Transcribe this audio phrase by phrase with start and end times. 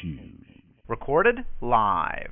[0.00, 0.44] Shoes.
[0.88, 2.30] Recorded live.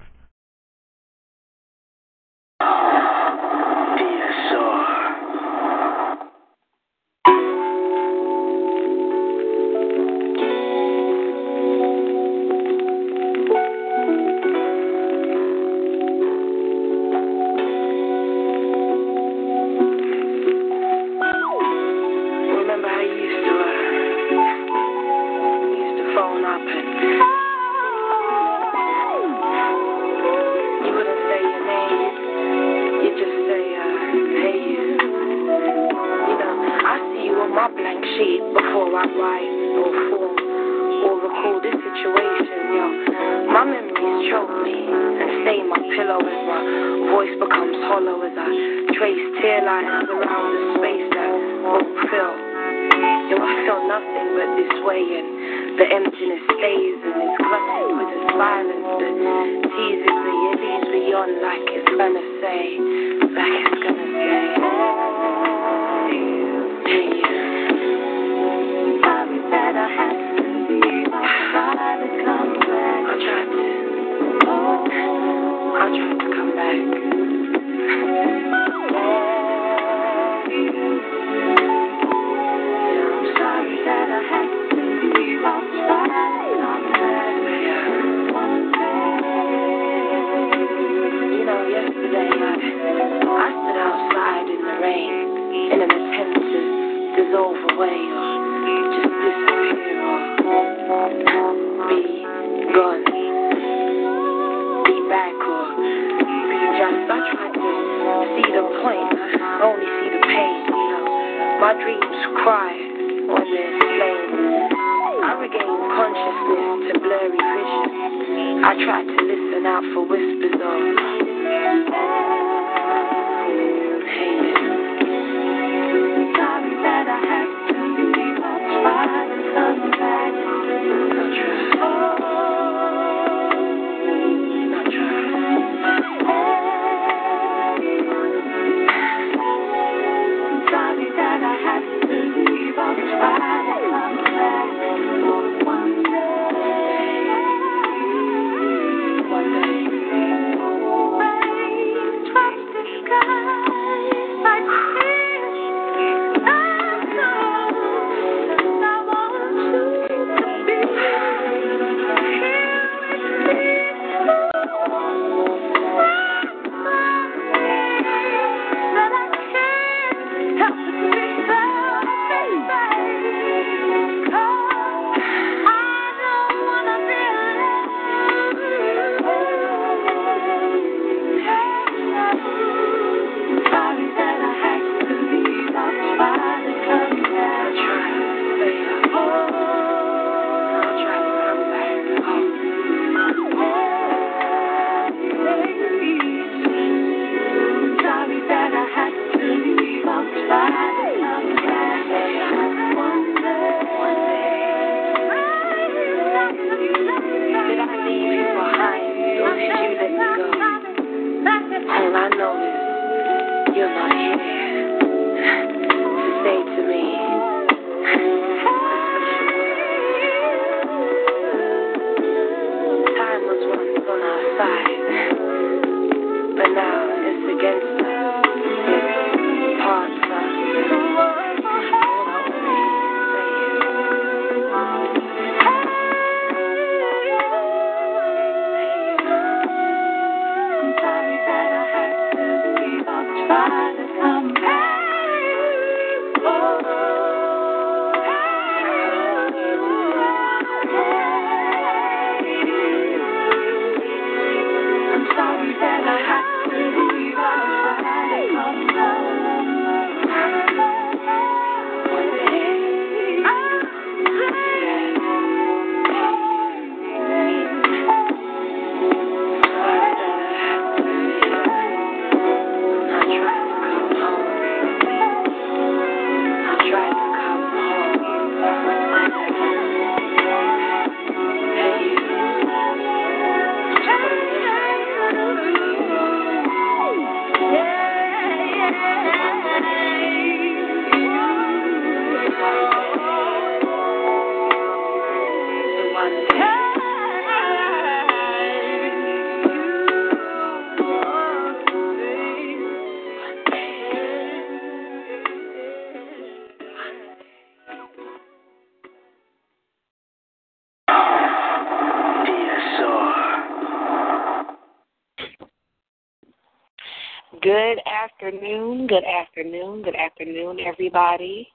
[318.55, 321.69] Afternoon, good afternoon, good afternoon, everybody.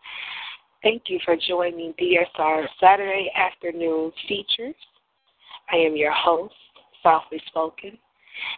[0.82, 4.76] Thank you for joining DSR Saturday Afternoon Features.
[5.72, 6.54] I am your host,
[7.04, 7.98] Softly Spoken,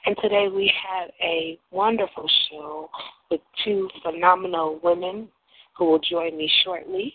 [0.06, 2.90] and today we have a wonderful show
[3.32, 5.28] with two phenomenal women
[5.76, 7.14] who will join me shortly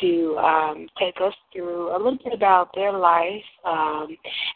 [0.00, 4.08] to um, take us through a little bit about their life um,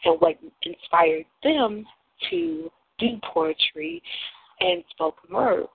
[0.03, 1.85] and what inspired them
[2.29, 4.03] to do poetry
[4.59, 5.67] and spoken word.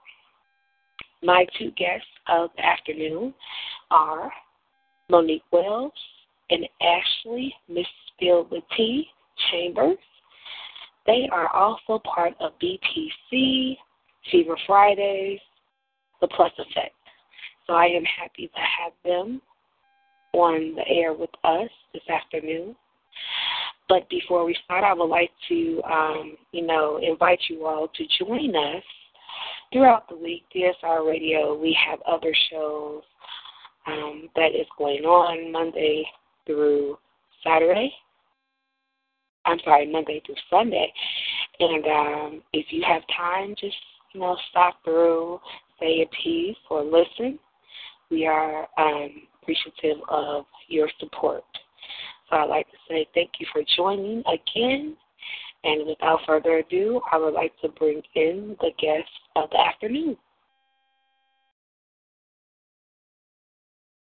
[1.23, 3.35] My two guests of the afternoon
[3.91, 4.31] are
[5.09, 5.93] Monique Wells
[6.51, 9.07] and Ashley Spill the Tea
[9.51, 9.99] Chambers.
[11.07, 13.77] They are also part of BPC,
[14.31, 15.41] Fever Fridays,
[16.21, 16.95] The Plus Effect.
[17.67, 19.41] So I am happy to have them
[20.33, 22.77] on the air with us this afternoon.
[23.95, 28.05] But before we start, I would like to, um, you know, invite you all to
[28.19, 28.83] join us
[29.73, 30.43] throughout the week.
[30.53, 33.03] DSR Radio, we have other shows
[33.87, 36.05] um, that is going on Monday
[36.45, 36.99] through
[37.45, 37.93] Saturday.
[39.45, 40.93] I'm sorry, Monday through Sunday.
[41.61, 43.77] And um, if you have time, just
[44.13, 45.39] you know, stop through,
[45.79, 47.39] say a piece, or listen.
[48.11, 51.45] We are um, appreciative of your support.
[52.29, 54.97] So I'd like to say thank you for joining again.
[55.65, 60.17] And without further ado, I would like to bring in the guest of the afternoon.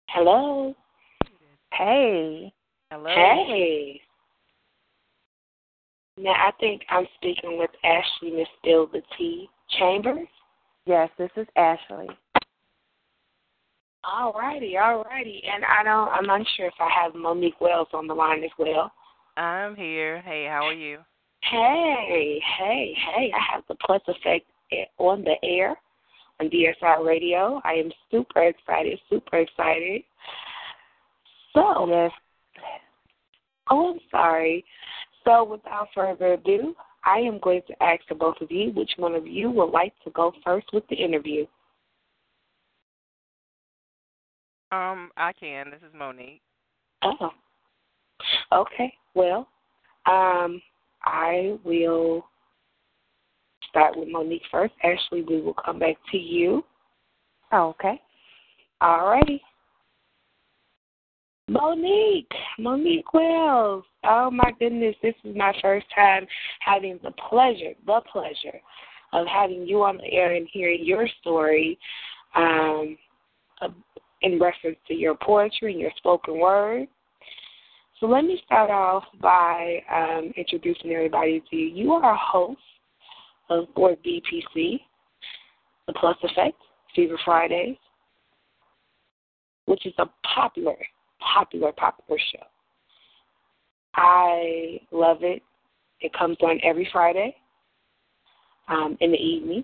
[0.08, 0.76] Hello.
[1.74, 2.54] Hey.
[2.90, 3.08] Hello.
[3.08, 4.02] Hey.
[6.18, 9.50] Now I think I'm speaking with Ashley Miss the T
[9.80, 10.28] Chambers.
[10.86, 12.10] Yes, this is Ashley.
[14.04, 15.44] All righty, all righty.
[15.54, 18.92] And I don't I'm unsure if I have Monique Wells on the line as well.
[19.38, 20.22] I'm here.
[20.22, 21.00] Hey, how are you?
[21.44, 23.32] Hey, hey, hey.
[23.34, 24.46] I have the plus effect
[24.98, 25.76] on the air
[26.40, 27.62] on DSR radio.
[27.64, 30.04] I am super excited, super excited.
[31.54, 32.12] So Yes.
[33.70, 34.66] Oh, I'm sorry.
[35.24, 36.76] So without further ado,
[37.06, 39.94] I am going to ask the both of you which one of you would like
[40.04, 41.46] to go first with the interview.
[44.72, 45.70] Um, I can.
[45.70, 46.42] This is Monique.
[47.04, 47.32] Oh.
[48.54, 48.94] Okay.
[49.14, 49.48] Well,
[50.06, 50.62] um,
[51.04, 52.26] I will
[53.70, 54.74] start with Monique first.
[54.84, 56.64] Ashley, we will come back to you.
[57.52, 58.00] Oh, okay.
[58.80, 59.42] All righty.
[61.50, 63.84] Monique, Monique Wells.
[64.06, 66.26] Oh my goodness, this is my first time
[66.62, 68.60] having the pleasure, the pleasure
[69.12, 71.78] of having you on the air and hearing your story
[72.36, 72.98] um,
[74.22, 76.88] in reference to your poetry and your spoken word.
[78.00, 81.68] So let me start off by um, introducing everybody to you.
[81.68, 82.60] You are a host
[83.50, 84.80] of Board BPC,
[85.88, 86.58] The Plus Effect,
[86.96, 87.78] Fever Fridays,
[89.66, 90.78] which is a popular,
[91.20, 92.44] popular, popular show.
[93.96, 95.44] I love it.
[96.00, 97.36] It comes on every Friday
[98.68, 99.64] um, in the evening.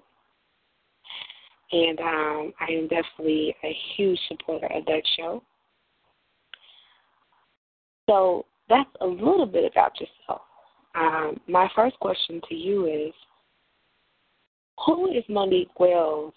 [1.71, 5.43] And um, I am definitely a huge supporter of that show.
[8.09, 10.41] So that's a little bit about yourself.
[10.95, 13.13] Um, my first question to you is
[14.85, 16.33] Who is Monique Wells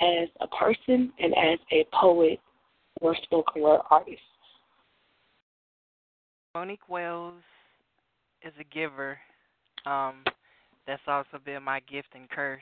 [0.00, 2.40] as a person and as a poet
[3.00, 4.20] or spoken word artist?
[6.54, 7.34] Monique Wells
[8.42, 9.18] is a giver.
[9.86, 10.24] Um,
[10.86, 12.60] that's also been my gift and curse.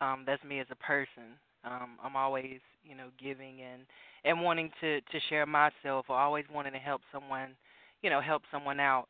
[0.00, 1.38] Um, that's me as a person.
[1.64, 3.82] Um, I'm always, you know, giving and
[4.24, 7.50] and wanting to to share myself, or always wanting to help someone,
[8.02, 9.08] you know, help someone out.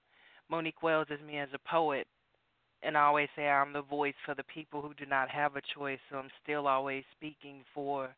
[0.48, 2.06] Monique Wells is me as a poet,
[2.82, 5.62] and I always say I'm the voice for the people who do not have a
[5.74, 5.98] choice.
[6.10, 8.14] So I'm still always speaking for,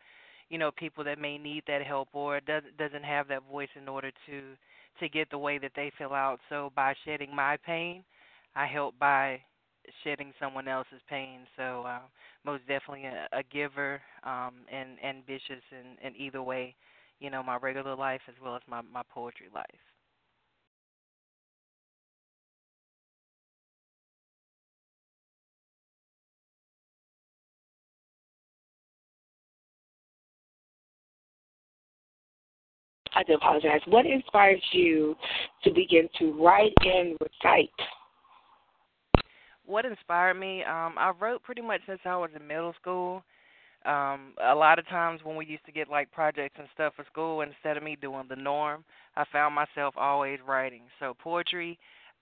[0.51, 3.89] you know, people that may need that help or doesn't doesn't have that voice in
[3.89, 4.43] order to
[5.01, 6.41] to get the way that they feel out.
[6.49, 8.05] So by shedding my pain,
[8.57, 9.41] I help by
[10.05, 11.41] shedding someone else's pain.
[11.57, 12.01] So uh,
[12.45, 16.75] most definitely a, a giver um, and ambitious in, in either way,
[17.21, 19.67] you know, my regular life as well as my, my poetry life.
[33.15, 33.81] I do apologize.
[33.87, 35.17] What inspired you
[35.65, 37.71] to begin to write and recite?
[39.69, 40.65] What inspired me?
[40.65, 43.23] Um, I wrote pretty much since I was in middle school.
[43.87, 47.05] Um, a lot of times when we used to get like projects and stuff for
[47.11, 48.85] school, instead of me doing the norm,
[49.17, 50.83] I found myself always writing.
[51.01, 51.79] So poetry,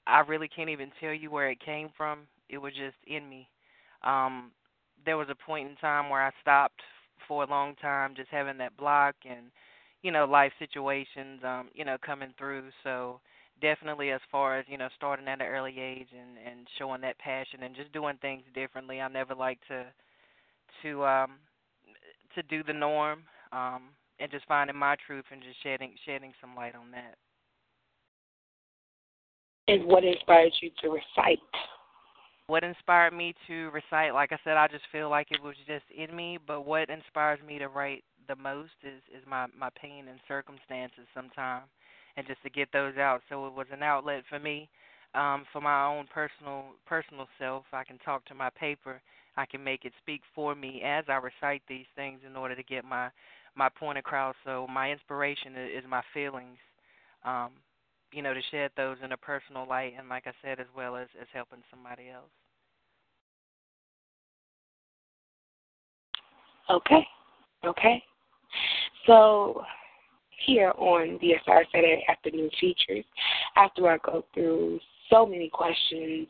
[0.07, 2.21] I really can't even tell you where it came from.
[2.51, 3.49] It was just in me.
[4.05, 4.53] Um,
[5.07, 6.81] there was a point in time where I stopped
[7.29, 9.47] for a long time, just having that block and
[10.03, 12.65] you know life situations, um, you know coming through.
[12.85, 13.21] So
[13.61, 17.19] definitely, as far as you know, starting at an early age and and showing that
[17.19, 19.01] passion and just doing things differently.
[19.01, 19.87] I never like to
[20.83, 21.33] to um
[22.35, 23.23] to do the norm
[23.53, 27.17] um and just finding my truth and just shedding shedding some light on that.
[29.69, 31.41] And what inspired you to recite?
[32.47, 34.15] What inspired me to recite?
[34.15, 36.39] Like I said, I just feel like it was just in me.
[36.47, 41.07] But what inspires me to write the most is is my my pain and circumstances
[41.15, 41.67] sometimes,
[42.17, 43.23] and just to get those out.
[43.29, 44.69] So it was an outlet for me,
[45.15, 47.65] um, for my own personal personal self.
[47.73, 49.01] I can talk to my paper.
[49.37, 52.63] I can make it speak for me as I recite these things in order to
[52.63, 53.11] get my
[53.55, 54.35] my point across.
[54.45, 56.59] So my inspiration is, my feelings.
[57.25, 57.51] Um,
[58.13, 60.97] you know, to shed those in a personal light, and like I said, as well
[60.97, 62.31] as as helping somebody else.
[66.71, 67.07] Okay,
[67.65, 68.03] okay.
[69.07, 69.63] So
[70.45, 73.05] here on DSR Saturday afternoon features,
[73.57, 76.27] after I go through so many questions,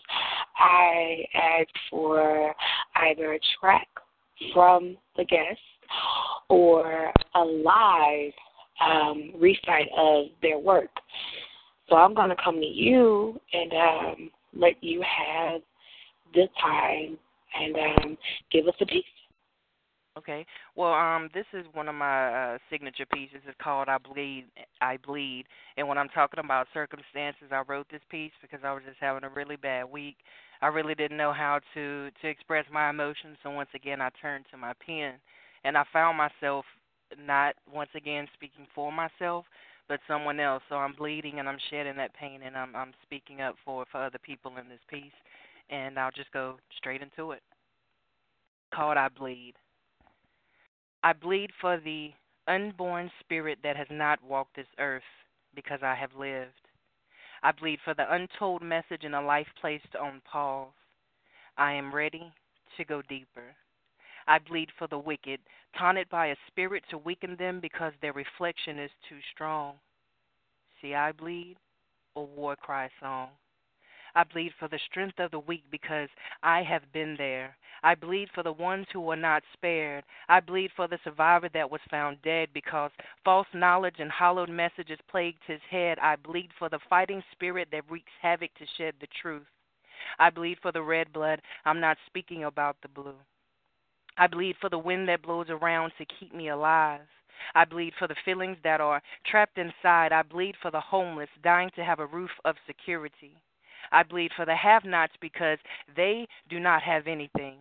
[0.59, 2.55] I ask for
[2.97, 3.89] either a track
[4.53, 5.61] from the guest
[6.49, 8.33] or a live
[8.81, 10.91] um, recite of their work.
[11.89, 15.61] So I'm going to come to you and um, let you have
[16.35, 17.17] the time
[17.59, 18.19] and um,
[18.53, 19.05] give us a piece.
[20.17, 20.47] Okay.
[20.75, 23.41] Well, um, this is one of my uh, signature pieces.
[23.47, 24.47] It's called "I Bleed."
[24.81, 25.45] I bleed,
[25.77, 29.25] and when I'm talking about circumstances, I wrote this piece because I was just having
[29.25, 30.17] a really bad week.
[30.63, 34.47] I really didn't know how to to express my emotions, so once again, I turned
[34.51, 35.15] to my pen,
[35.65, 36.65] and I found myself
[37.19, 39.45] not once again speaking for myself,
[39.89, 40.63] but someone else.
[40.69, 44.03] So I'm bleeding and I'm shedding that pain and I'm I'm speaking up for for
[44.05, 45.13] other people in this piece.
[45.71, 47.43] And I'll just go straight into it.
[48.73, 49.55] Called I bleed.
[51.07, 52.11] I bleed for the
[52.49, 55.05] unborn spirit that has not walked this earth
[55.55, 56.51] because I have lived.
[57.45, 60.67] I bleed for the untold message in a life placed on pause.
[61.57, 62.33] I am ready
[62.77, 63.55] to go deeper.
[64.27, 65.39] I bleed for the wicked,
[65.79, 69.75] taunted by a spirit to weaken them because their reflection is too strong.
[70.83, 71.55] See, I bleed
[72.17, 73.29] a war cry song.
[74.17, 76.09] I bleed for the strength of the weak because
[76.43, 77.55] I have been there.
[77.83, 80.05] I bleed for the ones who were not spared.
[80.31, 82.91] I bleed for the survivor that was found dead because
[83.27, 85.99] false knowledge and hollowed messages plagued his head.
[85.99, 89.47] I bleed for the fighting spirit that wreaks havoc to shed the truth.
[90.19, 91.43] I bleed for the red blood.
[91.67, 93.17] I'm not speaking about the blue.
[94.17, 97.03] I bleed for the wind that blows around to keep me alive.
[97.55, 100.13] I bleed for the feelings that are trapped inside.
[100.13, 103.37] I bleed for the homeless, dying to have a roof of security.
[103.93, 105.59] I bleed for the have nots because
[105.97, 107.59] they do not have anything.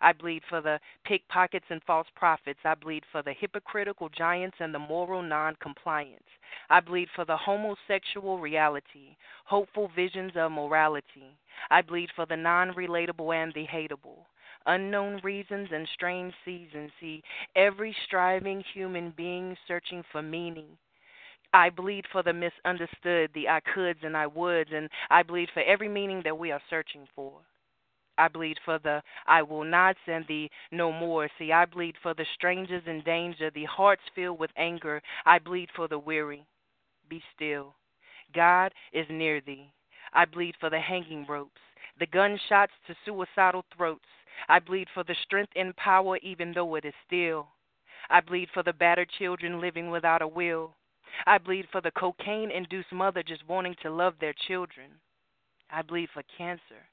[0.00, 2.60] I bleed for the pickpockets and false prophets.
[2.64, 6.28] I bleed for the hypocritical giants and the moral non compliance.
[6.70, 11.36] I bleed for the homosexual reality, hopeful visions of morality.
[11.70, 14.26] I bleed for the non relatable and the hateable
[14.66, 16.90] unknown reasons and strange seasons.
[17.00, 17.22] See,
[17.56, 20.76] every striving human being searching for meaning.
[21.52, 25.62] I bleed for the misunderstood, the I coulds and I woulds, and I bleed for
[25.62, 27.40] every meaning that we are searching for.
[28.18, 31.28] I bleed for the I will nots and the no more.
[31.38, 35.00] See, I bleed for the strangers in danger, the hearts filled with anger.
[35.24, 36.44] I bleed for the weary.
[37.08, 37.74] Be still.
[38.34, 39.72] God is near thee.
[40.12, 41.60] I bleed for the hanging ropes,
[41.98, 44.08] the gunshots to suicidal throats.
[44.48, 47.48] I bleed for the strength and power, even though it is still.
[48.10, 50.74] I bleed for the battered children living without a will.
[51.26, 54.90] I bleed for the cocaine induced mother just wanting to love their children.
[55.70, 56.86] I bleed for cancer,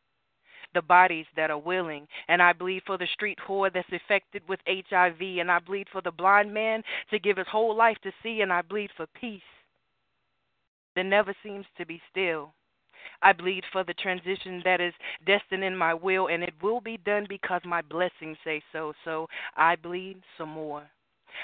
[0.74, 4.60] the bodies that are willing, and I bleed for the street whore that's affected with
[4.67, 8.41] HIV, and I bleed for the blind man to give his whole life to see,
[8.41, 9.41] and I bleed for peace
[10.95, 12.53] that never seems to be still.
[13.22, 14.93] I bleed for the transition that is
[15.25, 18.93] destined in my will, and it will be done because my blessings say so.
[19.03, 20.84] So I bleed some more.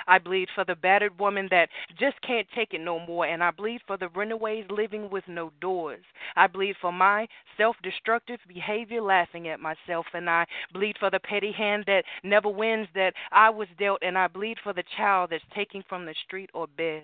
[0.07, 1.69] I bleed for the battered woman that
[1.99, 5.51] just can't take it no more, and I bleed for the runaways living with no
[5.61, 6.03] doors.
[6.35, 11.19] I bleed for my self destructive behavior, laughing at myself, and I bleed for the
[11.19, 15.29] petty hand that never wins that I was dealt, and I bleed for the child
[15.31, 17.03] that's taken from the street or bed.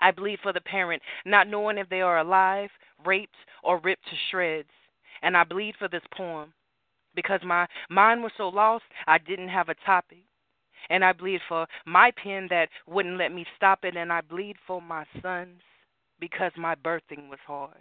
[0.00, 2.70] I bleed for the parent, not knowing if they are alive,
[3.04, 4.70] raped, or ripped to shreds.
[5.22, 6.54] And I bleed for this poem
[7.14, 10.24] because my mind was so lost I didn't have a topic.
[10.88, 13.96] And I bleed for my pen that wouldn't let me stop it.
[13.96, 15.60] And I bleed for my sons
[16.18, 17.76] because my birthing was hard.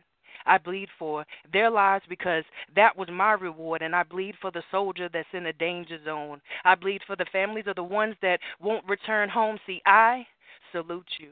[0.45, 2.43] I bleed for their lives because
[2.75, 6.41] that was my reward, and I bleed for the soldier that's in the danger zone.
[6.63, 9.59] I bleed for the families of the ones that won't return home.
[9.67, 10.25] See, I
[10.71, 11.31] salute you.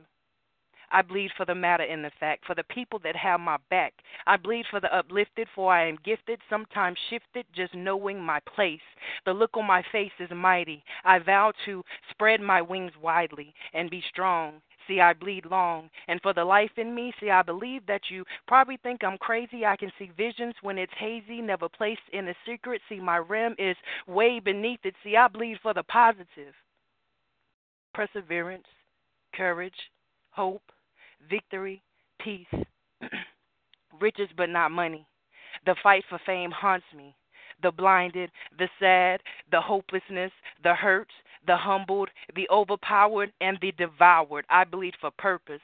[0.92, 3.94] I bleed for the matter and the fact, for the people that have my back.
[4.26, 8.80] I bleed for the uplifted, for I am gifted, sometimes shifted, just knowing my place.
[9.26, 10.84] The look on my face is mighty.
[11.04, 14.62] I vow to spread my wings widely and be strong.
[14.88, 15.90] See, I bleed long.
[16.08, 19.66] And for the life in me, see, I believe that you probably think I'm crazy.
[19.66, 22.82] I can see visions when it's hazy, never placed in a secret.
[22.88, 23.76] See, my rim is
[24.08, 24.96] way beneath it.
[25.04, 26.54] See, I bleed for the positive
[27.94, 28.68] perseverance,
[29.34, 29.74] courage,
[30.32, 30.62] hope,
[31.30, 31.82] victory,
[32.20, 32.48] peace,
[34.02, 35.08] riches but not money.
[35.66, 37.16] The fight for fame haunts me.
[37.64, 38.30] The blinded,
[38.60, 40.32] the sad, the hopelessness,
[40.64, 41.10] the hurt,
[41.48, 44.46] the humbled, the overpowered, and the devoured.
[44.50, 45.62] I bleed for purpose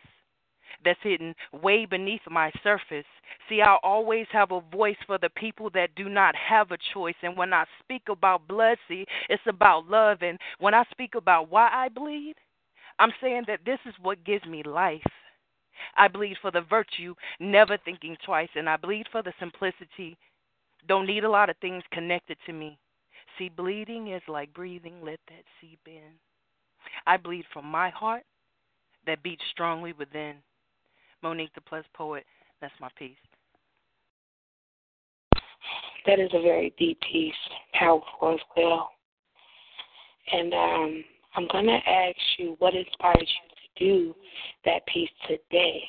[0.84, 3.06] that's hidden way beneath my surface.
[3.50, 7.16] See, I always have a voice for the people that do not have a choice.
[7.22, 10.20] And when I speak about blood, see, it's about love.
[10.22, 12.36] And when I speak about why I bleed,
[13.00, 15.02] I'm saying that this is what gives me life.
[15.96, 20.18] I bleed for the virtue, never thinking twice, and I bleed for the simplicity.
[20.88, 22.78] Don't need a lot of things connected to me.
[23.38, 26.12] See, bleeding is like breathing, let that seep in.
[27.08, 28.24] I bleed from my heart
[29.06, 30.36] that beats strongly within.
[31.22, 32.26] Monique the Plus Poet,
[32.62, 33.16] that's my piece.
[36.06, 37.34] That is a very deep piece,
[37.74, 38.92] powerful as well.
[40.32, 41.04] And um,
[41.36, 44.16] I'm going to ask you what inspired you do
[44.66, 45.84] that piece today?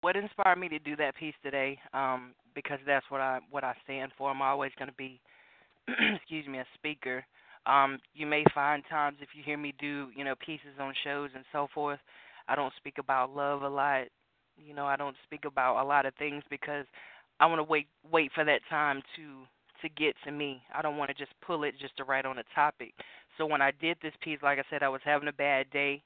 [0.00, 1.78] What inspired me to do that piece today?
[1.92, 4.30] Um, because that's what I what I stand for.
[4.30, 5.20] I'm always going to be,
[6.16, 7.24] excuse me, a speaker.
[7.66, 11.30] Um, you may find times if you hear me do, you know, pieces on shows
[11.34, 11.98] and so forth,
[12.48, 14.04] I don't speak about love a lot.
[14.58, 16.84] You know, I don't speak about a lot of things because
[17.40, 19.46] I want to wait wait for that time to
[19.82, 20.62] to get to me.
[20.74, 22.92] I don't want to just pull it just to write on a topic.
[23.36, 26.02] So when I did this piece, like I said, I was having a bad day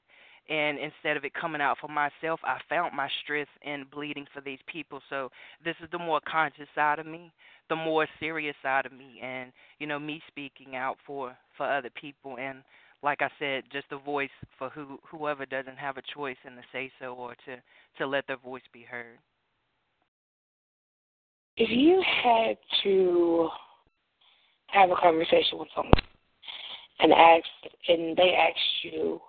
[0.48, 4.40] and instead of it coming out for myself, I found my strength in bleeding for
[4.40, 5.00] these people.
[5.10, 5.30] So
[5.64, 7.32] this is the more conscious side of me,
[7.68, 11.90] the more serious side of me, and you know me speaking out for for other
[11.90, 12.62] people, and
[13.02, 16.62] like I said, just a voice for who whoever doesn't have a choice in the
[16.72, 17.56] say so or to
[17.98, 19.18] to let their voice be heard.
[21.56, 23.48] If you had to
[24.68, 25.92] have a conversation with someone
[27.00, 27.46] and ask,
[27.88, 29.20] and they asked you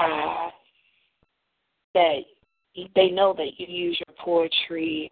[0.00, 0.50] uh,
[1.94, 2.20] that
[2.94, 5.10] they know that you use your poetry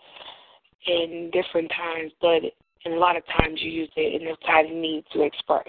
[0.86, 2.42] in different times, but
[2.84, 5.66] in a lot of times you use it in a time of need to express.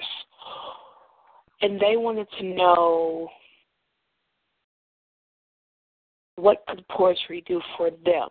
[1.62, 3.28] And they wanted to know
[6.36, 8.30] what could poetry do for them.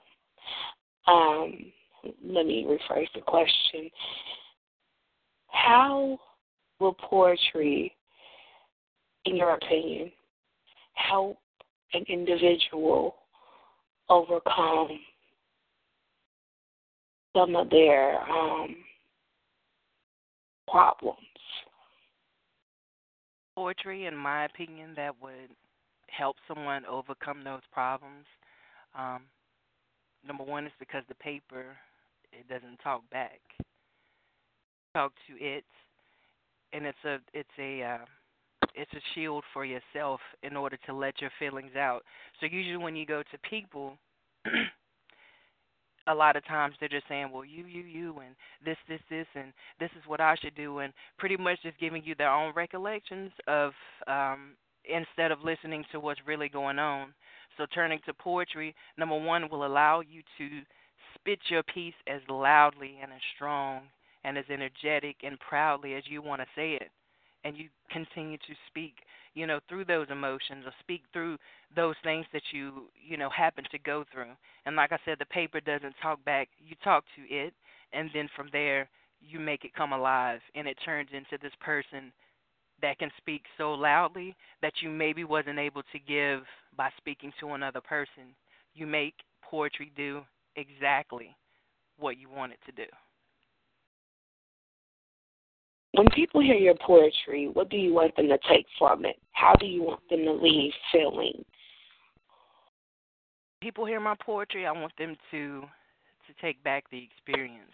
[1.07, 1.73] Um,
[2.25, 3.91] let me rephrase the question.
[5.49, 6.19] How
[6.81, 7.95] will poetry,
[9.25, 10.13] in your opinion,
[10.99, 11.39] help
[11.95, 13.15] an individual
[14.09, 14.99] overcome
[17.37, 18.77] some of their um,
[20.71, 21.19] problems.
[23.55, 25.51] Poetry, in my opinion, that would
[26.09, 28.25] help someone overcome those problems.
[28.97, 29.23] Um,
[30.27, 31.77] number one is because the paper
[32.33, 33.41] it doesn't talk back.
[34.95, 35.65] Talk to it,
[36.73, 37.99] and it's a it's a uh,
[38.79, 42.03] it's a shield for yourself in order to let your feelings out.
[42.41, 43.99] So usually when you go to people
[46.07, 49.27] a lot of times they're just saying, "Well, you, you, you, and this, this, this,
[49.35, 52.55] and this is what I should do," and pretty much just giving you their own
[52.55, 53.73] recollections of
[54.07, 54.53] um,
[54.85, 57.13] instead of listening to what's really going on.
[57.57, 60.49] So turning to poetry, number one, will allow you to
[61.15, 63.83] spit your piece as loudly and as strong
[64.25, 66.91] and as energetic and proudly as you want to say it
[67.45, 68.95] and you continue to speak
[69.35, 71.37] you know through those emotions or speak through
[71.75, 74.33] those things that you you know happen to go through.
[74.67, 76.49] And like i said the paper doesn't talk back.
[76.59, 77.55] You talk to it
[77.93, 78.89] and then from there
[79.21, 82.13] you make it come alive and it turns into this person
[82.81, 86.43] that can speak so loudly that you maybe wasn't able to give
[86.77, 88.35] by speaking to another person.
[88.75, 90.23] You make poetry do
[90.55, 91.35] exactly
[91.99, 92.89] what you want it to do
[95.99, 99.17] when people hear your poetry, what do you want them to take from it?
[99.33, 101.45] How do you want them to leave feeling?
[103.61, 107.73] People hear my poetry, I want them to to take back the experience,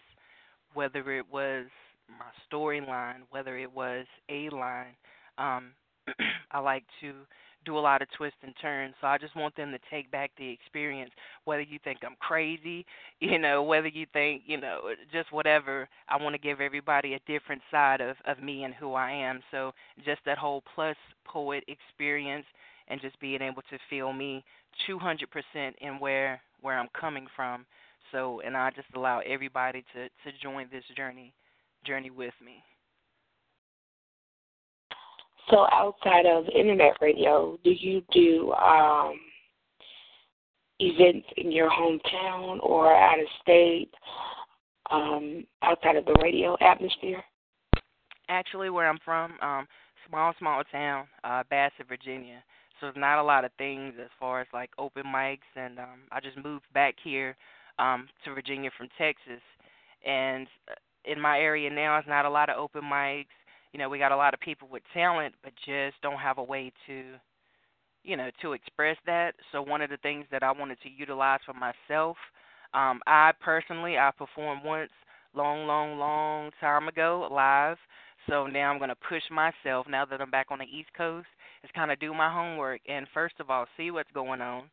[0.73, 1.65] whether it was
[2.09, 4.95] my storyline, whether it was a line.
[5.37, 5.73] Um,
[6.51, 7.13] I like to
[7.65, 8.95] do a lot of twists and turns.
[9.01, 11.11] So I just want them to take back the experience,
[11.45, 12.85] whether you think I'm crazy,
[13.19, 15.87] you know, whether you think, you know, just whatever.
[16.09, 19.41] I want to give everybody a different side of of me and who I am.
[19.51, 19.73] So
[20.05, 22.45] just that whole plus poet experience
[22.87, 24.43] and just being able to feel me
[24.89, 25.25] 200%
[25.81, 27.65] in where where I'm coming from.
[28.11, 31.33] So and I just allow everybody to to join this journey
[31.85, 32.63] journey with me.
[35.49, 39.19] So outside of internet radio, do you do um,
[40.79, 43.91] events in your hometown or out of state,
[44.89, 47.23] um, outside of the radio atmosphere?
[48.27, 49.67] Actually, where I'm from, um,
[50.09, 52.43] small small town, uh, Bassett, Virginia.
[52.79, 56.01] So there's not a lot of things as far as like open mics, and um,
[56.11, 57.37] I just moved back here
[57.77, 59.41] um, to Virginia from Texas,
[60.03, 60.73] and uh,
[61.05, 63.27] in my area now, there's not a lot of open mics
[63.75, 66.43] you know, we got a lot of people with talent, but just don't have a
[66.43, 67.03] way to,
[68.05, 69.35] you know, to express that.
[69.51, 72.15] So one of the things that I wanted to utilize for myself,
[72.73, 74.91] um, I personally I performed once,
[75.35, 77.75] long, long, long time ago live.
[78.29, 81.27] So now I'm going to push myself now that I'm back on the East Coast.
[81.61, 84.69] Is kind of do my homework and first of all see what's going on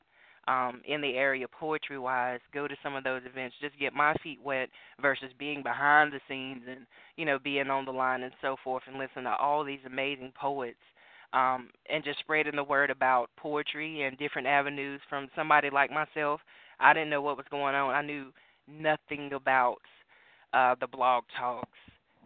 [0.49, 4.15] um, in the area poetry wise, go to some of those events, just get my
[4.23, 4.69] feet wet
[5.01, 8.83] versus being behind the scenes and, you know, being on the line and so forth
[8.87, 10.79] and listen to all these amazing poets.
[11.33, 16.41] Um, and just spreading the word about poetry and different avenues from somebody like myself.
[16.79, 17.95] I didn't know what was going on.
[17.95, 18.33] I knew
[18.69, 19.79] nothing about
[20.53, 21.79] uh the blog talks,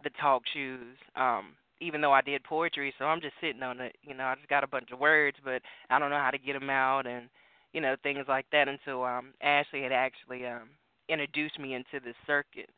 [0.03, 3.95] the talk shoes, um, even though I did poetry, so I'm just sitting on it.
[4.03, 6.37] You know, I just got a bunch of words, but I don't know how to
[6.37, 7.29] get them out and
[7.73, 10.69] you know, things like that until um Ashley had actually um
[11.09, 12.69] introduced me into the circuit.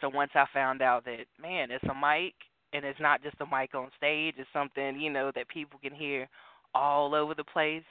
[0.00, 2.34] So once I found out that man, it's a mic
[2.72, 5.94] and it's not just a mic on stage, it's something, you know, that people can
[5.94, 6.28] hear
[6.74, 7.84] all over the place,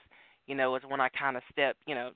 [0.48, 2.12] you know, it's when I kind of stepped, you know,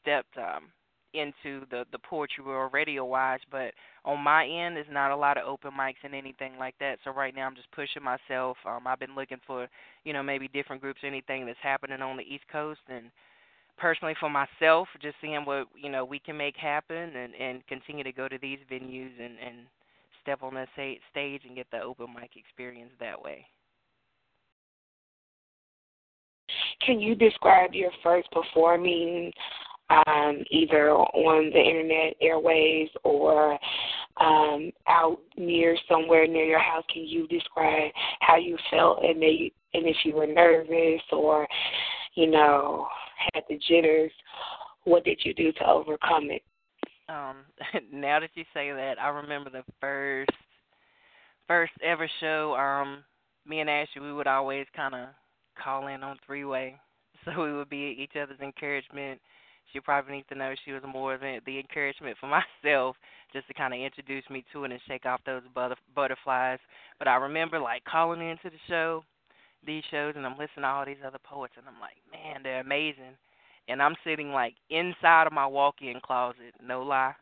[0.00, 0.70] stepped um
[1.12, 3.72] into the the poetry world radio wise, but
[4.04, 6.98] on my end there's not a lot of open mics and anything like that.
[7.04, 8.56] So right now I'm just pushing myself.
[8.66, 9.68] Um I've been looking for,
[10.04, 13.10] you know, maybe different groups, anything that's happening on the East Coast and
[13.80, 18.04] personally for myself, just seeing what you know we can make happen, and and continue
[18.04, 19.66] to go to these venues and and
[20.22, 23.46] step on that stage and get the open mic experience that way.
[26.84, 29.32] Can you describe your first performing
[29.90, 33.58] um, either on the internet airways or
[34.20, 36.84] um, out near somewhere near your house?
[36.92, 37.90] Can you describe
[38.20, 41.46] how you felt and, they, and if you were nervous or,
[42.14, 42.86] you know,
[43.32, 44.12] had the jitters,
[44.84, 46.42] what did you do to overcome it?
[47.08, 47.36] Um,
[47.92, 50.30] now that you say that, I remember the first
[51.46, 52.54] first ever show.
[52.54, 53.04] Um,
[53.46, 55.08] me and Ashley, we would always kind of
[55.62, 56.76] call in on three way,
[57.24, 59.20] so we would be each other's encouragement.
[59.72, 62.26] She probably needs to know she was more of the encouragement for
[62.64, 62.96] myself,
[63.32, 65.42] just to kind of introduce me to it and shake off those
[65.94, 66.58] butterflies.
[66.98, 69.04] But I remember like calling into the show
[69.64, 72.60] these shows and I'm listening to all these other poets and I'm like, man, they're
[72.60, 73.16] amazing.
[73.68, 77.14] And I'm sitting like inside of my walk-in closet, no lie,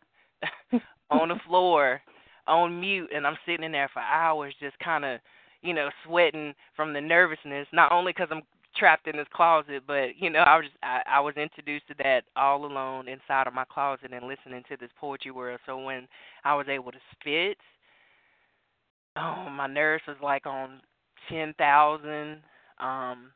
[1.11, 2.01] on the floor,
[2.47, 5.21] on mute, and I'm sitting in there for hours, just kind of,
[5.63, 7.67] you know, sweating from the nervousness.
[7.73, 8.43] Not only because I'm
[8.77, 12.23] trapped in this closet, but you know, I was I, I was introduced to that
[12.37, 15.61] all alone inside of my closet and listening to this poetry world.
[15.67, 16.07] So when
[16.45, 17.59] I was able to spit,
[19.17, 20.81] oh, my nerves was like on
[21.29, 22.43] ten thousand,
[22.79, 23.33] um,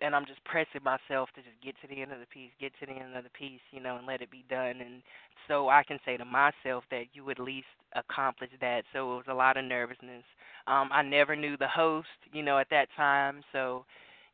[0.00, 2.72] and I'm just pressing myself to just get to the end of the piece, get
[2.80, 4.80] to the end of the piece, you know, and let it be done.
[4.80, 5.02] And
[5.48, 8.84] so I can say to myself that you at least accomplished that.
[8.92, 10.22] So it was a lot of nervousness.
[10.68, 13.42] Um, I never knew the host, you know, at that time.
[13.52, 13.84] So,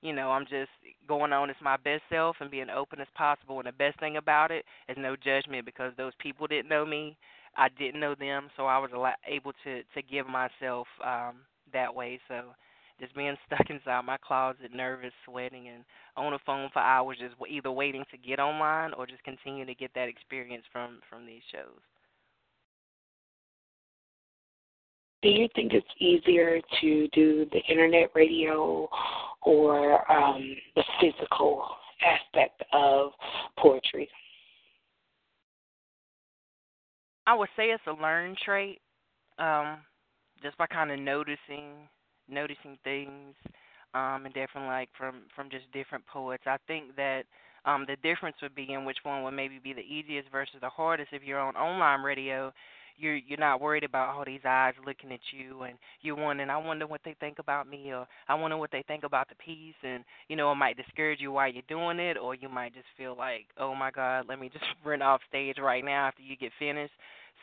[0.03, 0.71] you know, I'm just
[1.09, 3.59] going on as my best self and being open as possible.
[3.59, 7.17] And the best thing about it is no judgment because those people didn't know me.
[7.57, 8.91] I didn't know them, so I was
[9.27, 11.37] able to to give myself um
[11.75, 12.19] that way.
[12.29, 12.55] So
[12.99, 15.85] just being stuck inside my closet, nervous, sweating, and
[16.17, 19.75] on the phone for hours, just either waiting to get online or just continue to
[19.75, 21.81] get that experience from from these shows.
[25.23, 28.87] Do you think it's easier to do the internet radio
[29.43, 31.67] or um, the physical
[32.05, 33.11] aspect of
[33.59, 34.09] poetry?
[37.27, 38.83] I would say it's a learned trait.
[39.39, 39.79] Um,
[40.43, 41.89] just by kind of noticing
[42.29, 43.35] noticing things
[43.95, 46.45] um and different like from from just different poets.
[46.47, 47.25] I think that
[47.65, 50.69] um the difference would be in which one would maybe be the easiest versus the
[50.69, 51.11] hardest.
[51.13, 52.53] If you're on online radio
[52.97, 56.57] you're you're not worried about all these eyes looking at you and you're wondering I
[56.59, 59.75] wonder what they think about me or I wonder what they think about the piece
[59.83, 62.87] and you know it might discourage you while you're doing it or you might just
[62.97, 66.37] feel like oh my god let me just run off stage right now after you
[66.37, 66.93] get finished.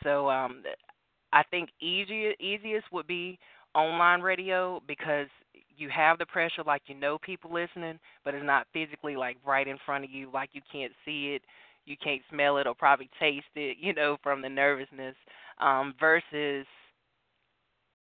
[0.02, 0.62] So um
[1.32, 3.38] I think easier easiest would be
[3.74, 5.28] online radio because
[5.76, 9.66] you have the pressure like you know people listening but it's not physically like right
[9.66, 11.42] in front of you like you can't see it
[11.84, 15.16] you can't smell it or probably taste it, you know, from the nervousness,
[15.60, 16.66] um, versus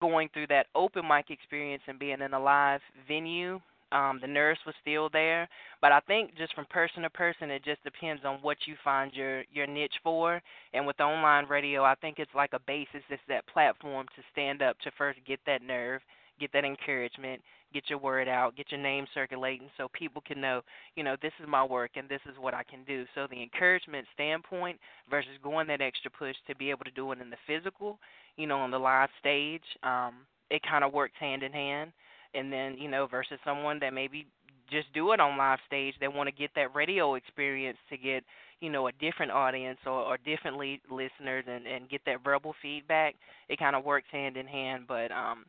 [0.01, 3.61] going through that open mic experience and being in a live venue.
[3.91, 5.49] Um, the nerves was still there,
[5.81, 9.13] but I think just from person to person, it just depends on what you find
[9.15, 10.43] your your niche for.
[10.75, 14.63] And with online radio, I think it's like a basis, it's that platform to stand
[14.63, 16.03] up to first get that nerve,
[16.39, 17.41] get that encouragement,
[17.73, 20.63] get your word out, get your name circulating so people can know,
[20.95, 23.05] you know, this is my work and this is what I can do.
[23.15, 24.79] So the encouragement standpoint
[25.11, 27.99] versus going that extra push to be able to do it in the physical,
[28.37, 30.15] you know, on the live stage, um,
[30.51, 31.93] it kind of works hand in hand.
[32.35, 34.27] And then, you know, versus someone that maybe
[34.71, 38.23] just do it on live stage, they want to get that radio experience to get,
[38.61, 43.15] you know, a different audience or, or different listeners and, and get that verbal feedback.
[43.49, 45.47] It kind of works hand in hand, but um,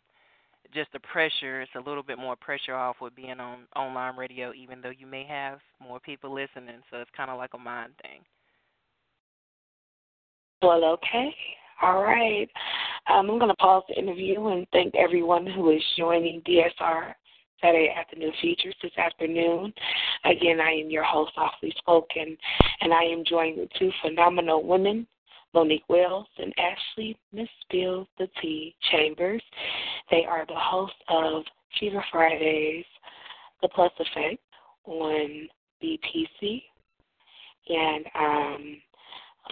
[0.73, 4.53] just the pressure it's a little bit more pressure off with being on online radio
[4.53, 7.91] even though you may have more people listening so it's kind of like a mind
[8.01, 8.21] thing
[10.61, 11.33] well okay
[11.81, 12.49] all right
[13.09, 17.13] um, i'm going to pause the interview and thank everyone who is joining dsr
[17.61, 19.73] Saturday afternoon features this afternoon.
[20.23, 22.37] Again, I am your host, Softly Spoken,
[22.79, 25.05] and I am joined with two phenomenal women
[25.53, 28.05] Monique Wells and Ashley Miss the
[28.41, 29.41] T Chambers.
[30.11, 31.43] They are the hosts of
[31.79, 32.85] Fever Fridays,
[33.61, 34.41] The Plus Effect
[34.85, 35.47] on
[35.83, 36.61] BPC.
[37.67, 38.81] And um,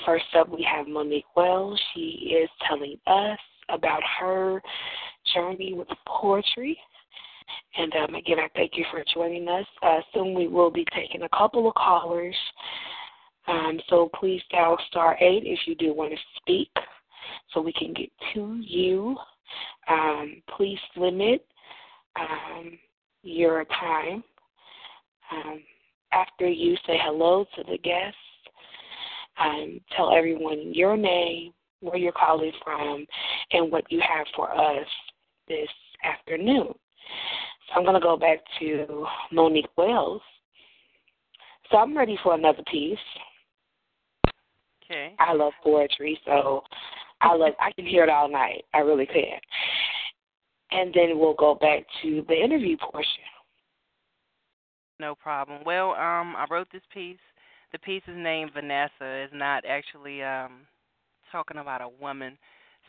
[0.05, 1.79] first up, we have Monique Wells.
[1.93, 4.61] She is telling us about her
[5.33, 6.77] journey with poetry.
[7.77, 9.65] And um, again, I thank you for joining us.
[9.81, 12.35] Uh, soon we will be taking a couple of callers.
[13.47, 16.69] Um, so please dial star 8 if you do want to speak
[17.53, 19.15] so we can get to you.
[19.87, 21.45] Um, please limit
[22.19, 22.77] um,
[23.23, 24.23] your time.
[25.31, 25.61] Um,
[26.11, 28.17] after you say hello to the guests,
[29.39, 33.05] um, tell everyone your name, where you're calling from,
[33.51, 34.87] and what you have for us
[35.47, 35.69] this
[36.03, 36.73] afternoon.
[37.67, 40.21] So I'm going to go back to Monique Wells.
[41.71, 42.97] So I'm ready for another piece.
[44.83, 45.13] Okay.
[45.19, 46.63] I love poetry, so
[47.19, 48.63] I love I can hear it all night.
[48.73, 49.39] I really can.
[50.71, 53.23] And then we'll go back to the interview portion.
[54.99, 55.63] No problem.
[55.65, 57.17] Well, um, I wrote this piece.
[57.71, 58.91] The piece is named Vanessa.
[59.01, 60.61] It's not actually um
[61.31, 62.37] talking about a woman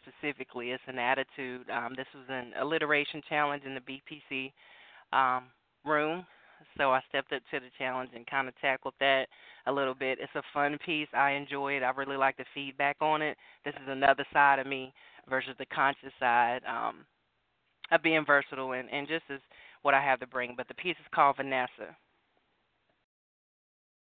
[0.03, 0.71] specifically.
[0.71, 1.69] It's an attitude.
[1.71, 4.53] Um, this was an alliteration challenge in the BPC
[5.13, 5.45] um,
[5.85, 6.25] room
[6.77, 9.27] so I stepped up to the challenge and kind of tackled that
[9.67, 10.19] a little bit.
[10.21, 11.09] It's a fun piece.
[11.15, 11.83] I enjoy it.
[11.83, 13.37] I really like the feedback on it.
[13.65, 14.93] This is another side of me
[15.29, 17.05] versus the conscious side um,
[17.91, 19.41] of being versatile and, and just as
[19.83, 20.55] what I have to bring.
[20.57, 21.97] But the piece is called Vanessa.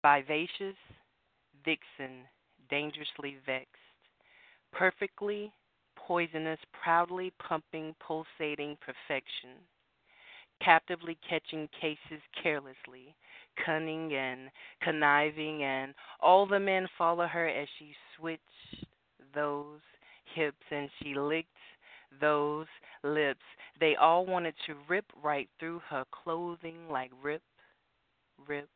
[0.03, 0.75] Vivacious,
[1.65, 2.25] vixen,
[2.69, 3.69] dangerously vexed,
[4.71, 5.51] perfectly
[5.95, 9.57] poisonous, proudly pumping, pulsating perfection
[10.63, 13.15] captively catching cases carelessly,
[13.65, 14.49] cunning and
[14.81, 18.85] conniving, and all the men follow her as she switched
[19.33, 19.79] those
[20.35, 21.49] hips and she licked
[22.21, 22.67] those
[23.03, 23.41] lips.
[23.79, 27.41] They all wanted to rip right through her clothing like rip,
[28.47, 28.69] rip.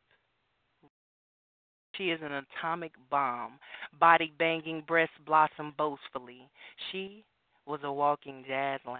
[1.97, 3.53] She is an atomic bomb,
[3.99, 6.49] body banging, breast blossom boastfully.
[6.91, 7.23] She
[7.65, 8.97] was a walking jazz lounge.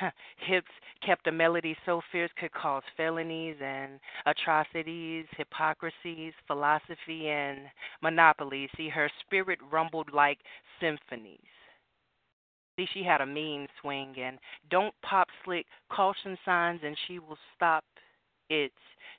[0.36, 0.70] Hips
[1.04, 7.60] kept a melody so fierce could cause felonies and atrocities, hypocrisies, philosophy, and
[8.02, 8.70] monopolies.
[8.76, 10.38] See, her spirit rumbled like
[10.80, 11.38] symphonies.
[12.78, 14.38] See, she had a mean swing, and
[14.70, 17.84] don't pop slick caution signs, and she will stop
[18.48, 18.72] it.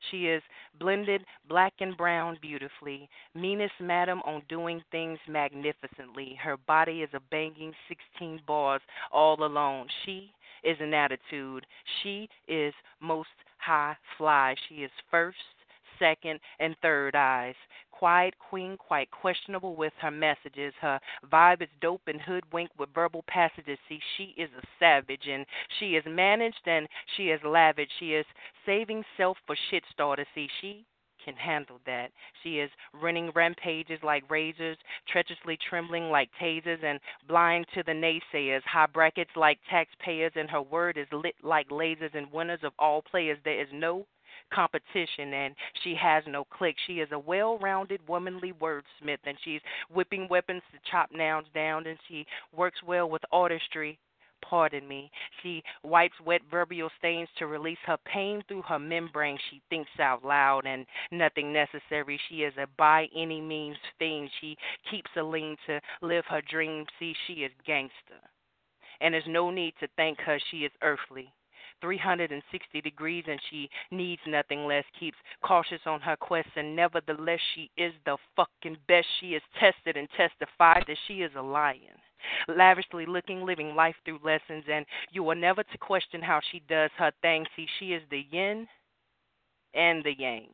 [0.10, 0.44] She is
[0.80, 3.10] blended black and brown beautifully.
[3.36, 6.38] Meanest madam on doing things magnificently.
[6.42, 9.88] Her body is a banging 16 bars all alone.
[10.06, 10.32] She
[10.63, 11.66] is an attitude.
[12.02, 14.56] She is most high fly.
[14.68, 15.38] She is first,
[16.00, 17.56] second, and third eyes.
[17.99, 20.73] Quiet queen, quite questionable with her messages.
[20.82, 20.99] Her
[21.32, 23.77] vibe is dope and hoodwinked with verbal passages.
[23.88, 25.45] See, she is a savage and
[25.79, 27.89] she is managed and she is lavish.
[27.99, 28.25] She is
[28.65, 30.27] saving self for shit starters.
[30.36, 30.86] See, she
[31.23, 32.12] can handle that.
[32.41, 32.69] She is
[33.01, 34.77] running rampages like razors,
[35.08, 38.62] treacherously trembling like tasers, and blind to the naysayers.
[38.63, 42.13] High brackets like taxpayers, and her word is lit like lasers.
[42.13, 44.06] And winners of all players, there is no
[44.51, 46.75] competition and she has no click.
[46.88, 51.88] She is a well rounded womanly wordsmith and she's whipping weapons to chop nouns down
[51.88, 52.25] and she
[52.56, 53.99] works well with artistry
[54.43, 55.10] pardon me.
[55.41, 59.38] She wipes wet verbal stains to release her pain through her membrane.
[59.49, 62.19] She thinks out loud and nothing necessary.
[62.29, 64.29] She is a by any means thing.
[64.41, 64.58] She
[64.91, 66.88] keeps a lean to live her dreams.
[66.99, 68.19] See, she is gangster.
[69.01, 70.39] And there's no need to thank her.
[70.51, 71.34] She is earthly.
[71.84, 74.86] 360 degrees and she needs nothing less.
[75.00, 79.06] Keeps cautious on her quest and nevertheless she is the fucking best.
[79.19, 82.00] She is tested and testified that she is a lion
[82.48, 86.89] lavishly looking, living life through lessons, and you are never to question how she does
[86.98, 87.46] her thing.
[87.56, 88.65] See, she is the yin
[89.74, 90.48] and the yang.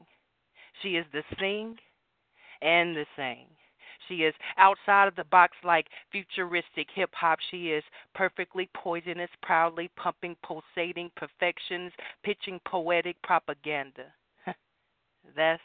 [0.81, 1.77] She is the sing
[2.61, 3.45] and the sang.
[4.09, 7.39] She is outside of the box like futuristic hip hop.
[7.51, 11.93] She is perfectly poisonous, proudly pumping, pulsating perfections,
[12.23, 14.05] pitching poetic propaganda.
[15.35, 15.61] That's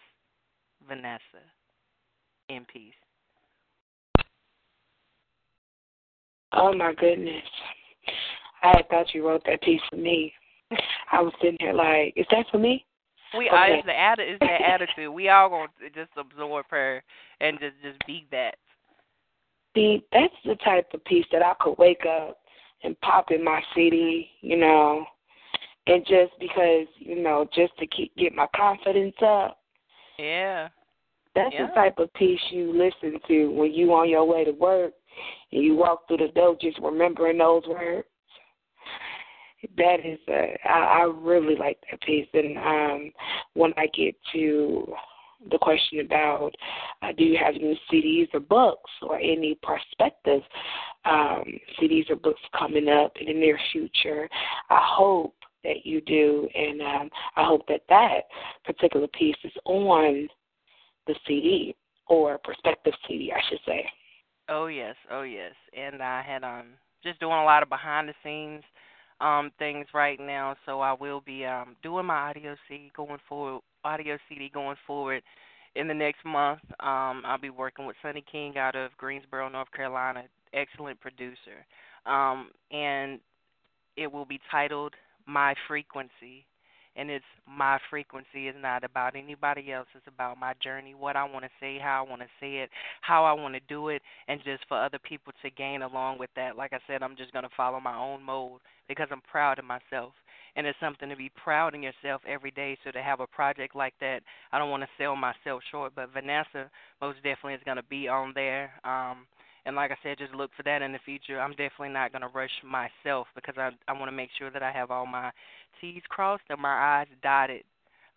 [0.87, 1.43] Vanessa.
[2.51, 2.93] In peace.
[6.53, 7.43] Oh my goodness.
[8.63, 10.33] I thought you wrote that piece for me.
[11.11, 12.85] I was sitting here like, is that for me?
[13.37, 13.57] We okay.
[13.57, 15.13] are it's the atti- it's the attitude.
[15.13, 17.03] We all gonna just absorb her
[17.41, 18.57] and just just be that.
[19.75, 22.39] See, that's the type of piece that I could wake up
[22.85, 25.05] and pop in my city, you know,
[25.87, 29.59] and just because, you know, just to keep get my confidence up.
[30.19, 30.69] Yeah.
[31.35, 31.67] That's yeah.
[31.67, 34.93] the type of piece you listen to when you on your way to work
[35.51, 38.07] and you walk through the door just remembering those words.
[39.77, 42.29] That is, uh, I, I really like that piece.
[42.33, 43.13] And um,
[43.55, 44.95] when I get to
[45.51, 46.53] the question about
[47.03, 50.41] uh, do you have any CDs or books or any prospective
[51.05, 51.45] um,
[51.81, 54.29] CDs or books coming up in the near future,
[54.71, 58.25] I hope that you do, and um, I hope that that
[58.65, 60.29] particular piece is on
[61.07, 61.75] the CD
[62.07, 63.85] or prospective CD, I should say.
[64.49, 65.55] Oh yes, oh yes.
[65.77, 66.67] And I had um
[67.03, 68.63] just doing a lot of behind the scenes
[69.25, 73.63] um things right now, so I will be um doing my audio CD going forward
[73.85, 75.23] audio CD going forward
[75.75, 76.61] in the next month.
[76.81, 81.65] Um I'll be working with Sonny King out of Greensboro, North Carolina, excellent producer.
[82.07, 83.19] Um and
[83.97, 84.95] it will be titled
[85.27, 86.47] My Frequency
[86.97, 89.87] and it's my frequency is not about anybody else.
[89.95, 92.71] It's about my journey what i want to say how i want to say it
[93.01, 96.31] how i want to do it and just for other people to gain along with
[96.37, 96.57] that.
[96.57, 99.65] Like i said i'm just going to follow my own mode because i'm proud of
[99.65, 100.13] myself.
[100.57, 102.79] And it's something to be proud in yourself every day.
[102.85, 104.21] So to have a project like that
[104.53, 108.09] i don't want to sell myself short but vanessa most definitely is going to be
[108.09, 108.73] on there.
[108.85, 109.27] Um
[109.67, 111.41] and like I said, just look for that in the future.
[111.41, 114.63] I'm definitely not going to rush myself because I I want to make sure that
[114.63, 115.31] I have all my
[115.81, 117.65] T's crossed and my I's dotted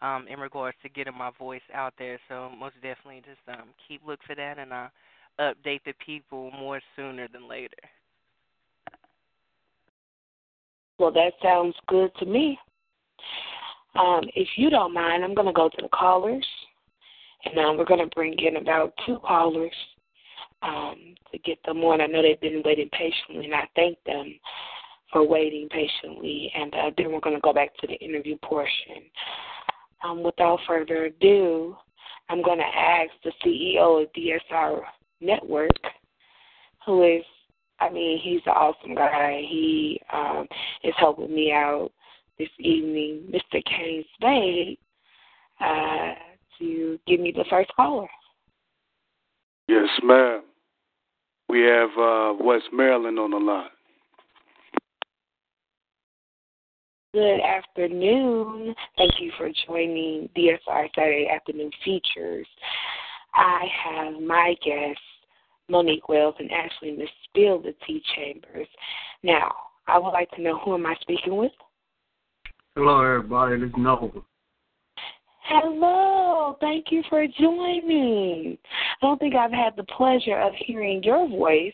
[0.01, 2.19] um, in regards to getting my voice out there.
[2.27, 4.91] So most definitely, just um, keep look for that, and I'll
[5.39, 7.75] update the people more sooner than later.
[10.99, 12.57] Well, that sounds good to me.
[13.95, 16.45] Um, if you don't mind, I'm going to go to the callers,
[17.45, 19.73] and um, we're going to bring in about two callers
[20.61, 22.01] um, to get them on.
[22.01, 24.39] I know they've been waiting patiently, and I thank them
[25.11, 26.51] for waiting patiently.
[26.55, 29.03] And uh, then we're going to go back to the interview portion.
[30.03, 31.75] Um, without further ado,
[32.29, 34.81] I'm going to ask the CEO of DSR
[35.21, 35.71] Network,
[36.85, 37.23] who is,
[37.79, 39.41] I mean, he's an awesome guy.
[39.49, 40.47] He um,
[40.83, 41.91] is helping me out
[42.37, 43.63] this evening, Mr.
[43.65, 44.77] Kane Spade,
[45.59, 46.13] uh,
[46.59, 48.07] to give me the first caller.
[49.67, 50.43] Yes, ma'am.
[51.49, 53.69] We have uh, West Maryland on the line.
[57.13, 58.75] Good afternoon.
[58.97, 62.45] Thank you for joining DSR Saturday Afternoon Features.
[63.33, 65.01] I have my guests,
[65.69, 68.67] Monique Wells and Ashley Miss Spill the Tea Chambers.
[69.23, 69.51] Now,
[69.87, 71.51] I would like to know who am I speaking with?
[72.75, 73.59] Hello, everybody.
[73.59, 74.09] This is Nova.
[75.49, 76.57] Hello.
[76.59, 78.57] Thank you for joining.
[79.01, 81.73] I don't think I've had the pleasure of hearing your voice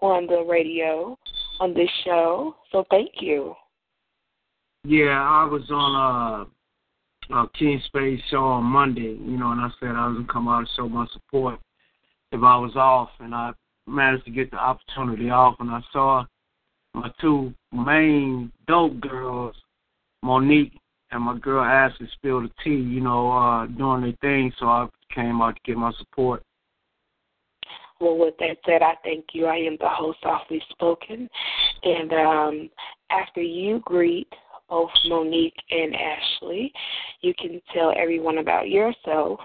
[0.00, 1.18] on the radio
[1.60, 3.54] on this show, so thank you.
[4.84, 6.46] Yeah, I was on
[7.30, 10.32] uh, a King Space show on Monday, you know, and I said I was gonna
[10.32, 11.60] come out and show my support
[12.32, 13.52] if I was off, and I
[13.86, 16.24] managed to get the opportunity off, and I saw
[16.94, 19.54] my two main dope girls,
[20.22, 20.72] Monique
[21.12, 24.88] and my girl Ashley spilled the tea, you know, uh, doing their thing, so I
[25.14, 26.42] came out to get my support.
[28.00, 29.46] Well, with that said, I thank you.
[29.46, 31.28] I am the host, Softly Spoken.
[31.84, 32.70] And um,
[33.10, 34.32] after you greet
[34.68, 36.72] both Monique and Ashley,
[37.20, 39.38] you can tell everyone about yourself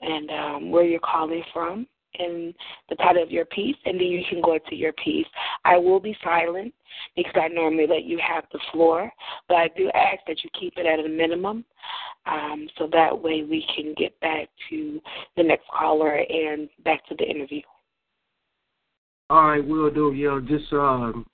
[0.00, 1.88] and um, where you're calling from
[2.18, 2.54] and
[2.88, 5.26] the title of your piece, and then you can go into your piece.
[5.64, 6.74] I will be silent
[7.16, 9.10] because I normally let you have the floor,
[9.48, 11.64] but I do ask that you keep it at a minimum
[12.26, 15.00] um, so that way we can get back to
[15.36, 17.62] the next caller and back to the interview.
[19.30, 20.12] All right, we'll do.
[20.12, 21.26] Yeah, just um,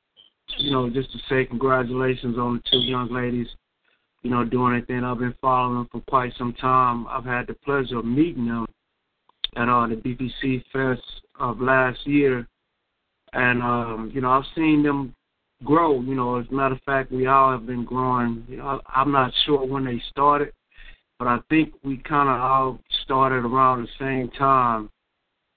[0.59, 3.47] you know, just to say congratulations on the two young ladies.
[4.23, 5.05] You know, doing anything.
[5.05, 7.07] I've been following them for quite some time.
[7.09, 8.67] I've had the pleasure of meeting them
[9.57, 11.07] at uh, the BPC Fest
[11.39, 12.47] of last year,
[13.33, 15.15] and um, you know, I've seen them
[15.65, 16.01] grow.
[16.01, 18.45] You know, as a matter of fact, we all have been growing.
[18.49, 20.53] You know, I'm not sure when they started,
[21.19, 24.91] but I think we kind of all started around the same time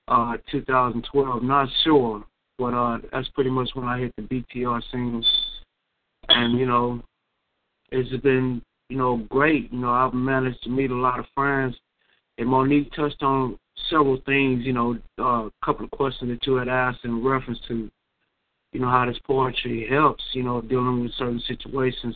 [0.07, 1.43] uh, 2012.
[1.43, 2.23] Not sure,
[2.57, 5.23] but uh, that's pretty much when I hit the BTR scene.
[6.29, 7.01] And you know,
[7.91, 9.71] it's been you know great.
[9.71, 11.75] You know, I've managed to meet a lot of friends.
[12.39, 13.57] And Monique touched on
[13.89, 14.65] several things.
[14.65, 17.89] You know, uh, a couple of questions that you had asked in reference to,
[18.73, 20.23] you know, how this poetry helps.
[20.33, 22.15] You know, dealing with certain situations.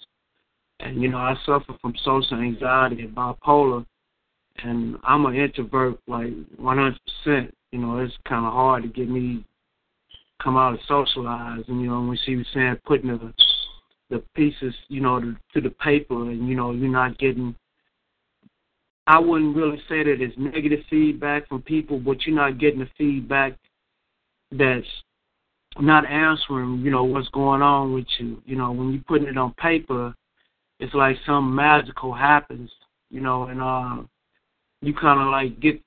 [0.80, 3.86] And you know, I suffer from social anxiety and bipolar,
[4.64, 6.96] and I'm an introvert like 100%.
[7.72, 9.46] You know, it's kind of hard to get me
[10.44, 11.64] come out and socialize.
[11.68, 13.34] And you know, when she was saying putting the
[14.10, 17.56] the pieces, you know, to, to the paper, and you know, you're not getting.
[19.08, 22.90] I wouldn't really say that it's negative feedback from people, but you're not getting the
[22.98, 23.58] feedback
[24.52, 24.86] that's
[25.80, 28.42] not answering, you know, what's going on with you.
[28.46, 30.14] You know, when you're putting it on paper,
[30.80, 32.70] it's like something magical happens,
[33.10, 34.04] you know, and uh,
[34.82, 35.82] you kind of like get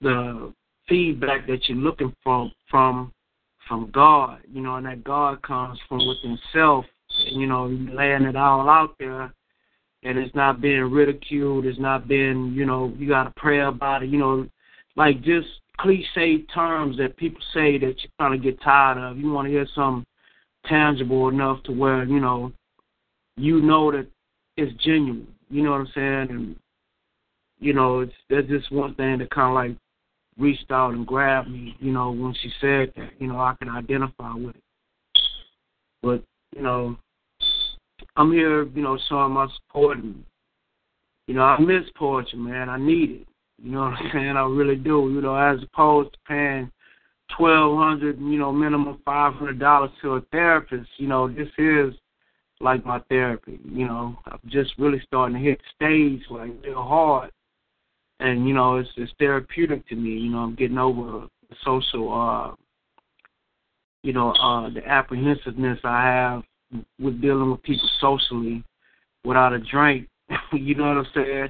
[0.00, 0.52] the
[0.88, 3.12] feedback that you're looking for from
[3.68, 6.84] from God, you know, and that God comes from within self,
[7.30, 9.32] you know, laying it all out there,
[10.02, 14.02] and it's not being ridiculed, it's not being, you know, you got to pray about
[14.02, 14.46] it, you know,
[14.96, 15.46] like just
[15.78, 19.16] cliche terms that people say that you kind of get tired of.
[19.18, 20.04] You want to hear something
[20.66, 22.52] tangible enough to where, you know,
[23.36, 24.06] you know that
[24.56, 25.26] it's genuine.
[25.50, 26.26] You know what I'm saying?
[26.30, 26.56] And
[27.58, 29.78] you know, it's that's just one thing that kind of like
[30.38, 33.68] reached out and grabbed me, you know, when she said that, you know, I can
[33.68, 34.62] identify with it.
[36.02, 36.22] But,
[36.56, 36.96] you know,
[38.16, 40.24] I'm here, you know, showing my support and,
[41.26, 42.68] you know, I miss poetry, man.
[42.68, 43.28] I need it.
[43.62, 44.36] You know what I'm saying?
[44.36, 45.10] I really do.
[45.14, 46.70] You know, as opposed to paying
[47.36, 51.94] twelve hundred, you know, minimum five hundred dollars to a therapist, you know, this is
[52.60, 53.60] like my therapy.
[53.64, 57.30] You know, I'm just really starting to hit the stage like real hard
[58.22, 60.10] and you know it's it's therapeutic to me.
[60.10, 62.54] You know, I'm getting over the social, uh,
[64.02, 66.42] you know, uh, the apprehensiveness I have
[66.98, 68.64] with dealing with people socially
[69.24, 70.08] without a drink.
[70.52, 71.48] you know what I'm saying?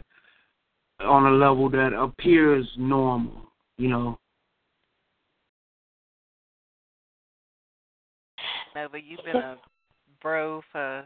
[1.01, 3.49] On a level that appears normal.
[3.79, 4.19] You know.
[8.75, 9.59] No, but you've been a
[10.23, 11.05] bro for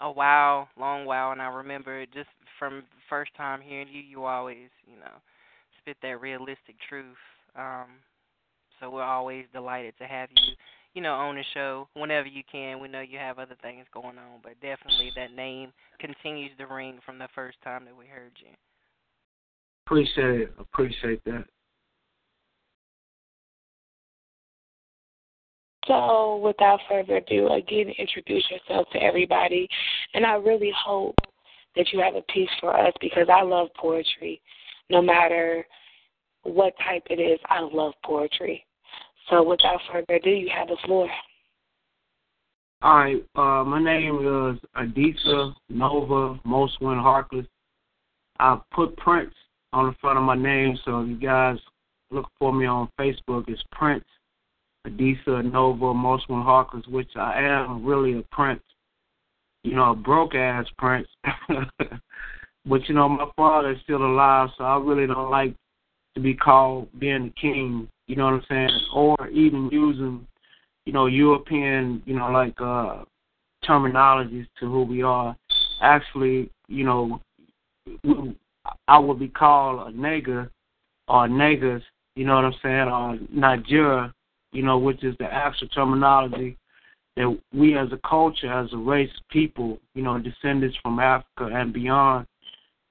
[0.00, 2.28] a while, long while, and I remember just
[2.58, 5.12] from first time hearing you, you always, you know,
[5.80, 7.16] spit that realistic truth.
[7.56, 7.86] Um,
[8.80, 10.54] so we're always delighted to have you,
[10.96, 12.80] you know, on the show whenever you can.
[12.80, 15.70] We know you have other things going on, but definitely that name
[16.00, 18.48] continues to ring from the first time that we heard you.
[19.86, 20.54] Appreciate it.
[20.58, 21.44] Appreciate that.
[25.86, 29.68] So, without further ado, again, introduce yourself to everybody.
[30.14, 31.14] And I really hope
[31.76, 34.40] that you have a piece for us because I love poetry.
[34.88, 35.66] No matter
[36.42, 38.64] what type it is, I love poetry.
[39.30, 41.08] So, without further ado, you have the floor.
[42.82, 43.24] All right.
[43.34, 47.46] Uh, my name is Adisa Nova Moswin Harkless.
[48.38, 49.34] I put Prince
[49.72, 51.58] on the front of my name, so if you guys
[52.10, 54.04] look for me on Facebook, it's Prince
[54.86, 58.62] Adisa Nova Moswin Harkless, which I am really a prince.
[59.64, 61.08] You know, a broke ass prince.
[62.66, 65.54] but you know, my father is still alive, so I really don't like
[66.14, 67.88] to be called being the king.
[68.06, 68.80] You know what I'm saying?
[68.94, 70.26] Or even using,
[70.84, 73.04] you know, European, you know, like uh
[73.64, 75.36] terminologies to who we are.
[75.82, 77.20] Actually, you know,
[78.88, 80.48] I would be called a nigger
[81.08, 81.82] or niggas,
[82.14, 84.12] you know what I'm saying, or Nigeria,
[84.52, 86.56] you know, which is the actual terminology
[87.16, 91.72] that we as a culture, as a race people, you know, descendants from Africa and
[91.72, 92.26] beyond,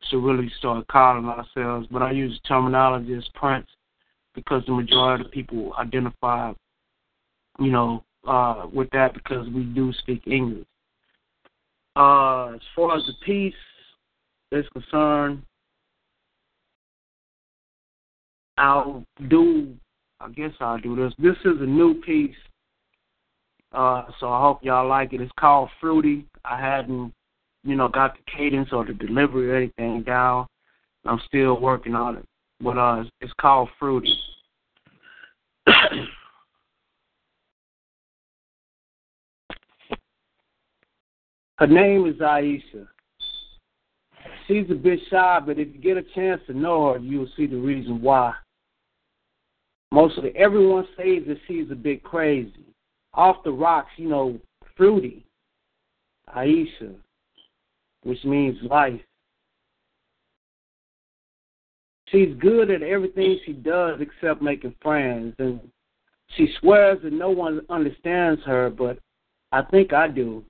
[0.10, 1.88] should really start calling ourselves.
[1.92, 3.68] But I use the terminology as Prince
[4.36, 6.52] because the majority of people identify,
[7.60, 10.66] you know, uh, with that because we do speak English.
[11.96, 13.54] Uh, as far as the piece
[14.52, 15.42] is concerned,
[18.58, 19.74] I'll do,
[20.20, 21.14] I guess I'll do this.
[21.18, 22.36] This is a new piece,
[23.74, 25.22] uh, so I hope y'all like it.
[25.22, 26.26] It's called Fruity.
[26.44, 27.14] I hadn't,
[27.64, 30.48] you know, got the cadence or the delivery or anything down.
[31.06, 32.26] I'm still working on it,
[32.62, 34.18] but uh, it's called Fruity.
[41.58, 42.88] Her name is Aisha.
[44.48, 47.48] She's a bit shy, but if you get a chance to know her, you'll see
[47.48, 48.34] the reason why.
[49.92, 52.66] Mostly everyone says that she's a bit crazy.
[53.14, 54.38] Off the rocks, you know,
[54.76, 55.26] fruity.
[56.36, 56.96] Aisha,
[58.04, 59.00] which means life.
[62.16, 65.60] She's good at everything she does except making friends, and
[66.38, 69.00] she swears that no one understands her, but
[69.52, 70.42] I think I do.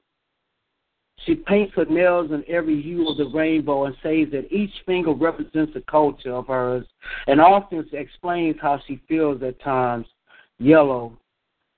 [1.25, 5.13] She paints her nails in every hue of the rainbow and says that each finger
[5.13, 6.85] represents a culture of hers,
[7.25, 10.05] and often explains how she feels at times.
[10.59, 11.17] Yellow.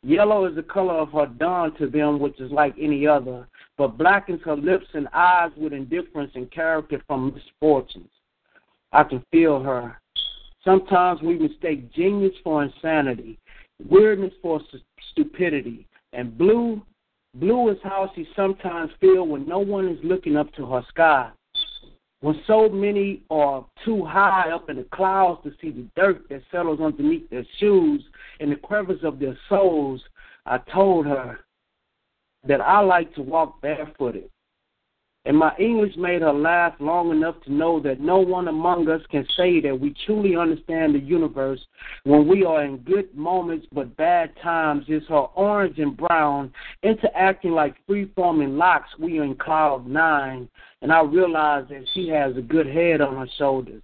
[0.03, 3.97] Yellow is the color of her dawn to them, which is like any other, but
[3.97, 8.09] blackens her lips and eyes with indifference and character from misfortunes.
[8.91, 9.99] I can feel her.
[10.63, 13.39] Sometimes we mistake genius for insanity,
[13.89, 14.61] weirdness for
[15.11, 16.81] stupidity, and blue
[17.39, 21.29] Blue is how she sometimes feels when no one is looking up to her sky.
[22.21, 26.41] When so many are too high up in the clouds to see the dirt that
[26.51, 28.03] settles underneath their shoes
[28.39, 30.01] and the crevices of their souls,
[30.47, 31.41] I told her
[32.47, 34.31] that I like to walk barefooted
[35.27, 39.01] and my English made her laugh long enough to know that no one among us
[39.11, 41.59] can say that we truly understand the universe
[42.05, 44.85] when we are in good moments but bad times.
[44.87, 48.89] Is her orange and brown interacting like free forming locks.
[48.99, 50.47] We are in cloud nine,
[50.81, 53.83] and I realize that she has a good head on her shoulders.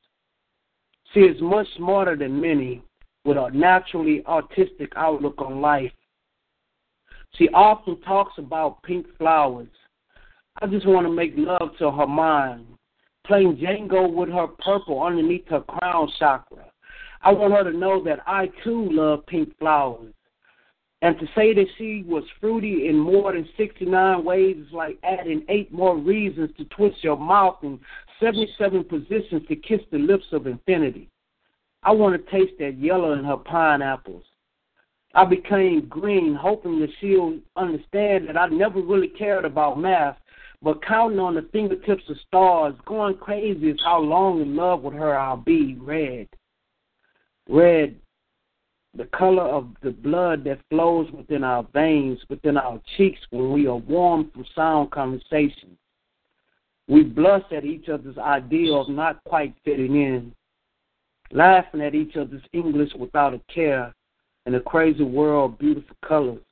[1.14, 2.82] She is much smarter than many
[3.26, 5.92] with a naturally artistic outlook on life.
[7.34, 9.68] She often talks about pink flowers
[10.64, 12.66] I just want to make love to her mind,
[13.28, 16.72] playing Django with her purple underneath her crown chakra.
[17.22, 20.14] I want her to know that I too love pink flowers.
[21.02, 25.44] And to say that she was fruity in more than 69 ways is like adding
[25.50, 27.78] eight more reasons to twist your mouth and
[28.22, 31.10] 77 positions to kiss the lips of infinity.
[31.84, 34.24] I want to taste that yellow in her pineapples.
[35.14, 40.16] I became green, hoping that she'll understand that I never really cared about math
[40.64, 44.94] but counting on the fingertips of stars, going crazy is how long in love with
[44.94, 45.76] her I'll be.
[45.80, 46.30] Red.
[47.50, 47.96] Red,
[48.96, 53.68] the color of the blood that flows within our veins, within our cheeks when we
[53.68, 55.78] are warm from sound conversation.
[56.88, 60.34] We blush at each other's idea of not quite fitting in,
[61.32, 63.94] laughing at each other's English without a care,
[64.46, 66.44] in a crazy world beautiful colors,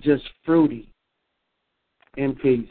[0.00, 0.88] just fruity.
[2.16, 2.68] In peace.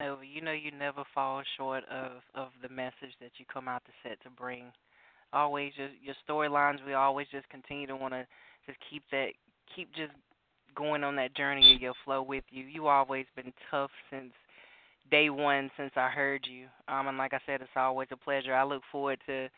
[0.00, 3.82] Nova, you know you never fall short of of the message that you come out
[3.86, 4.66] to set to bring.
[5.32, 6.78] Always just your storylines.
[6.86, 8.24] We always just continue to want to
[8.64, 9.30] just keep that,
[9.74, 10.12] keep just
[10.76, 12.62] going on that journey of your flow with you.
[12.62, 14.32] You always been tough since
[15.10, 16.66] day one since I heard you.
[16.86, 18.54] Um, and like I said, it's always a pleasure.
[18.54, 19.48] I look forward to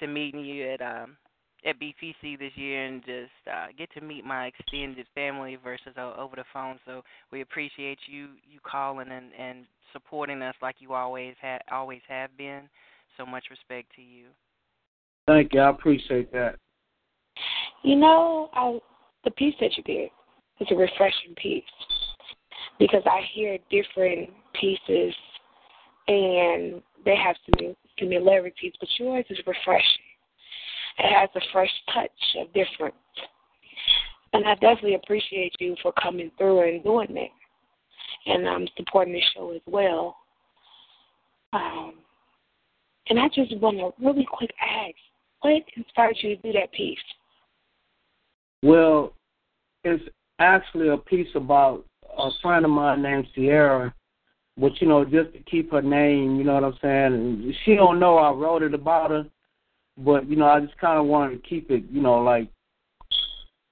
[0.00, 1.16] to meeting you at um
[1.64, 6.12] at BPC this year and just uh, get to meet my extended family versus uh,
[6.18, 6.78] over the phone.
[6.84, 7.02] So
[7.32, 12.36] we appreciate you you calling and and supporting us like you always had always have
[12.36, 12.62] been.
[13.16, 14.26] So much respect to you.
[15.26, 15.60] Thank you.
[15.60, 16.56] I appreciate that.
[17.82, 18.78] You know, I,
[19.24, 20.10] the piece that you did
[20.58, 21.62] was a refreshing piece
[22.78, 25.14] because I hear different pieces
[26.08, 30.03] and they have some similarities, but yours is refreshing.
[30.98, 32.94] It has a fresh touch of difference.
[34.32, 37.30] And I definitely appreciate you for coming through and doing that
[38.26, 40.16] and I'm um, supporting the show as well.
[41.52, 41.94] Um,
[43.08, 44.94] and I just want to really quick ask,
[45.40, 46.98] what inspired you to do that piece?
[48.62, 49.12] Well,
[49.84, 50.02] it's
[50.38, 51.84] actually a piece about
[52.16, 53.94] a friend of mine named Sierra,
[54.56, 57.14] but you know, just to keep her name, you know what I'm saying?
[57.14, 59.26] And she don't know I wrote it about her,
[59.98, 62.48] but you know, I just kind of wanted to keep it, you know, like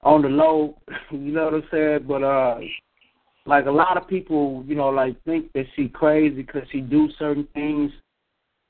[0.03, 0.79] on the low.
[1.11, 2.05] You know what I'm saying?
[2.09, 2.59] But uh,
[3.45, 7.09] like a lot of people, you know, like think that she crazy because she do
[7.19, 7.93] certain things,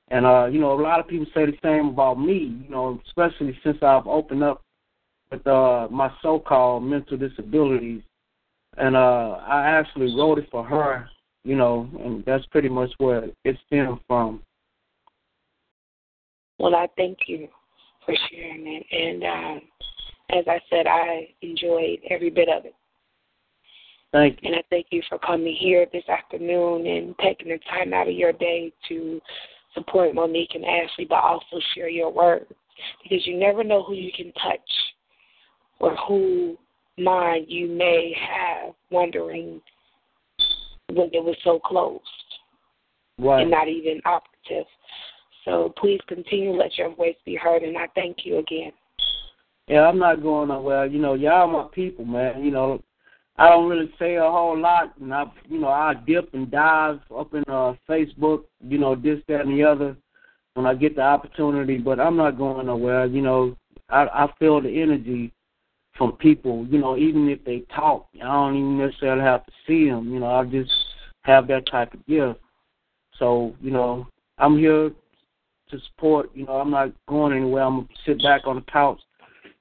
[0.09, 2.59] and uh, you know, a lot of people say the same about me.
[2.65, 4.63] You know, especially since I've opened up
[5.31, 8.03] with uh my so-called mental disabilities,
[8.77, 11.09] and uh, I actually wrote it for her.
[11.45, 14.43] You know, and that's pretty much where it stemmed from.
[16.63, 17.49] Well, I thank you
[18.07, 18.87] for sharing it.
[18.93, 19.61] And um,
[20.31, 22.75] as I said, I enjoyed every bit of it.
[24.13, 24.49] Thank you.
[24.49, 28.15] And I thank you for coming here this afternoon and taking the time out of
[28.15, 29.21] your day to
[29.75, 32.47] support Monique and Ashley, but also share your words.
[33.03, 34.61] Because you never know who you can touch
[35.81, 36.57] or who
[36.97, 39.61] mind you may have wondering
[40.91, 42.05] when it was so closed
[43.19, 43.43] Right.
[43.43, 44.67] and not even operative.
[45.45, 48.73] So please continue let your voice be heard, and I thank you again.
[49.69, 50.87] Yeah, I'm not going nowhere.
[50.87, 52.45] You know, y'all my people, man.
[52.45, 52.83] You know,
[53.37, 57.01] I don't really say a whole lot, and I, you know, I dip and dive
[57.17, 59.97] up in uh Facebook, you know, this, that, and the other
[60.55, 61.79] when I get the opportunity.
[61.79, 63.07] But I'm not going nowhere.
[63.07, 63.57] You know,
[63.89, 65.33] I, I feel the energy
[65.97, 66.67] from people.
[66.69, 70.13] You know, even if they talk, I don't even necessarily have to see them.
[70.13, 70.73] You know, I just
[71.23, 72.39] have that type of gift.
[73.19, 74.91] So, you know, I'm here
[75.73, 76.31] to support.
[76.35, 77.65] You know, I'm not going anywhere.
[77.65, 79.01] I'm gonna sit back on the couch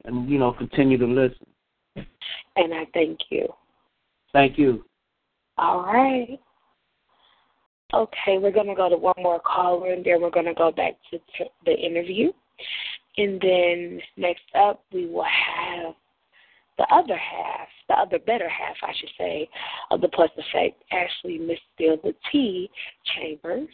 [0.06, 1.48] and you know continue to listen.
[2.56, 3.48] And I thank you.
[4.34, 4.86] Thank you.
[5.58, 6.40] All right.
[7.94, 10.72] Okay, we're going to go to one more caller, and then we're going to go
[10.72, 12.32] back to t- the interview.
[13.18, 15.94] And then next up, we will have
[16.78, 19.50] the other half, the other better half, I should say,
[19.92, 22.70] of the Plus Effect, Ashley Miss Steele the T
[23.14, 23.68] Chambers.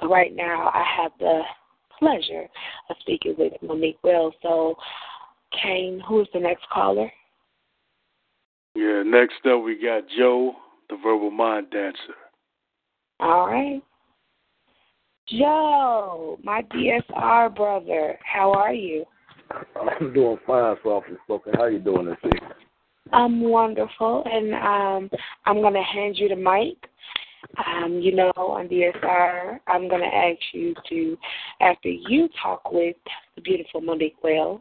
[0.00, 1.42] But right now, I have the
[1.98, 2.46] pleasure
[2.88, 4.34] of speaking with Monique Wells.
[4.42, 4.76] So,
[5.62, 7.10] Kane, who is the next caller?
[8.74, 10.54] Yeah, next up we got Joe,
[10.88, 12.14] the verbal mind dancer.
[13.18, 13.82] All right.
[15.28, 19.04] Joe, my DSR brother, how are you?
[20.00, 21.52] I'm doing fine, softly spoken.
[21.54, 22.50] How you doing this evening?
[23.12, 26.76] I'm wonderful, and um, I'm going to hand you the mic.
[27.58, 31.16] Um, you know, on DSR, I'm going to ask you to,
[31.60, 32.96] after you talk with
[33.34, 34.60] the beautiful Monique Wells,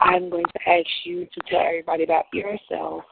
[0.00, 3.04] I'm going to ask you to tell everybody about yourself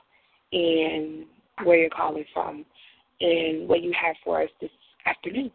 [0.53, 1.25] and
[1.65, 2.65] where you're calling from
[3.21, 4.71] and what you have for us this
[5.07, 5.51] afternoon.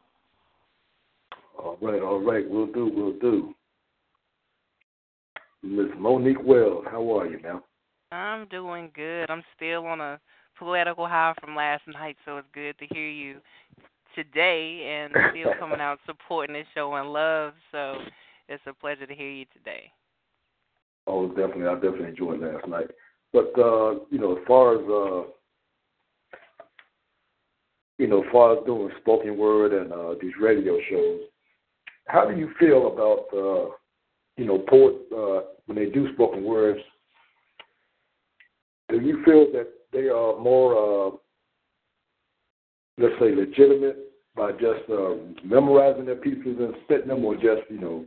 [1.57, 2.49] All right, all right.
[2.49, 3.53] We'll do, we'll do.
[5.63, 7.63] Miss Monique Wells, how are you now?
[8.11, 9.29] I'm doing good.
[9.29, 10.19] I'm still on a
[10.57, 13.37] poetical high from last night, so it's good to hear you
[14.15, 17.53] today and still coming out supporting and showing love.
[17.71, 17.95] So
[18.47, 19.91] it's a pleasure to hear you today.
[21.07, 21.67] Oh, definitely.
[21.67, 22.87] I definitely enjoyed last night.
[23.33, 25.29] But uh, you know, as far as uh,
[27.97, 31.21] you know, as far as doing spoken word and uh, these radio shows,
[32.07, 33.69] how do you feel about uh,
[34.37, 36.79] you know, poet uh, when they do spoken words?
[38.89, 40.75] Do you feel that they are more,
[41.07, 41.11] uh,
[42.97, 43.97] let's say, legitimate
[44.35, 48.05] by just uh, memorizing their pieces and spitting them, or just you know,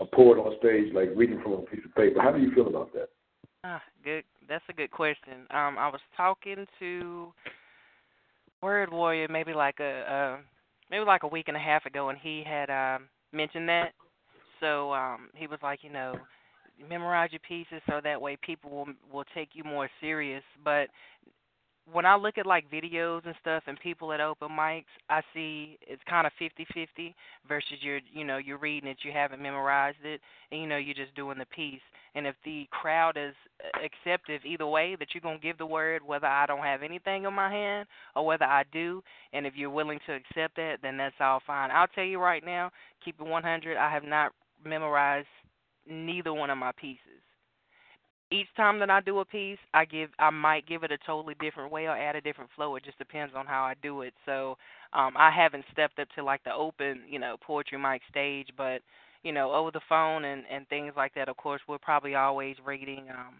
[0.00, 2.20] a poet on stage like reading from a piece of paper?
[2.22, 3.08] How do you feel about that?
[3.64, 4.24] Ah, good.
[4.48, 5.46] That's a good question.
[5.50, 7.32] Um, I was talking to
[8.62, 10.42] Word Warrior maybe like a uh,
[10.90, 13.92] maybe like a week and a half ago, and he had um, mentioned that.
[14.60, 16.14] So um, he was like, you know,
[16.88, 20.42] memorize your pieces so that way people will will take you more serious.
[20.64, 20.88] But
[21.90, 25.78] when I look at like videos and stuff and people at open mics, I see
[25.82, 27.14] it's kind of fifty-fifty
[27.48, 30.20] versus you're you know you're reading it, you haven't memorized it,
[30.50, 31.80] and you know you're just doing the piece.
[32.14, 33.34] And if the crowd is
[33.84, 37.32] acceptive either way, that you're gonna give the word whether I don't have anything in
[37.32, 39.02] my hand or whether I do,
[39.32, 41.70] and if you're willing to accept that, then that's all fine.
[41.70, 42.70] I'll tell you right now,
[43.04, 43.76] keep it 100.
[43.76, 44.32] I have not
[44.64, 45.26] memorized
[45.88, 47.22] neither one of my pieces
[48.30, 51.34] each time that I do a piece, I give I might give it a totally
[51.40, 52.76] different way or add a different flow.
[52.76, 54.14] It just depends on how I do it.
[54.26, 54.56] So
[54.92, 58.82] um I haven't stepped up to like the open, you know, poetry mic stage, but
[59.22, 61.28] you know, over the phone and and things like that.
[61.28, 63.34] Of course, we're probably always reading um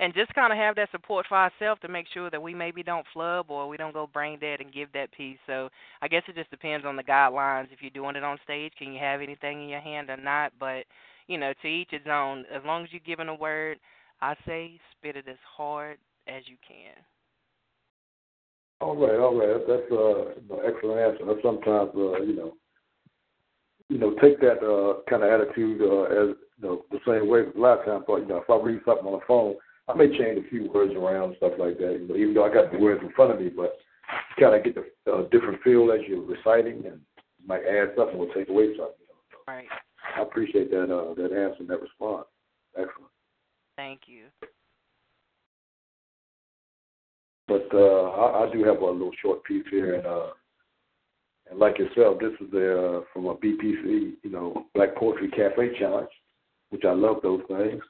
[0.00, 2.82] and just kind of have that support for ourselves to make sure that we maybe
[2.82, 5.38] don't flub or we don't go brain dead and give that piece.
[5.46, 5.68] So
[6.00, 7.68] I guess it just depends on the guidelines.
[7.72, 10.52] If you're doing it on stage, can you have anything in your hand or not?
[10.58, 10.86] But
[11.26, 12.44] you know, to each his own.
[12.52, 13.78] As long as you're giving a word,
[14.20, 15.98] I say spit it as hard
[16.28, 16.94] as you can.
[18.80, 19.62] All right, all right.
[19.66, 21.40] That's uh, an excellent answer.
[21.42, 22.54] Sometimes, uh, you know,
[23.88, 27.42] you know, take that uh, kind of attitude uh, as you know the same way.
[27.42, 29.54] A lot of times, you know, if I read something on the phone,
[29.88, 31.98] I may change a few words around and stuff like that.
[32.00, 33.78] You know, even though I got the words in front of me, but
[34.36, 37.00] you kind of get the uh, different feel as you're reciting, and
[37.38, 38.98] you might add something or take away something.
[38.98, 39.38] You know.
[39.46, 39.68] Right.
[40.16, 42.26] I appreciate that uh, that answer and that response.
[42.76, 43.10] Excellent.
[43.76, 44.24] Thank you.
[47.48, 50.28] But uh, I, I do have a little short piece here, and uh,
[51.50, 55.78] and like yourself, this is a, uh, from a BPC, you know, Black Poetry Cafe
[55.78, 56.08] Challenge,
[56.70, 57.82] which I love those things.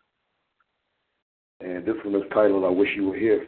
[1.60, 3.46] And this one is titled "I Wish You Were Here."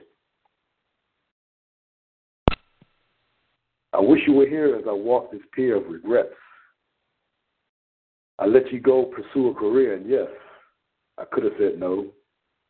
[3.93, 6.35] I wish you were here as I walk this pier of regrets.
[8.39, 10.29] I let you go pursue a career, and yes,
[11.19, 12.07] I could have said no.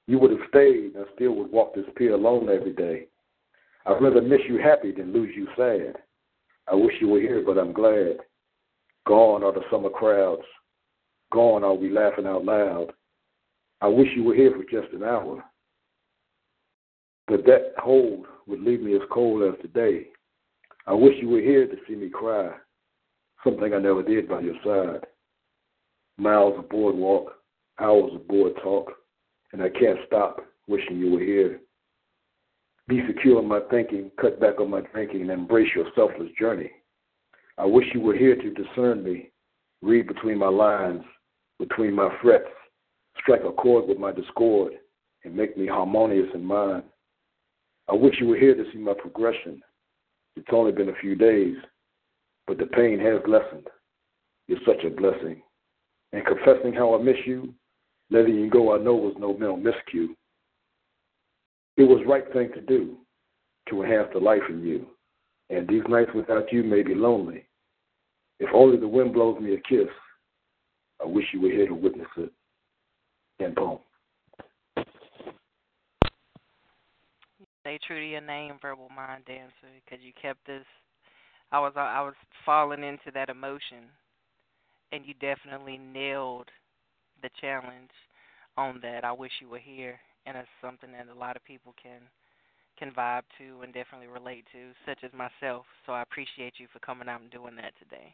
[0.07, 3.07] You would have stayed, and I still would walk this pier alone every day.
[3.87, 5.97] I'd rather miss you happy than lose you sad.
[6.71, 8.19] I wish you were here, but I'm glad.
[9.07, 10.43] Gone are the summer crowds.
[11.33, 12.93] Gone are we laughing out loud.
[13.81, 15.45] I wish you were here for just an hour.
[17.27, 20.09] But that hold would leave me as cold as today.
[20.87, 22.51] I wish you were here to see me cry,
[23.43, 25.04] something I never did by your side.
[26.17, 27.33] Miles of boardwalk,
[27.81, 28.93] hours of board talk,
[29.53, 31.61] and I can't stop wishing you were here.
[32.87, 36.71] Be secure in my thinking, cut back on my drinking, and embrace your selfless journey.
[37.57, 39.31] I wish you were here to discern me,
[39.81, 41.03] read between my lines,
[41.59, 42.49] between my frets,
[43.21, 44.75] strike a chord with my discord,
[45.25, 46.83] and make me harmonious in mind.
[47.89, 49.63] I wish you were here to see my progression.
[50.37, 51.57] It's only been a few days,
[52.47, 53.69] but the pain has lessened.
[54.49, 55.43] You're such a blessing.
[56.15, 57.53] And confessing how I miss you,
[58.09, 60.15] letting you go, I know was no mental miscue.
[61.77, 62.99] It was right thing to do
[63.69, 64.87] to enhance the life in you.
[65.51, 67.49] And these nights without you may be lonely.
[68.39, 69.89] If only the wind blows me a kiss,
[71.03, 72.33] I wish you were here to witness it.
[73.41, 73.81] And boom.
[77.63, 79.51] Stay true to your name, verbal mind dancer,
[79.85, 80.65] because you kept this.
[81.51, 82.15] I was I was
[82.47, 83.87] falling into that emotion,
[84.95, 86.49] and you definitely nailed
[87.23, 87.91] the challenge
[88.57, 89.05] on that.
[89.05, 92.01] I wish you were here, and it's something that a lot of people can
[92.77, 95.65] can vibe to and definitely relate to, such as myself.
[95.87, 98.13] So I appreciate you for coming out and doing that today.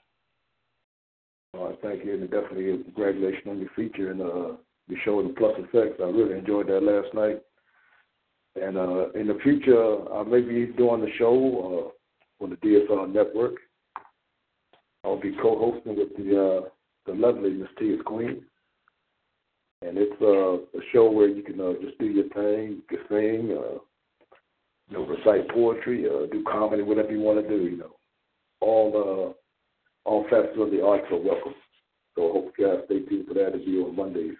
[1.54, 4.56] All right, thank you, and definitely congratulations on your feature and uh,
[4.86, 5.98] your show the plus effects.
[6.00, 7.42] I really enjoyed that last night.
[8.60, 11.92] And uh, in the future, I may be doing the show
[12.40, 13.54] uh, on the DSR network.
[15.04, 16.68] I'll be co-hosting with the uh,
[17.06, 18.44] the lovely Miss Tia's Queen,
[19.82, 22.98] and it's uh, a show where you can uh, just do your thing, you can
[23.08, 23.78] sing, uh,
[24.88, 27.64] you know, recite poetry, uh, do comedy, whatever you want to do.
[27.64, 27.96] You know,
[28.60, 31.54] all uh, all facets of the arts are welcome.
[32.14, 33.52] So I hope you guys stay tuned for that.
[33.52, 34.36] to be on Mondays.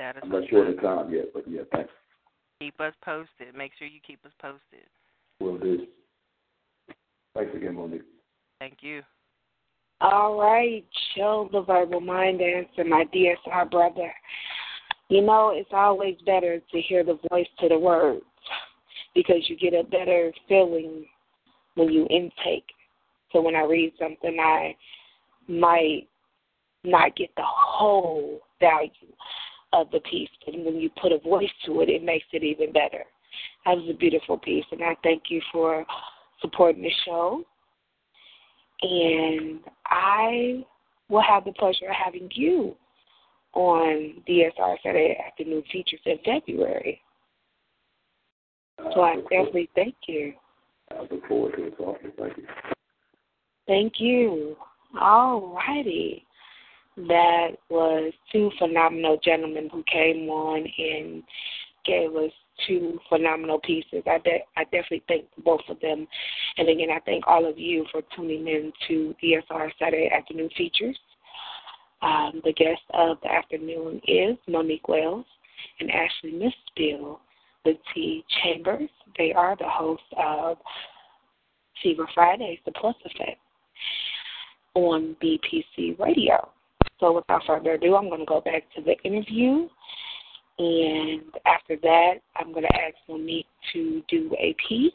[0.00, 1.90] I'm not sure of the time yet, but yeah, thanks.
[2.60, 3.54] Keep us posted.
[3.56, 4.86] Make sure you keep us posted.
[5.40, 5.86] Will do.
[7.34, 8.02] Thanks again, Monique.
[8.58, 9.02] Thank you.
[10.00, 10.84] All right,
[11.14, 14.12] Joe the verbal mind dancer, my DSR brother.
[15.08, 18.22] You know, it's always better to hear the voice to the words
[19.14, 21.04] because you get a better feeling
[21.74, 22.64] when you intake.
[23.32, 24.74] So when I read something, I
[25.48, 26.08] might
[26.84, 28.90] not get the whole value
[29.72, 32.72] of the piece, but when you put a voice to it, it makes it even
[32.72, 33.04] better.
[33.64, 35.84] That was a beautiful piece, and I thank you for
[36.40, 37.44] supporting the show.
[38.82, 40.64] And I
[41.08, 42.76] will have the pleasure of having you
[43.52, 47.00] on DSR Saturday Afternoon Features in February.
[48.94, 50.32] So I definitely thank you.
[50.90, 51.74] I look forward to it.
[51.78, 52.12] Awesome.
[52.18, 52.44] Thank you.
[53.66, 54.56] Thank you.
[55.00, 56.24] All righty
[56.96, 61.22] that was two phenomenal gentlemen who came on and
[61.84, 62.32] gave us
[62.66, 64.02] two phenomenal pieces.
[64.06, 66.06] I de- I definitely thank both of them,
[66.56, 70.98] and again I thank all of you for tuning in to DSR Saturday Afternoon Features.
[72.02, 75.26] Um, the guest of the afternoon is Monique Wells
[75.80, 77.18] and Ashley Misspill,
[77.64, 78.88] the T Chambers.
[79.18, 80.56] They are the hosts of
[81.82, 83.38] Fever Fridays, The Plus Effect,
[84.74, 86.48] on BPC Radio.
[87.00, 89.68] So without further ado, I'm going to go back to the interview.
[90.60, 94.92] And after that, I'm going to ask Monique to do a piece.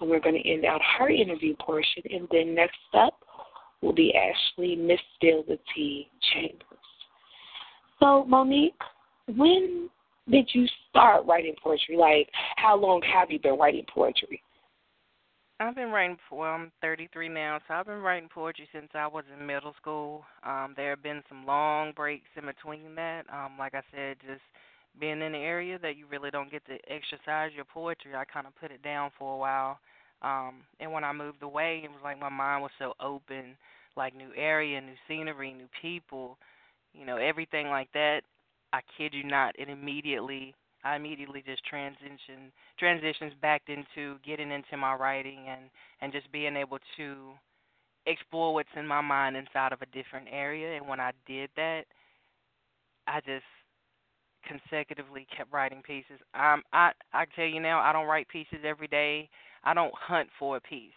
[0.00, 2.02] And we're going to end out her interview portion.
[2.10, 3.14] And then next up
[3.82, 6.64] will be Ashley Miss T Chambers.
[8.00, 8.74] So, Monique,
[9.36, 9.88] when
[10.28, 11.96] did you start writing poetry?
[11.96, 14.42] Like, how long have you been writing poetry?
[15.60, 16.16] I've been writing.
[16.32, 20.24] Well, I'm 33 now, so I've been writing poetry since I was in middle school.
[20.42, 23.26] Um, there have been some long breaks in between that.
[23.32, 24.40] Um, like I said, just
[24.98, 28.46] being in the area that you really don't get to exercise your poetry, I kind
[28.46, 29.78] of put it down for a while.
[30.22, 33.56] Um, and when I moved away, it was like my mind was so open,
[33.96, 36.36] like new area, new scenery, new people,
[36.92, 38.22] you know, everything like that.
[38.72, 44.76] I kid you not, it immediately I immediately just transition transitions back into getting into
[44.78, 45.62] my writing and
[46.00, 47.32] and just being able to
[48.06, 50.76] explore what's in my mind inside of a different area.
[50.76, 51.84] And when I did that,
[53.06, 53.44] I just
[54.46, 56.20] consecutively kept writing pieces.
[56.34, 59.28] Um, I I tell you now, I don't write pieces every day.
[59.64, 60.92] I don't hunt for a piece.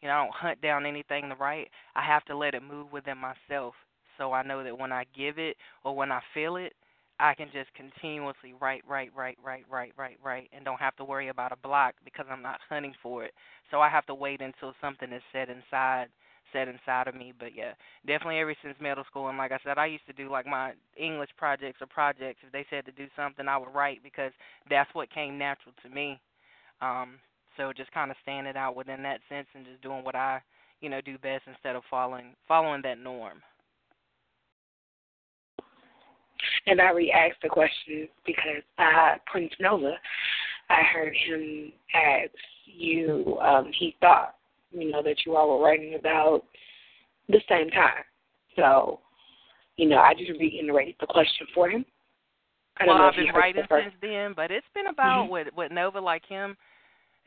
[0.00, 1.68] You know, I don't hunt down anything to write.
[1.94, 3.74] I have to let it move within myself,
[4.18, 6.74] so I know that when I give it or when I feel it,
[7.20, 11.04] I can just continuously write, write, write, write, write, write, write, and don't have to
[11.04, 13.32] worry about a block because I'm not hunting for it.
[13.70, 16.08] So I have to wait until something is set inside,
[16.52, 17.32] set inside of me.
[17.38, 17.72] But yeah,
[18.06, 20.72] definitely ever since middle school, and like I said, I used to do like my
[20.96, 22.40] English projects or projects.
[22.46, 24.32] If they said to do something, I would write because
[24.68, 26.20] that's what came natural to me.
[26.80, 27.18] Um,
[27.56, 30.40] so just kind of standing out within that sense and just doing what I,
[30.80, 33.42] you know, do best instead of following following that norm.
[36.66, 39.94] And I re-asked the question because uh, Prince Nova,
[40.70, 42.30] I heard him ask
[42.66, 43.38] you.
[43.40, 44.36] Um, he thought,
[44.72, 46.42] you know, that you all were writing about
[47.28, 48.04] the same time.
[48.56, 49.00] So,
[49.76, 51.84] you know, I just reiterated the question for him.
[52.78, 55.32] I well, I've been writing since then, but it's been about mm-hmm.
[55.32, 56.56] with with Nova like him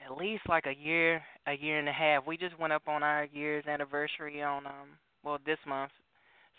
[0.04, 2.26] at least like a year, a year and a half.
[2.26, 5.92] We just went up on our year's anniversary on um well this month,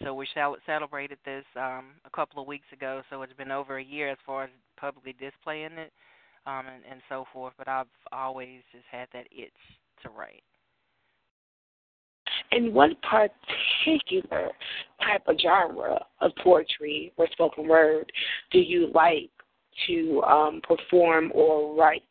[0.03, 0.27] so we
[0.67, 3.03] celebrated this um a couple of weeks ago.
[3.11, 5.93] So it's been over a year as far as publicly displaying it,
[6.47, 7.55] um and and so forth.
[7.59, 9.53] But I've always just had that itch
[10.03, 10.43] to write.
[12.53, 14.51] And what particular
[15.03, 18.11] type of genre of poetry or spoken word
[18.51, 19.31] do you like
[19.87, 22.03] to um, perform or write?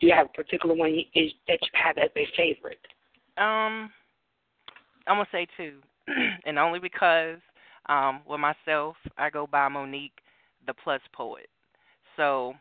[0.00, 2.78] Do you have a particular one is, that you have as a favorite?
[3.38, 3.90] Um,
[5.06, 5.78] I'm gonna say two,
[6.46, 7.38] and only because
[7.88, 10.18] um, with myself, I go by Monique,
[10.66, 11.48] the Plus Poet.
[12.16, 12.54] So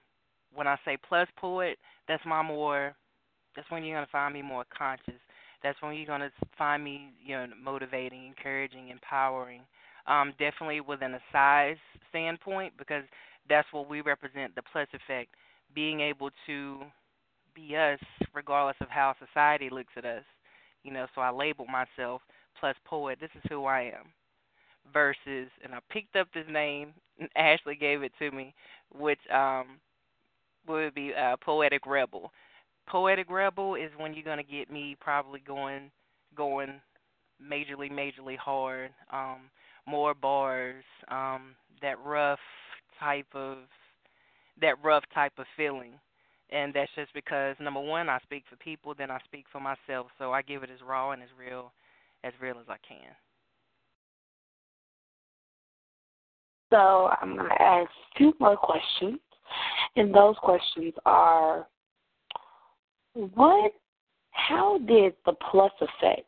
[0.54, 1.78] when I say Plus Poet,
[2.08, 2.96] that's my more.
[3.56, 5.20] That's when you're gonna find me more conscious.
[5.64, 9.62] That's when you're gonna find me, you know, motivating, encouraging, empowering.
[10.08, 11.78] Um, definitely within a size
[12.10, 13.04] standpoint because
[13.50, 15.34] that's what we represent, the plus effect,
[15.74, 16.80] being able to
[17.56, 18.00] be us
[18.34, 20.24] regardless of how society looks at us.
[20.84, 22.22] You know, so I label myself
[22.60, 23.18] plus poet.
[23.20, 24.06] This is who I am.
[24.94, 26.94] Versus, and I picked up this name.
[27.36, 28.54] Ashley gave it to me,
[28.94, 29.80] which um
[30.68, 32.32] would be uh, poetic rebel.
[32.88, 35.92] Poetic rebel is when you're gonna get me probably going,
[36.36, 36.82] going
[37.42, 38.92] majorly, majorly hard.
[39.12, 39.50] Um,
[39.88, 42.40] more bars, um, that rough
[43.00, 43.58] type of,
[44.60, 46.00] that rough type of feeling
[46.50, 50.08] and that's just because number one, I speak for people, then I speak for myself.
[50.18, 51.72] So I give it as raw and as real,
[52.24, 53.12] as real as I can.
[56.72, 59.20] So I'm going to ask two more questions,
[59.96, 61.68] and those questions are:
[63.16, 63.72] What?
[64.32, 66.28] How did the plus effect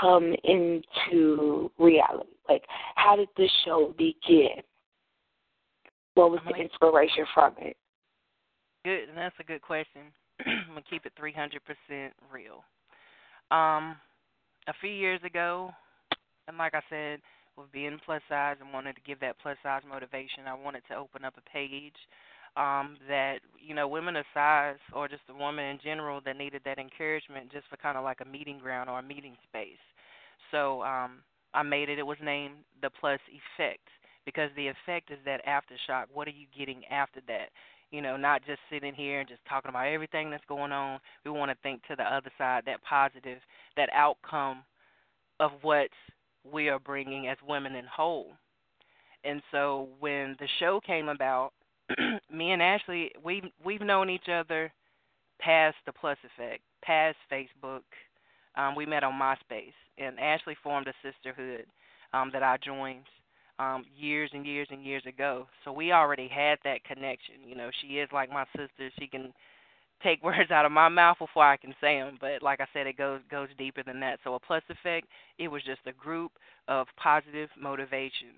[0.00, 2.30] come into reality?
[2.48, 2.64] Like,
[2.94, 4.62] how did this show begin?
[6.14, 7.76] What was the inspiration from it?
[8.84, 10.02] Good, and that's a good question.
[10.46, 12.64] I'm gonna keep it 300% real.
[13.50, 13.96] Um,
[14.68, 15.70] a few years ago,
[16.48, 17.20] and like I said,
[17.56, 20.96] with being plus size and wanted to give that plus size motivation, I wanted to
[20.96, 21.94] open up a page
[22.56, 26.62] um, that you know women of size or just a woman in general that needed
[26.64, 29.82] that encouragement, just for kind of like a meeting ground or a meeting space.
[30.50, 31.18] So um,
[31.54, 31.98] I made it.
[31.98, 33.86] It was named the Plus Effect
[34.24, 36.04] because the effect is that aftershock.
[36.12, 37.48] What are you getting after that?
[37.92, 40.98] you know, not just sitting here and just talking about everything that's going on.
[41.24, 43.38] We want to think to the other side, that positive,
[43.76, 44.64] that outcome
[45.38, 45.88] of what
[46.50, 48.32] we are bringing as women in whole.
[49.24, 51.52] And so when the show came about,
[52.32, 54.72] me and Ashley, we we've known each other
[55.40, 57.82] past the Plus Effect, past Facebook.
[58.56, 61.64] Um, we met on MySpace, and Ashley formed a sisterhood
[62.12, 63.04] um, that I joined
[63.58, 65.46] um years and years and years ago.
[65.64, 67.36] So we already had that connection.
[67.46, 68.90] You know, she is like my sister.
[68.98, 69.32] She can
[70.02, 72.18] take words out of my mouth before I can say them.
[72.20, 74.18] But like I said, it goes goes deeper than that.
[74.24, 75.06] So a plus effect,
[75.38, 76.32] it was just a group
[76.68, 78.34] of positive motivation,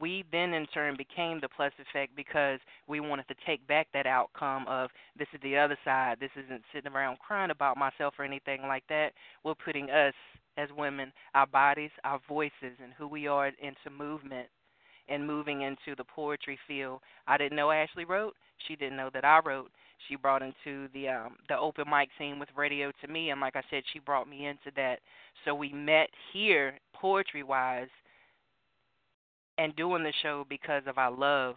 [0.00, 4.06] we then in turn became the plus effect because we wanted to take back that
[4.06, 6.18] outcome of this is the other side.
[6.20, 9.12] This isn't sitting around crying about myself or anything like that.
[9.44, 10.14] We're putting us
[10.56, 14.48] as women, our bodies, our voices, and who we are into movement
[15.08, 17.00] and moving into the poetry field.
[17.26, 18.34] I didn't know Ashley wrote.
[18.66, 19.70] She didn't know that I wrote.
[20.08, 23.56] She brought into the um the open mic scene with radio to me and like
[23.56, 25.00] I said she brought me into that.
[25.44, 27.88] So we met here poetry wise
[29.58, 31.56] and doing the show because of our love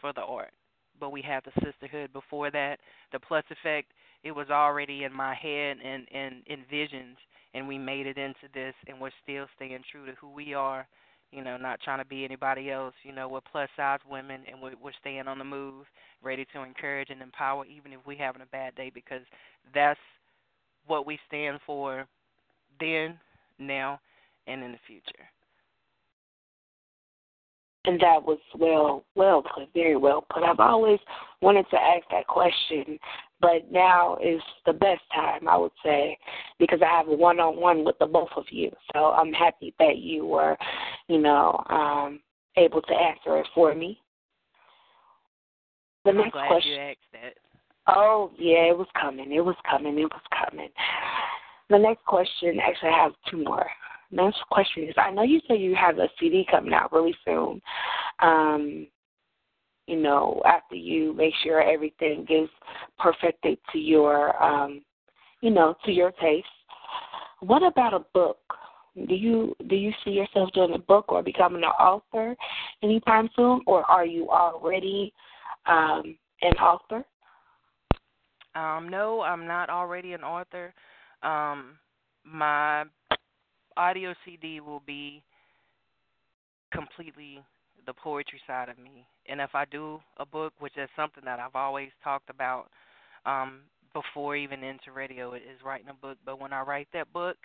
[0.00, 0.52] for the art.
[0.98, 2.78] But we have the sisterhood before that.
[3.12, 3.92] The plus effect,
[4.24, 7.16] it was already in my head and, and envisioned
[7.54, 10.86] and we made it into this and we're still staying true to who we are
[11.32, 12.94] you know, not trying to be anybody else.
[13.02, 15.86] You know, we're plus size women and we're, we're staying on the move,
[16.22, 19.22] ready to encourage and empower, even if we're having a bad day, because
[19.74, 19.98] that's
[20.86, 22.06] what we stand for
[22.78, 23.18] then,
[23.58, 23.98] now,
[24.46, 25.24] and in the future.
[27.84, 30.44] And that was well, well put, very well put.
[30.44, 31.00] I've always
[31.40, 32.98] wanted to ask that question
[33.42, 36.16] but now is the best time, I would say,
[36.60, 38.70] because I have a one on one with the both of you.
[38.94, 40.56] So I'm happy that you were,
[41.08, 42.20] you know, um,
[42.56, 44.00] able to answer it for me.
[46.04, 46.70] The I'm next question.
[46.70, 47.34] You asked that.
[47.88, 49.32] Oh yeah, it was coming.
[49.32, 49.98] It was coming.
[49.98, 50.68] It was coming.
[51.68, 53.66] The next question, actually, I have two more.
[54.12, 57.60] Next question is: I know you said you have a CD coming out really soon.
[58.20, 58.86] Um,
[59.86, 62.48] you know, after you make sure everything is
[62.98, 64.82] perfected to your, um,
[65.40, 66.46] you know, to your taste.
[67.40, 68.38] What about a book?
[69.08, 72.36] Do you do you see yourself doing a book or becoming an author
[72.82, 75.12] anytime soon, or are you already
[75.66, 77.04] um, an author?
[78.54, 80.74] Um, no, I'm not already an author.
[81.22, 81.78] Um,
[82.24, 82.84] my
[83.76, 85.22] audio CD will be
[86.72, 87.42] completely
[87.86, 89.06] the poetry side of me.
[89.28, 92.66] And if I do a book, which is something that I've always talked about
[93.26, 93.60] um,
[93.92, 96.18] before even into radio, is writing a book.
[96.24, 97.36] But when I write that book,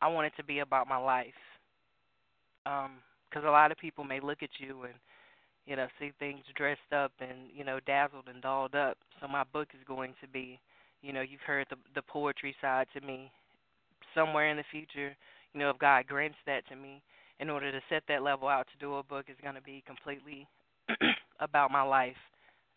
[0.00, 1.32] I want it to be about my life.
[2.64, 4.94] Because um, a lot of people may look at you and
[5.66, 8.96] you know see things dressed up and you know dazzled and dolled up.
[9.20, 10.60] So my book is going to be,
[11.02, 13.30] you know, you've heard the the poetry side to me.
[14.14, 15.14] Somewhere in the future,
[15.52, 17.02] you know, if God grants that to me,
[17.40, 19.82] in order to set that level out to do a book is going to be
[19.86, 20.46] completely
[21.40, 22.16] about my life,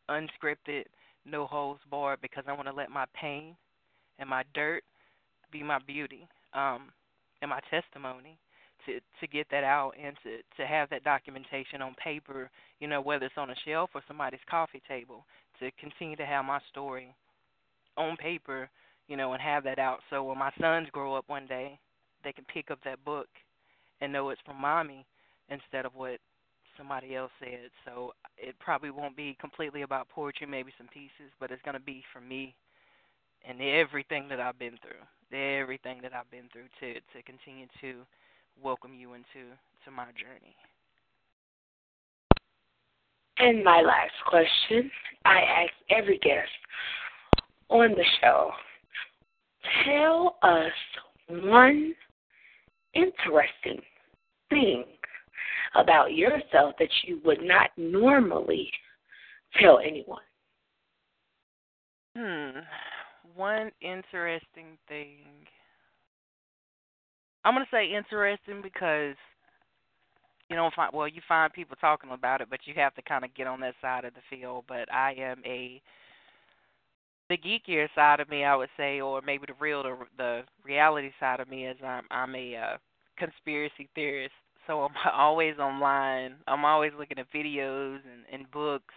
[0.10, 0.86] unscripted,
[1.26, 3.56] no holds barred, because I want to let my pain
[4.20, 4.84] and my dirt
[5.52, 6.90] be my beauty um,
[7.42, 8.38] and my testimony
[8.86, 13.02] to to get that out and to to have that documentation on paper, you know,
[13.02, 15.26] whether it's on a shelf or somebody's coffee table,
[15.60, 17.14] to continue to have my story
[17.98, 18.70] on paper,
[19.08, 21.80] you know, and have that out so when my sons grow up one day,
[22.24, 23.28] they can pick up that book
[24.01, 25.06] and know it's from mommy
[25.49, 26.20] instead of what
[26.78, 27.70] somebody else said.
[27.86, 31.84] So it probably won't be completely about poetry, maybe some pieces, but it's going to
[31.84, 32.56] be for me
[33.47, 38.06] and everything that I've been through, everything that I've been through to to continue to
[38.62, 39.51] welcome you into
[39.86, 40.56] to my journey.
[43.39, 44.89] And my last question,
[45.26, 46.49] I ask every guest
[47.70, 48.51] on the show,
[49.86, 50.72] tell us
[51.30, 51.93] one
[52.93, 53.82] interesting
[54.49, 54.86] thing
[55.76, 58.70] about yourself that you would not normally
[59.59, 60.22] tell anyone?
[62.16, 62.59] Hmm.
[63.36, 65.18] One interesting thing.
[67.43, 69.16] I'm gonna say interesting because
[70.49, 73.26] you don't find well you find people talking about it, but you have to kind
[73.26, 74.66] of get on that side of the field.
[74.68, 75.82] But I am a
[77.30, 81.11] the geekier side of me, I would say, or maybe the real, the, the reality
[81.19, 82.78] side of me is I'm I'm a uh,
[83.17, 84.34] conspiracy theorist.
[84.67, 86.36] So I'm always online.
[86.47, 88.93] I'm always looking at videos and, and books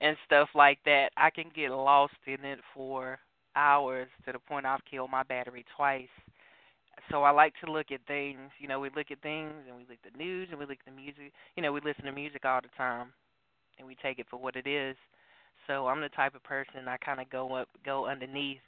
[0.00, 1.10] and stuff like that.
[1.16, 3.18] I can get lost in it for
[3.56, 6.08] hours to the point I've killed my battery twice.
[7.10, 8.50] So I like to look at things.
[8.58, 10.78] You know, we look at things and we look at the news and we look
[10.86, 11.32] at the music.
[11.56, 13.08] You know, we listen to music all the time
[13.78, 14.96] and we take it for what it is.
[15.66, 18.60] So I'm the type of person I kind of go up, go underneath,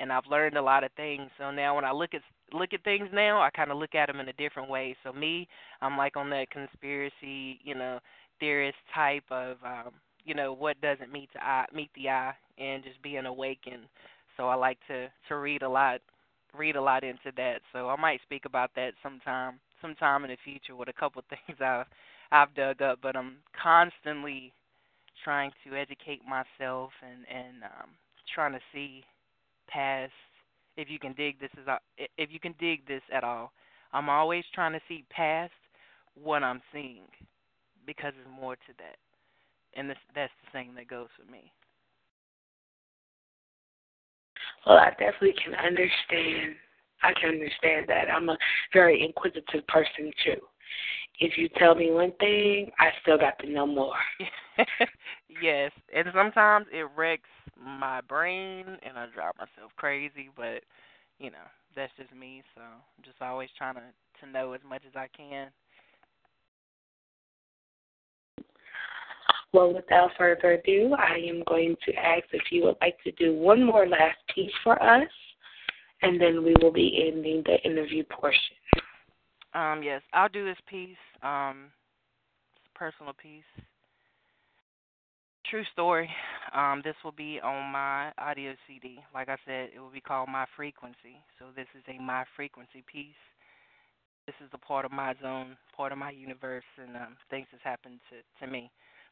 [0.00, 1.30] and I've learned a lot of things.
[1.38, 2.22] So now when I look at
[2.52, 4.96] look at things now, I kind of look at them in a different way.
[5.04, 5.48] So me,
[5.80, 8.00] I'm like on that conspiracy, you know,
[8.40, 9.92] theorist type of, um,
[10.24, 13.84] you know, what doesn't meet the eye, meet the eye, and just being awakened.
[14.36, 16.00] So I like to to read a lot,
[16.56, 17.60] read a lot into that.
[17.72, 21.26] So I might speak about that sometime, sometime in the future with a couple of
[21.46, 21.86] things I've
[22.32, 22.98] I've dug up.
[23.02, 24.52] But I'm constantly
[25.24, 27.90] trying to educate myself and and um,
[28.34, 29.04] trying to see
[29.68, 30.12] past
[30.76, 31.66] if you can dig this is
[32.16, 33.52] if you can dig this at all.
[33.92, 35.52] I'm always trying to see past
[36.14, 37.08] what I'm seeing
[37.86, 38.96] because there's more to that,
[39.74, 41.52] and this, that's the same that goes for me.
[44.66, 46.54] Well, I definitely can understand.
[47.02, 48.10] I can understand that.
[48.14, 48.36] I'm a
[48.72, 50.40] very inquisitive person too.
[51.20, 53.92] If you tell me one thing, I still got to know more.
[55.42, 57.28] yes, and sometimes it wrecks
[57.62, 60.30] my brain, and I drive myself crazy.
[60.34, 60.62] But
[61.18, 61.46] you know,
[61.76, 62.42] that's just me.
[62.54, 63.82] So I'm just always trying to
[64.20, 65.48] to know as much as I can.
[69.52, 73.34] Well, without further ado, I am going to ask if you would like to do
[73.34, 75.08] one more last piece for us,
[76.02, 78.56] and then we will be ending the interview portion.
[79.54, 80.96] Um, yes, I'll do this piece.
[81.22, 81.70] Um,
[82.74, 83.42] personal piece.
[85.46, 86.08] True story.
[86.54, 89.00] Um, this will be on my audio CD.
[89.12, 91.22] Like I said, it will be called My Frequency.
[91.38, 93.18] So this is a My Frequency piece.
[94.26, 97.64] This is a part of my zone, part of my universe, and um, things that's
[97.64, 98.70] happened to to me.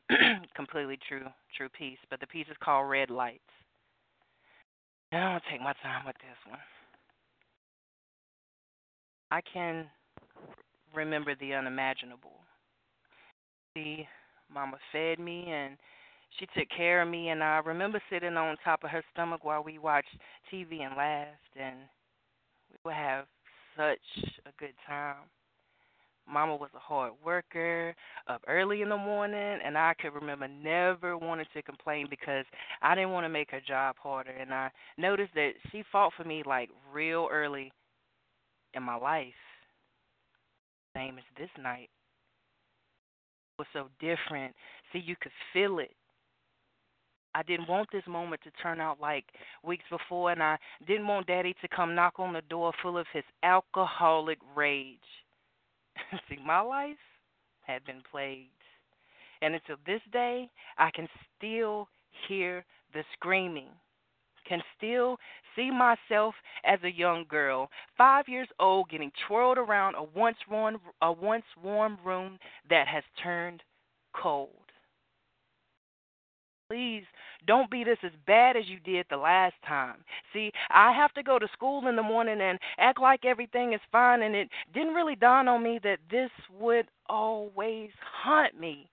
[0.55, 1.27] completely true,
[1.57, 1.99] true piece.
[2.09, 3.43] But the piece is called Red Lights.
[5.13, 6.61] I'm gonna take my time with this one.
[9.31, 9.87] I can
[10.95, 12.33] remember the unimaginable.
[13.75, 14.07] See,
[14.53, 15.77] Mama fed me and
[16.39, 19.63] she took care of me, and I remember sitting on top of her stomach while
[19.63, 20.15] we watched
[20.53, 21.77] TV and laughed, and
[22.71, 23.25] we would have
[23.77, 23.99] such
[24.47, 25.17] a good time.
[26.31, 27.95] Mama was a hard worker,
[28.27, 32.45] up early in the morning, and I could remember never wanting to complain because
[32.83, 34.31] I didn't want to make her job harder.
[34.31, 37.73] And I noticed that she fought for me like real early
[38.75, 39.33] in my life.
[40.99, 41.91] Same as this night.
[43.59, 44.55] Was so different.
[44.93, 45.95] See, you could feel it.
[47.35, 49.25] I didn't want this moment to turn out like
[49.63, 50.57] weeks before, and I
[50.89, 54.99] didn't want Daddy to come knock on the door full of his alcoholic rage.
[56.29, 56.97] See, my life
[57.63, 58.51] had been plagued.
[59.41, 61.89] And until this day, I can still
[62.27, 63.69] hear the screaming,
[64.49, 65.19] can still
[65.55, 66.35] see myself
[66.65, 71.45] as a young girl, five years old, getting twirled around a once warm, a once
[71.63, 72.39] warm room
[72.71, 73.63] that has turned
[74.15, 74.51] cold.
[76.71, 77.05] Please
[77.47, 79.97] don't beat us as bad as you did the last time.
[80.35, 83.81] See, I have to go to school in the morning and act like everything is
[83.91, 86.31] fine, and it didn't really dawn on me that this
[86.61, 87.89] would always
[88.23, 88.91] haunt me.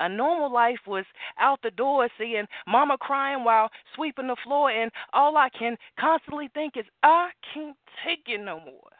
[0.00, 1.04] A normal life was
[1.38, 6.48] out the door seeing mama crying while sweeping the floor, and all I can constantly
[6.54, 8.90] think is, I can't take it no more.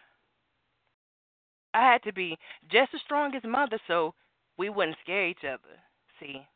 [1.72, 2.36] I had to be
[2.70, 4.14] just as strong as mother so
[4.58, 5.80] we wouldn't scare each other.
[6.18, 6.46] See,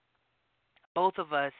[0.94, 1.52] both of us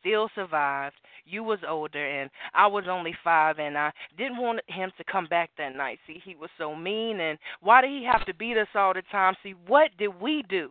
[0.00, 0.96] still survived.
[1.24, 5.26] You was older and I was only five and I didn't want him to come
[5.26, 5.98] back that night.
[6.06, 9.02] See, he was so mean and why did he have to beat us all the
[9.12, 9.34] time?
[9.42, 10.70] See, what did we do?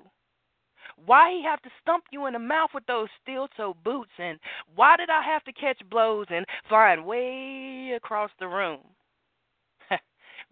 [1.06, 4.40] Why he have to stump you in the mouth with those steel toe boots and
[4.76, 8.80] why did I have to catch blows and flying way across the room?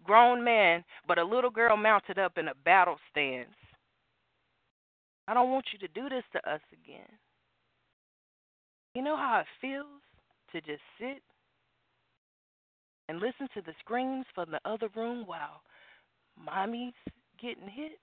[0.04, 3.48] Grown man, but a little girl mounted up in a battle stance.
[5.28, 7.08] I don't want you to do this to us again.
[8.94, 9.86] You know how it feels
[10.52, 11.22] to just sit
[13.08, 15.62] and listen to the screams from the other room while
[16.38, 16.92] mommy's
[17.40, 17.98] getting hit?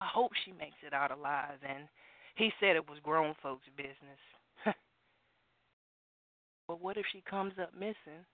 [0.00, 1.58] I hope she makes it out alive.
[1.68, 1.84] And
[2.36, 3.94] he said it was grown folks' business.
[6.68, 8.24] but what if she comes up missing?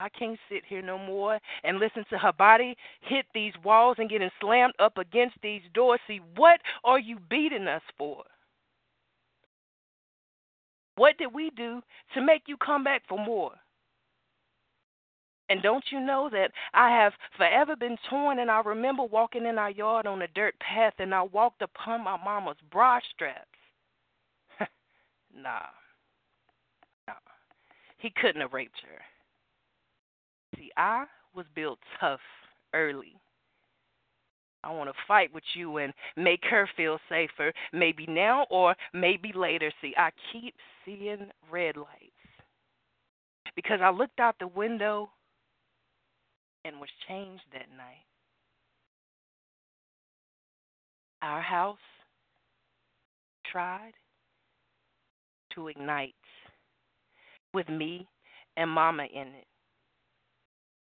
[0.00, 4.10] I can't sit here no more and listen to her body hit these walls and
[4.10, 6.00] getting slammed up against these doors.
[6.06, 8.24] See, what are you beating us for?
[10.96, 11.80] What did we do
[12.14, 13.52] to make you come back for more?
[15.50, 19.58] And don't you know that I have forever been torn and I remember walking in
[19.58, 23.44] our yard on a dirt path and I walked upon my mama's bra straps?
[25.34, 25.66] nah.
[27.06, 27.14] Nah.
[27.98, 29.00] He couldn't have raped her.
[30.56, 31.04] See, I
[31.34, 32.20] was built tough
[32.72, 33.16] early.
[34.62, 39.30] I want to fight with you and make her feel safer, maybe now or maybe
[39.34, 39.70] later.
[39.82, 40.54] See, I keep
[40.86, 42.12] seeing red lights
[43.54, 45.10] because I looked out the window
[46.64, 48.06] and was changed that night.
[51.22, 51.78] Our house
[53.50, 53.92] tried
[55.54, 56.14] to ignite
[57.52, 58.06] with me
[58.56, 59.46] and Mama in it.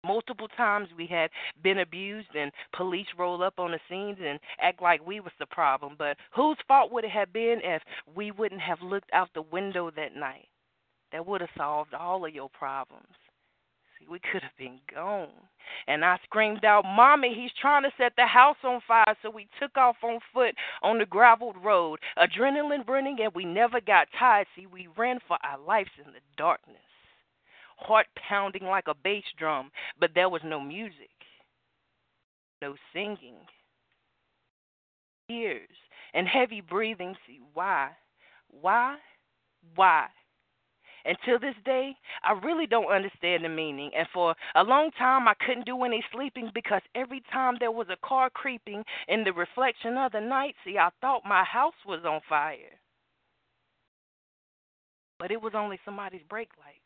[0.06, 1.30] Multiple times we had
[1.64, 5.46] been abused and police roll up on the scenes and act like we was the
[5.46, 5.96] problem.
[5.98, 7.82] But whose fault would it have been if
[8.14, 10.50] we wouldn't have looked out the window that night?
[11.14, 13.06] That would have solved all of your problems.
[14.10, 15.30] We could have been gone.
[15.88, 19.16] And I screamed out, Mommy, he's trying to set the house on fire.
[19.22, 23.80] So we took off on foot on the graveled road, adrenaline running, and we never
[23.82, 24.48] got tired.
[24.56, 26.78] See, we ran for our lives in the darkness,
[27.78, 31.10] heart pounding like a bass drum, but there was no music,
[32.62, 33.36] no singing,
[35.28, 35.70] tears,
[36.14, 37.16] and heavy breathing.
[37.26, 37.90] See, why?
[38.62, 38.98] Why?
[39.76, 40.08] Why?
[41.06, 43.92] And till this day, I really don't understand the meaning.
[43.96, 47.88] And for a long time, I couldn't do any sleeping because every time there was
[47.90, 52.06] a car creeping in the reflection of the night, see, I thought my house was
[52.06, 52.80] on fire.
[55.20, 56.80] But it was only somebody's brake lights.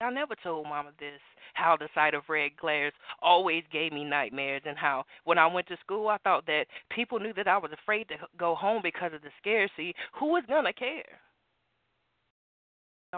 [0.00, 1.20] I never told Mama this,
[1.54, 2.92] how the sight of red glares
[3.22, 7.18] always gave me nightmares, and how when I went to school, I thought that people
[7.18, 9.70] knew that I was afraid to go home because of the scare.
[9.74, 11.18] See, who was going to care?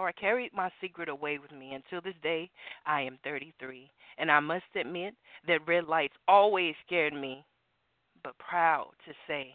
[0.07, 1.73] I carried my secret away with me.
[1.75, 2.51] Until this day,
[2.87, 5.15] I am 33, and I must admit
[5.47, 7.45] that red lights always scared me,
[8.23, 9.55] but proud to say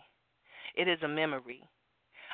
[0.75, 1.61] it is a memory.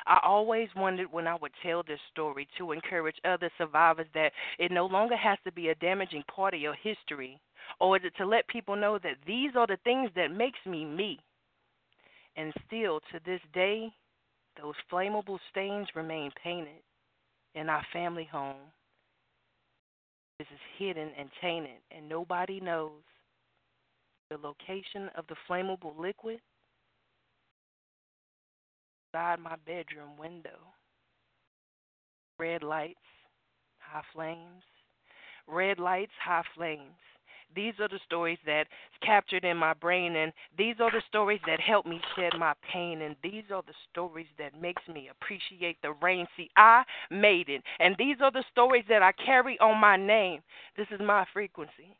[0.06, 4.72] I always wondered when I would tell this story to encourage other survivors that it
[4.72, 7.38] no longer has to be a damaging part of your history,
[7.78, 10.84] or is it to let people know that these are the things that makes me
[10.84, 11.20] me.
[12.36, 13.92] And still to this day,
[14.60, 16.82] those flammable stains remain painted
[17.54, 18.56] in our family home.
[20.38, 23.02] This is hidden and tainted, and nobody knows
[24.30, 26.40] the location of the flammable liquid
[29.14, 30.58] outside my bedroom window.
[32.38, 32.96] Red lights,
[33.78, 34.62] high flames.
[35.46, 36.96] Red lights, high flames.
[37.54, 38.66] These are the stories that
[39.02, 43.02] captured in my brain, and these are the stories that help me shed my pain,
[43.02, 46.26] and these are the stories that makes me appreciate the rain.
[46.36, 50.42] See, I made it, and these are the stories that I carry on my name.
[50.76, 51.96] This is my frequency.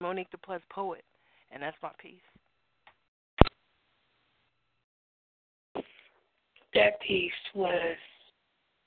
[0.00, 1.04] Monique the Plus Poet,
[1.50, 2.20] and that's my piece.
[6.74, 7.96] That piece was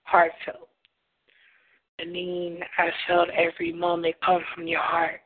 [0.04, 0.70] heartfelt.
[2.00, 5.22] I mean, I felt every moment come from your heart.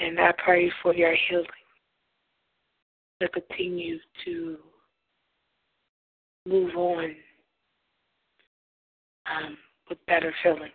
[0.00, 1.46] And I pray for your healing
[3.20, 4.56] to continue to
[6.46, 7.14] move on
[9.26, 9.58] um,
[9.88, 10.72] with better feelings.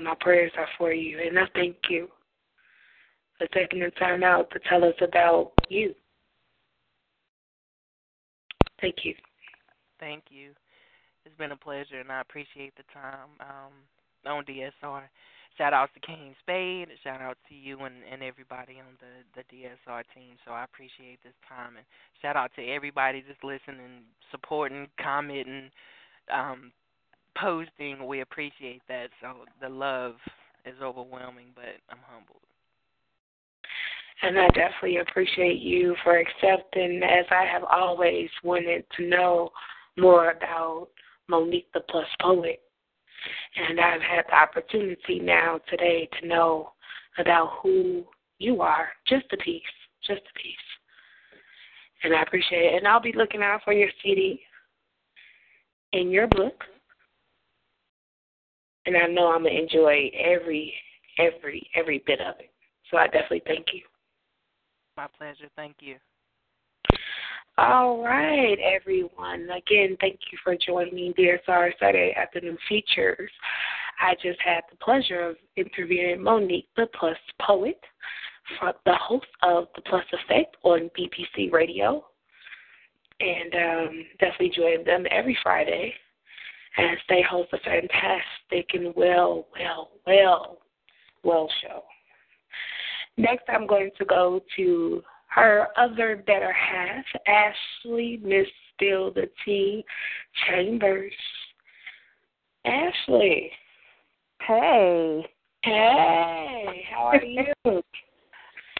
[0.00, 2.08] My prayers are for you, and I thank you
[3.36, 5.94] for taking the time out to tell us about you.
[8.80, 9.14] Thank you.
[9.98, 10.50] Thank you.
[11.24, 15.02] It's been a pleasure, and I appreciate the time um, on DSR.
[15.58, 16.86] Shout out to King Spade.
[17.02, 20.36] Shout out to you and, and everybody on the, the DSR team.
[20.46, 21.76] So I appreciate this time.
[21.76, 21.84] And
[22.22, 25.70] shout out to everybody just listening, supporting, commenting,
[26.32, 26.70] um,
[27.36, 28.06] posting.
[28.06, 29.08] We appreciate that.
[29.20, 30.14] So the love
[30.64, 32.38] is overwhelming, but I'm humbled.
[34.22, 39.50] And I definitely appreciate you for accepting, as I have always wanted to know
[39.96, 40.88] more about
[41.28, 42.60] Monique the Plus Poet.
[43.56, 46.72] And I've had the opportunity now today to know
[47.18, 48.04] about who
[48.38, 49.62] you are, just a piece,
[50.06, 50.56] just a piece.
[52.04, 52.74] And I appreciate it.
[52.76, 54.40] And I'll be looking out for your CD
[55.92, 56.62] and your book.
[58.86, 60.72] And I know I'm gonna enjoy every,
[61.18, 62.50] every, every bit of it.
[62.90, 63.82] So I definitely thank you.
[64.96, 65.48] My pleasure.
[65.56, 65.96] Thank you.
[67.58, 69.48] All right, everyone.
[69.50, 73.32] Again, thank you for joining me, DSR Saturday Afternoon Features.
[74.00, 77.80] I just had the pleasure of interviewing Monique, the Plus Poet,
[78.60, 82.04] from the host of The Plus Effect on BPC Radio.
[83.18, 85.92] And um, definitely join them every Friday
[86.76, 90.58] as they host a fantastic and well, well, well,
[91.24, 91.82] well show.
[93.16, 99.84] Next, I'm going to go to her other better half, Ashley Miss Spill the Tea
[100.46, 101.12] Chambers.
[102.64, 103.50] Ashley.
[104.42, 105.26] Hey.
[105.62, 107.52] Hey, how are you?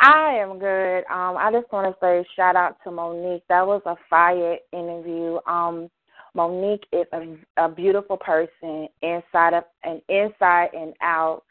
[0.00, 0.98] I am good.
[1.10, 3.42] Um, I just want to say shout out to Monique.
[3.48, 5.38] That was a fire interview.
[5.46, 5.90] Um,
[6.34, 11.42] Monique is a, a beautiful person inside of and inside and out.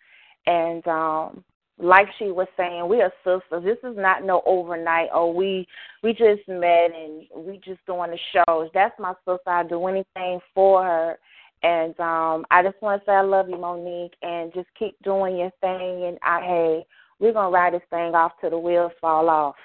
[0.46, 1.44] And um,
[1.80, 3.64] like she was saying, we are sisters.
[3.64, 5.10] This is not no overnight.
[5.14, 5.68] Oh, we
[6.04, 8.70] we just met and we just doing the shows.
[8.74, 9.50] That's my sister.
[9.50, 11.20] I do anything for her.
[11.64, 15.38] And um I just want to say I love you, Monique, and just keep doing
[15.38, 16.06] your thing.
[16.06, 16.86] And I hey,
[17.20, 19.56] we're gonna ride this thing off till the wheels fall off.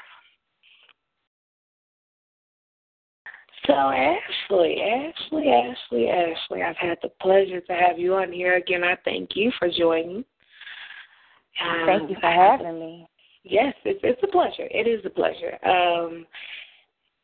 [3.66, 8.82] So Ashley, Ashley, Ashley, Ashley, I've had the pleasure to have you on here again.
[8.82, 10.24] I thank you for joining.
[11.61, 13.09] Um, Thank you for having me.
[13.45, 14.69] Yes, it's it's a pleasure.
[14.70, 15.59] It is a pleasure.
[15.66, 16.27] Um,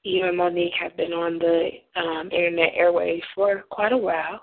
[0.02, 4.40] you and Monique have been on the um, internet airways for quite a while,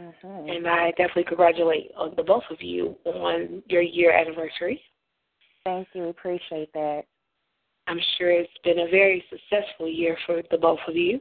[0.00, 0.48] Mm-hmm.
[0.48, 4.80] and I definitely congratulate uh, the both of you on your year anniversary.
[5.64, 6.04] Thank you.
[6.04, 7.02] We appreciate that.
[7.86, 11.20] I'm sure it's been a very successful year for the both of you.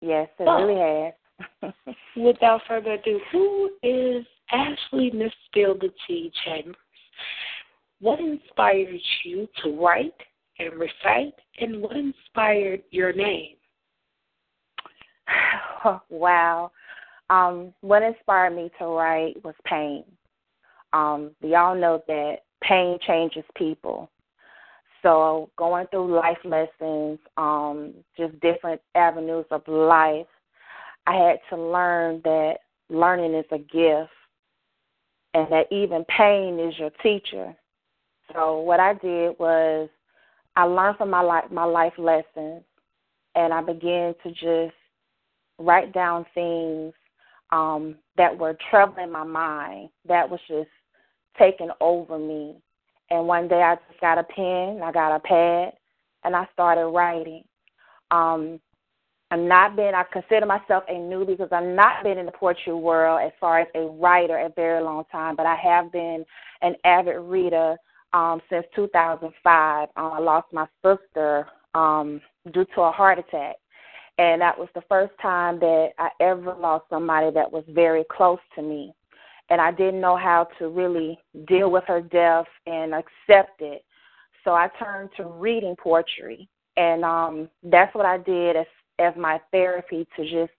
[0.00, 0.64] Yes, it Oh.
[0.64, 1.12] really
[1.62, 1.72] has.
[2.16, 6.76] Without further ado, who is Ashley Miss the Tea Chambers?
[8.00, 10.14] What inspired you to write
[10.58, 13.56] and recite, and what inspired your name?
[16.10, 16.70] wow.
[17.30, 20.04] Um, what inspired me to write was pain.
[20.92, 24.10] Um, we all know that pain changes people.
[25.02, 30.26] So going through life lessons, um, just different avenues of life,
[31.06, 32.58] I had to learn that
[32.88, 34.10] learning is a gift
[35.34, 37.54] and that even pain is your teacher.
[38.32, 39.88] So what I did was
[40.56, 42.62] I learned from my life my life lessons
[43.34, 44.74] and I began to just
[45.58, 46.94] write down things
[47.50, 50.70] um, that were troubling my mind, that was just
[51.38, 52.56] taking over me.
[53.10, 55.72] And one day I just got a pen, I got a pad,
[56.24, 57.44] and I started writing.
[58.10, 58.60] Um,
[59.30, 62.74] I'm not been, I consider myself a newbie because I've not been in the poetry
[62.74, 66.24] world as far as a writer a very long time, but I have been
[66.62, 67.76] an avid reader
[68.12, 69.88] um, since 2005.
[69.96, 72.20] Um, I lost my sister um,
[72.52, 73.56] due to a heart attack.
[74.18, 78.38] And that was the first time that I ever lost somebody that was very close
[78.54, 78.94] to me.
[79.50, 83.84] And I didn't know how to really deal with her death and accept it.
[84.44, 86.48] So I turned to reading poetry.
[86.76, 88.66] And um that's what I did as
[88.98, 90.52] as my therapy to just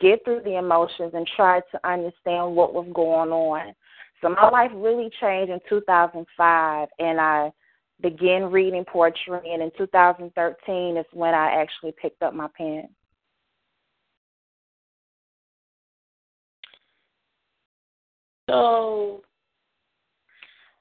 [0.00, 3.74] get through the emotions and try to understand what was going on.
[4.20, 7.52] So my life really changed in 2005 and I
[8.00, 12.88] began reading poetry, and in 2013 is when I actually picked up my pen.
[18.48, 19.22] So,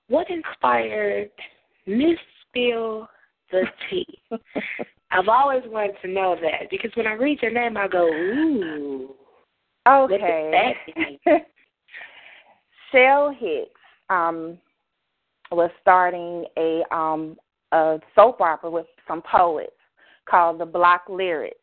[0.08, 1.30] what inspired
[1.88, 2.18] Miss
[2.48, 3.08] Spill
[3.52, 4.06] the Tea?
[5.14, 9.15] I've always wanted to know that because when I read your name, I go, ooh.
[9.88, 10.11] Okay.
[10.11, 11.45] What does that mean?
[12.91, 13.80] Shell Hicks
[14.10, 14.57] um,
[15.52, 17.38] was starting a um,
[17.72, 19.72] a soap opera with some poets
[20.30, 21.57] called the Block Lyrics.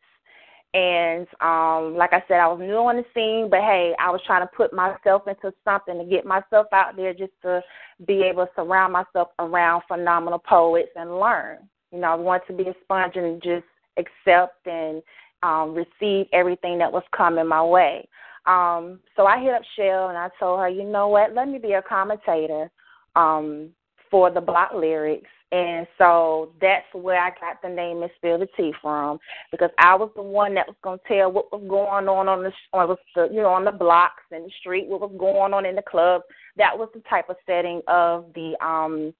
[0.73, 4.21] And um, like I said, I was new on the scene, but hey, I was
[4.25, 7.61] trying to put myself into something to get myself out there just to
[8.07, 11.57] be able to surround myself around phenomenal poets and learn.
[11.91, 13.65] You know, I wanted to be a sponge and just
[13.97, 15.01] accept and
[15.43, 18.07] um, receive everything that was coming my way.
[18.45, 21.59] Um, so I hit up Shell and I told her, you know what, let me
[21.59, 22.71] be a commentator
[23.15, 23.69] um,
[24.09, 25.29] for the block lyrics.
[25.53, 29.19] And so that's where I got the name Miss Spill the Tea from
[29.51, 32.43] because I was the one that was going to tell what was going on on
[32.43, 35.65] the on the you know on the blocks and the street, what was going on
[35.65, 36.21] in the club.
[36.55, 39.13] That was the type of setting of the um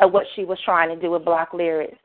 [0.00, 1.98] of what she was trying to do with block lyrics.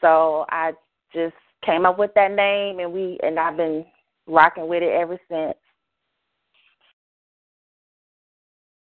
[0.00, 0.72] So I
[1.12, 3.84] just came up with that name and we and I've been
[4.26, 5.56] rocking with it ever since.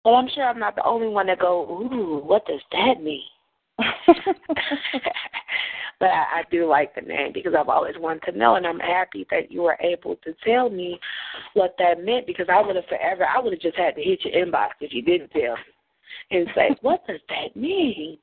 [0.06, 3.22] Well, I'm sure I'm not the only one that go, ooh, what does that mean?
[6.00, 8.80] but I, I do like the name because I've always wanted to know, and I'm
[8.80, 11.00] happy that you were able to tell me
[11.54, 14.24] what that meant because I would have forever, I would have just had to hit
[14.24, 15.64] your inbox if you didn't tell me
[16.32, 18.18] and say, what does that mean?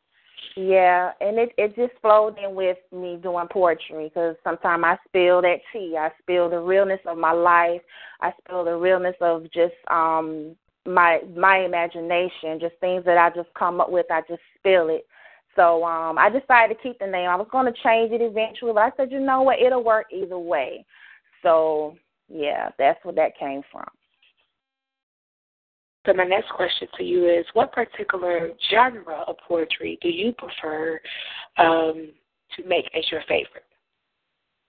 [0.56, 5.42] Yeah, and it it just flowed in with me doing poetry because sometimes I spill
[5.42, 5.96] that tea.
[5.98, 7.82] I spill the realness of my life.
[8.20, 10.56] I spill the realness of just um
[10.86, 14.06] my my imagination, just things that I just come up with.
[14.10, 15.06] I just spill it.
[15.56, 17.28] So um I decided to keep the name.
[17.28, 20.06] I was going to change it eventually, but I said, you know what, it'll work
[20.12, 20.84] either way.
[21.42, 21.96] So
[22.28, 23.86] yeah, that's where that came from.
[26.06, 31.00] So my next question to you is, what particular genre of poetry do you prefer
[31.58, 32.10] um,
[32.56, 33.64] to make as your favorite?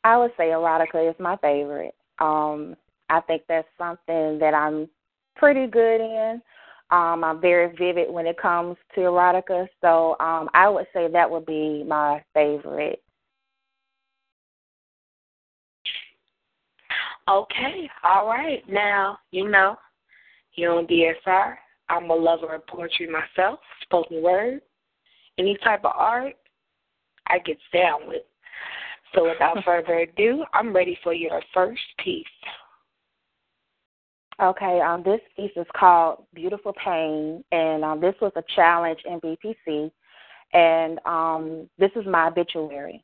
[0.04, 1.94] I would say erotica is my favorite.
[2.20, 2.76] Um,
[3.10, 4.90] I think that's something that I'm
[5.36, 6.42] pretty good in.
[6.90, 11.30] Um, I'm very vivid when it comes to erotica, so um, I would say that
[11.30, 13.04] would be my favorite.
[17.30, 18.64] Okay, all right.
[18.70, 19.76] Now, you know,
[20.58, 21.56] here on DSR,
[21.88, 24.60] I'm a lover of poetry myself, spoken word,
[25.38, 26.34] any type of art,
[27.28, 28.24] I get down with.
[29.14, 32.26] So without further ado, I'm ready for your first piece.
[34.42, 39.20] Okay, um, this piece is called Beautiful Pain, and um, this was a challenge in
[39.22, 39.92] BPC,
[40.54, 43.04] and um, this is my obituary.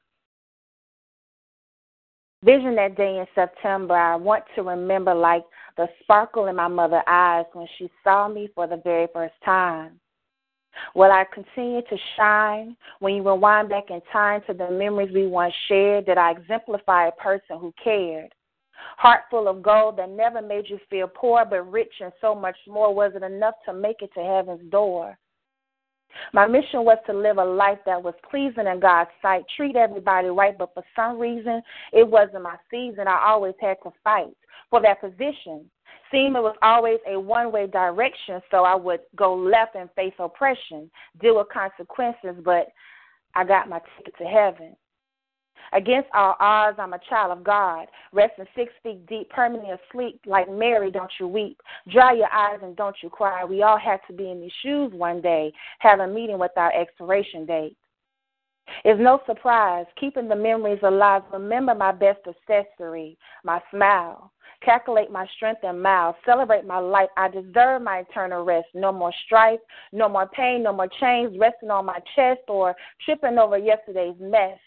[2.44, 5.44] Vision that day in September, I want to remember like
[5.78, 10.00] the sparkle in my mother's eyes when she saw me for the very first time.
[10.94, 15.26] Will I continue to shine when you rewind back in time to the memories we
[15.26, 16.06] once shared?
[16.06, 18.34] Did I exemplify a person who cared?
[18.98, 22.58] Heart full of gold that never made you feel poor but rich and so much
[22.68, 22.94] more.
[22.94, 25.18] Was it enough to make it to heaven's door?
[26.34, 30.28] My mission was to live a life that was pleasing in God's sight, treat everybody
[30.28, 31.62] right, but for some reason,
[31.92, 33.08] it wasn't my season.
[33.08, 34.36] I always had to fight
[34.70, 35.70] for that position.
[36.12, 40.14] Seemed it was always a one way direction, so I would go left and face
[40.20, 42.68] oppression, deal with consequences, but
[43.36, 44.76] I got my ticket to heaven.
[45.72, 50.20] Against all odds, I'm a child of God, resting six feet deep, permanently asleep.
[50.26, 51.62] Like Mary, don't you weep.
[51.92, 53.44] Dry your eyes and don't you cry.
[53.44, 56.74] We all had to be in these shoes one day, have a meeting with our
[56.74, 57.78] expiration date.
[58.86, 61.24] It's no surprise, keeping the memories alive.
[61.32, 64.32] Remember my best accessory, my smile.
[64.64, 66.16] Calculate my strength and miles.
[66.26, 67.10] Celebrate my life.
[67.18, 68.68] I deserve my eternal rest.
[68.74, 69.60] No more strife,
[69.92, 72.74] no more pain, no more chains resting on my chest or
[73.04, 74.58] tripping over yesterday's mess.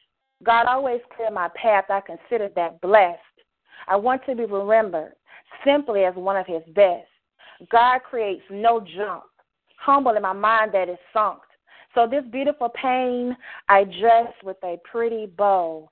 [0.44, 1.86] God always cleared my path.
[1.88, 3.20] I consider that blessed.
[3.88, 5.14] I want to be remembered
[5.64, 7.06] simply as one of his best.
[7.70, 9.24] God creates no junk,
[9.78, 11.38] humble in my mind that is sunk.
[11.94, 13.34] So this beautiful pain
[13.68, 15.88] I dress with a pretty bow.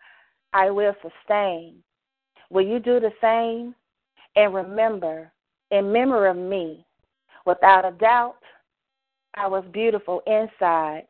[0.53, 1.77] I will sustain.
[2.51, 3.75] Will you do the same?
[4.37, 5.33] And remember,
[5.71, 6.85] in memory of me,
[7.47, 8.37] without a doubt,
[9.35, 11.05] I was beautiful inside,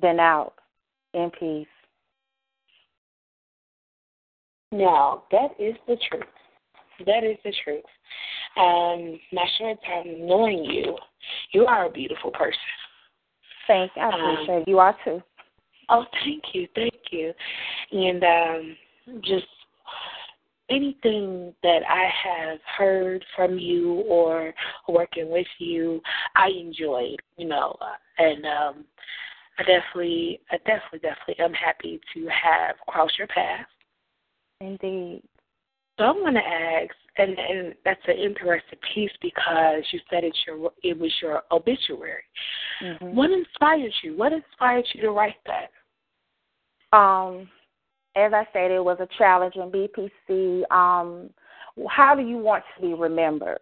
[0.00, 0.54] then out
[1.14, 1.66] in peace.
[4.74, 6.24] Now, that is the truth.
[7.06, 7.84] That is the truth.
[8.56, 10.96] Um, my short time knowing you,
[11.52, 12.58] you are a beautiful person.
[13.68, 14.02] Thank you.
[14.02, 15.22] I appreciate um, you are too.
[15.90, 17.32] Oh, thank you, thank you.
[17.92, 18.76] And um,
[19.22, 19.46] just
[20.70, 24.52] anything that I have heard from you or
[24.88, 26.00] working with you,
[26.34, 27.76] I enjoyed, you know,
[28.18, 28.84] and um,
[29.56, 33.66] I definitely, I definitely, definitely am happy to have crossed your path.
[34.60, 35.22] Indeed.
[35.98, 40.38] So I'm going to ask, and, and that's an interesting piece because you said it's
[40.46, 42.24] your it was your obituary.
[42.82, 43.14] Mm-hmm.
[43.14, 44.16] What inspired you?
[44.16, 45.70] What inspired you to write that?
[46.96, 47.48] Um,
[48.16, 50.62] as I said, it was a challenge in BPC.
[50.72, 51.30] Um,
[51.88, 53.58] how do you want to be remembered?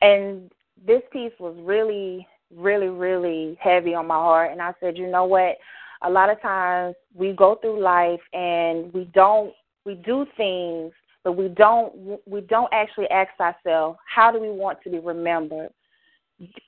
[0.00, 0.50] And
[0.86, 4.52] this piece was really, really, really heavy on my heart.
[4.52, 5.56] And I said, you know what?
[6.02, 9.52] A lot of times we go through life and we don't
[9.84, 10.92] we do things,
[11.24, 15.70] but we don't we don't actually ask ourselves, how do we want to be remembered?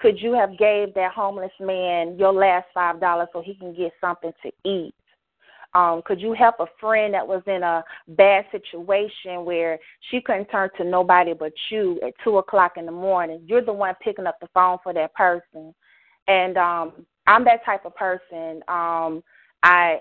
[0.01, 3.93] Could you have gave that homeless man your last five dollars so he can get
[4.01, 4.95] something to eat?
[5.75, 9.79] Um, could you help a friend that was in a bad situation where
[10.11, 13.43] she couldn't turn to nobody but you at two o'clock in the morning?
[13.47, 15.75] You're the one picking up the phone for that person,
[16.29, 18.63] and um, I'm that type of person.
[18.69, 19.23] Um,
[19.63, 20.01] I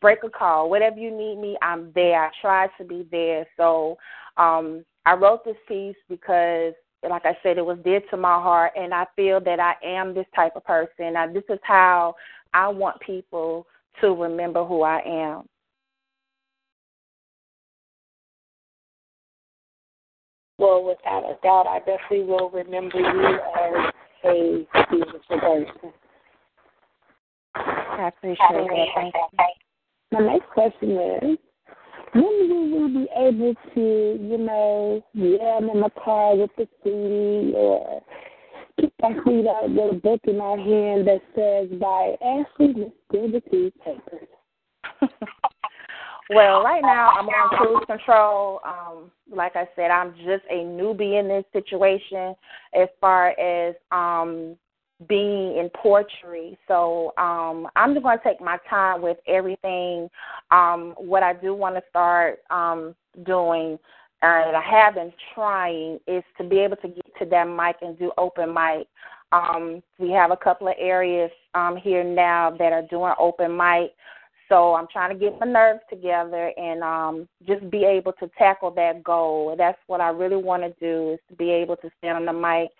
[0.00, 2.24] break a call, whatever you need me, I'm there.
[2.24, 3.46] I try to be there.
[3.56, 3.96] So
[4.36, 6.74] um, I wrote this piece because,
[7.08, 10.14] like I said, it was dear to my heart, and I feel that I am
[10.14, 11.16] this type of person.
[11.16, 12.14] I, this is how
[12.52, 13.66] I want people
[14.00, 15.44] to remember who I am.
[20.58, 23.92] Well, without a doubt, I definitely will remember you as
[24.24, 25.92] a beautiful person.
[27.54, 28.88] I appreciate that.
[28.94, 29.38] Thank you.
[30.12, 31.38] My next question is,
[32.12, 37.52] when will we be able to, you know, jam in the car with the CD
[37.56, 38.02] or
[38.80, 43.72] keep our feet out with a book in our hand that says by Ashley Liberty
[43.84, 44.28] Papers?
[46.30, 48.60] well, right now I'm on cruise control.
[48.64, 52.34] Um, like I said, I'm just a newbie in this situation
[52.74, 54.56] as far as um
[55.08, 56.58] being in poetry.
[56.68, 60.08] So um, I'm just going to take my time with everything.
[60.50, 62.94] Um, what I do want to start um,
[63.24, 63.78] doing,
[64.22, 67.98] and I have been trying, is to be able to get to that mic and
[67.98, 68.86] do open mic.
[69.32, 73.92] Um, we have a couple of areas um, here now that are doing open mic.
[74.48, 78.70] So I'm trying to get my nerves together and um, just be able to tackle
[78.72, 79.54] that goal.
[79.56, 82.32] That's what I really want to do is to be able to stand on the
[82.32, 82.70] mic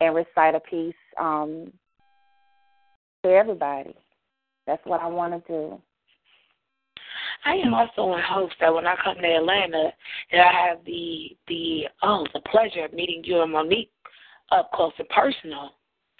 [0.00, 1.72] and recite a piece um,
[3.22, 3.94] to everybody.
[4.66, 5.80] That's what I want to do.
[7.44, 9.92] I am also in hopes that when I come to Atlanta,
[10.32, 13.90] that I have the the oh the pleasure of meeting you and Monique
[14.50, 15.70] up close and personal.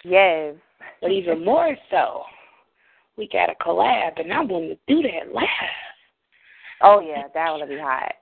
[0.03, 0.55] Yes.
[1.01, 2.23] But even more so,
[3.17, 5.45] we got a collab, and I'm going to do that live.
[6.81, 8.13] Oh yeah, that would be hot.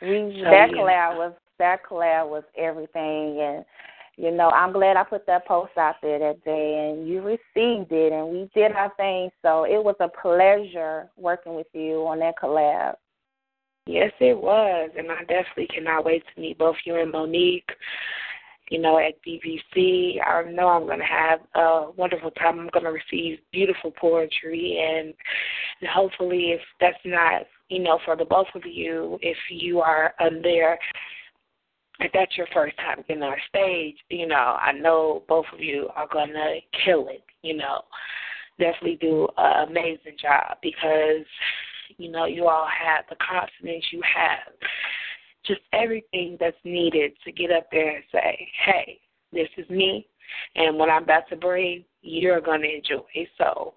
[0.00, 0.76] We So, that yeah.
[0.76, 3.64] collab was that collab was everything, and
[4.18, 7.92] you know I'm glad I put that post out there that day, and you received
[7.92, 9.30] it, and we did our thing.
[9.42, 12.94] So it was a pleasure working with you on that collab.
[13.86, 17.70] Yes, it was, and I definitely cannot wait to meet both you and Monique.
[18.70, 22.58] You know, at BPC, I know I'm going to have a wonderful time.
[22.58, 25.14] I'm going to receive beautiful poetry, and,
[25.88, 30.12] hopefully, if that's not, you know, for the both of you, if you are
[30.42, 30.78] there,
[32.00, 35.88] if that's your first time getting on stage, you know, I know both of you
[35.96, 37.24] are going to kill it.
[37.42, 37.82] You know,
[38.58, 41.26] definitely do an amazing job because
[41.96, 44.52] you know, you all have the confidence you have,
[45.46, 49.00] just everything that's needed to get up there and say, hey,
[49.32, 50.06] this is me,
[50.54, 53.28] and what I'm about to bring, you're going to enjoy.
[53.38, 53.74] So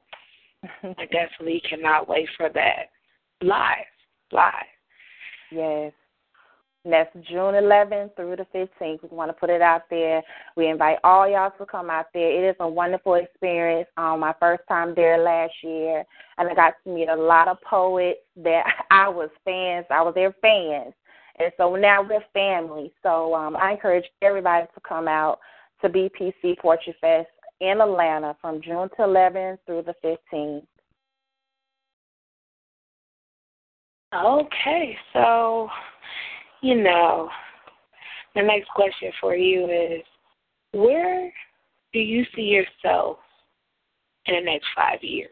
[0.84, 2.90] I definitely cannot wait for that
[3.42, 3.78] live,
[4.32, 4.52] live.
[5.52, 5.94] Yes.
[6.84, 9.04] And that's June 11th through the 15th.
[9.04, 10.24] We want to put it out there.
[10.58, 12.32] We invite all y'all to come out there.
[12.32, 13.88] It is a wonderful experience.
[13.98, 16.04] Um, my first time there last year,
[16.38, 19.86] and I got to meet a lot of poets that I was fans.
[19.92, 20.94] I was their fans,
[21.38, 22.92] and so now we're family.
[23.04, 25.40] So um, I encourage everybody to come out
[25.82, 27.30] to BPC Poetry Fest
[27.60, 30.64] in Atlanta from June to 11th through the 15th.
[34.14, 35.70] Okay, so,
[36.62, 37.30] you know,
[38.36, 40.02] the next question for you is
[40.74, 41.32] where
[41.94, 43.18] do you see yourself
[44.26, 45.30] in the next five years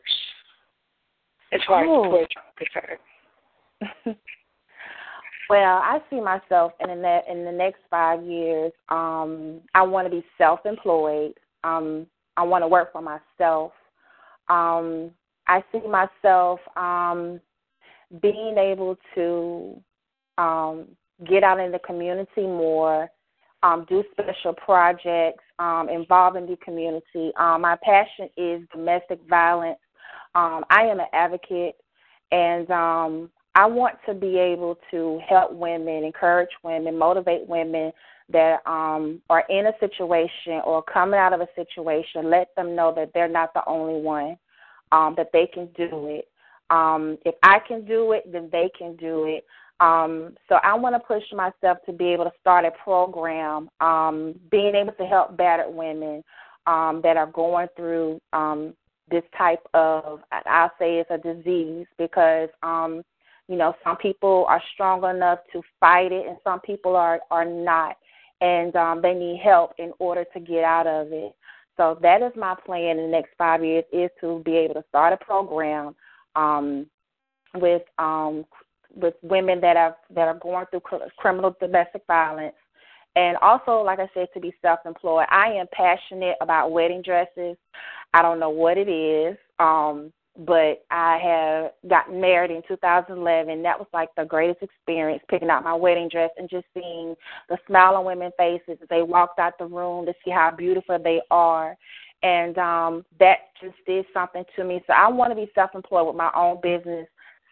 [1.53, 2.03] as far Oh.
[2.03, 4.17] as poetry is concerned?
[5.49, 8.71] Well, I see myself in the ne- in the next five years.
[8.89, 11.33] Um, I want to be self-employed.
[11.63, 12.05] Um,
[12.37, 13.71] I want to work for myself.
[14.47, 15.09] Um,
[15.47, 17.41] I see myself um,
[18.21, 19.81] being able to
[20.37, 20.85] um,
[21.27, 23.09] get out in the community more,
[23.63, 27.31] um, do special projects um, involving the community.
[27.37, 29.79] Um, my passion is domestic violence.
[30.35, 31.75] Um, I am an advocate,
[32.31, 37.91] and um, I want to be able to help women, encourage women, motivate women
[38.31, 42.29] that um, are in a situation or coming out of a situation.
[42.29, 44.37] Let them know that they're not the only one,
[44.91, 46.29] um, that they can do it.
[46.69, 49.45] Um, if I can do it, then they can do it.
[49.79, 54.35] Um, so I want to push myself to be able to start a program, um,
[54.51, 56.23] being able to help battered women
[56.67, 58.73] um, that are going through um,
[59.09, 63.03] this type of, I'll say it's a disease because, um,
[63.47, 67.45] you know, some people are strong enough to fight it and some people are, are
[67.45, 67.95] not.
[68.41, 71.33] And um, they need help in order to get out of it.
[71.75, 74.83] So that is my plan in the next five years is to be able to
[74.89, 75.95] start a program
[76.35, 76.85] um,
[77.55, 78.45] with um,
[78.99, 80.81] with women that are that are going through
[81.17, 82.55] criminal domestic violence,
[83.15, 85.25] and also, like I said, to be self-employed.
[85.29, 87.57] I am passionate about wedding dresses.
[88.13, 93.61] I don't know what it is, um, but I have gotten married in 2011.
[93.63, 97.15] That was like the greatest experience, picking out my wedding dress and just seeing
[97.49, 100.97] the smile on women's faces as they walked out the room to see how beautiful
[101.03, 101.75] they are.
[102.21, 104.83] And um, that just did something to me.
[104.87, 107.07] So I want to be self-employed with my own business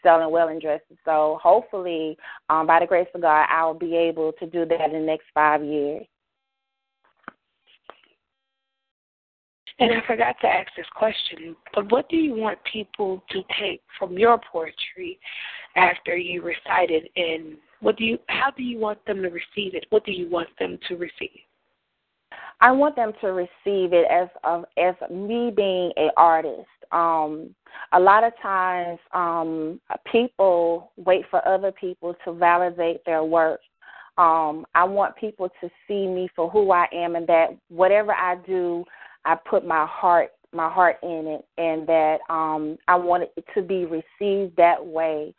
[0.08, 0.98] selling wedding dresses.
[1.04, 2.18] So hopefully,
[2.50, 5.06] um, by the grace of God, I will be able to do that in the
[5.06, 6.06] next five years.
[9.80, 13.82] And I forgot to ask this question, but what do you want people to take
[14.00, 15.20] from your poetry
[15.76, 19.76] after you recite it and what do you how do you want them to receive
[19.76, 19.86] it?
[19.92, 21.42] What do you want them to receive?
[22.60, 26.68] I want them to receive it as of as me being an artist.
[26.92, 27.54] Um,
[27.94, 29.80] a lot of times, um,
[30.12, 33.62] people wait for other people to validate their work.
[34.18, 38.36] Um, I want people to see me for who I am, and that whatever I
[38.48, 38.84] do,
[39.26, 43.62] I put my heart my heart in it, and that um, I want it to
[43.62, 45.34] be received that way.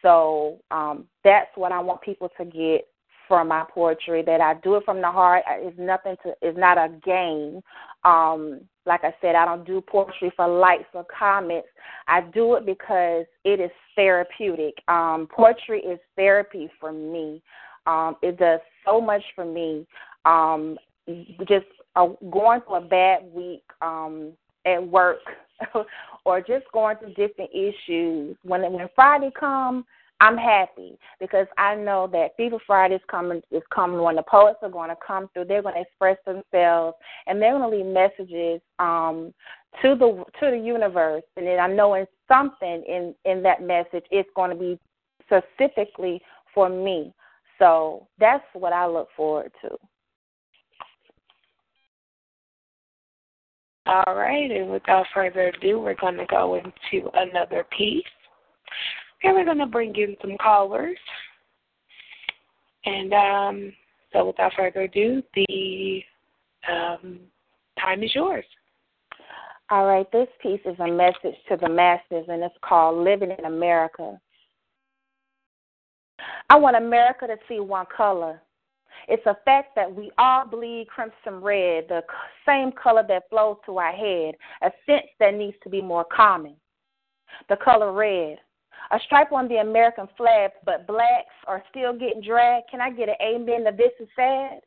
[0.00, 2.86] So um, that's what I want people to get
[3.26, 5.42] from my poetry that I do it from the heart.
[5.48, 7.60] It's nothing to it's not a game.
[8.04, 11.68] Um, like I said, I don't do poetry for likes or comments.
[12.06, 14.74] I do it because it is therapeutic.
[14.88, 17.42] Um, poetry is therapy for me.
[17.86, 19.86] Um, it does so much for me.
[20.24, 20.78] Um,
[21.48, 21.66] just
[21.96, 24.32] uh, going through a bad week, um,
[24.66, 25.18] at work
[26.24, 29.84] or just going through different issues, when when Friday comes,
[30.24, 34.56] I'm happy because I know that Fever Friday is coming is coming when the poets
[34.62, 35.44] are going to come through.
[35.44, 36.96] They're going to express themselves
[37.26, 39.34] and they're going to leave messages um,
[39.82, 41.24] to the to the universe.
[41.36, 44.78] And then I know in something in in that message it's going to be
[45.26, 46.22] specifically
[46.54, 47.12] for me.
[47.58, 49.76] So that's what I look forward to.
[53.86, 58.02] All right, and without further ado, we're going to go into another piece.
[59.24, 60.98] And we're going to bring in some callers.
[62.84, 63.72] And um,
[64.12, 66.02] so without further ado, the
[66.70, 67.20] um,
[67.80, 68.44] time is yours.
[69.70, 73.46] All right, this piece is a message to the masses, and it's called Living in
[73.46, 74.20] America.
[76.50, 78.42] I want America to see one color.
[79.08, 82.02] It's a fact that we all bleed crimson red, the
[82.46, 86.56] same color that flows to our head, a sense that needs to be more common.
[87.48, 88.38] The color red.
[88.90, 92.70] A stripe on the American flag, but blacks are still getting dragged.
[92.70, 94.60] Can I get an amen to this is sad?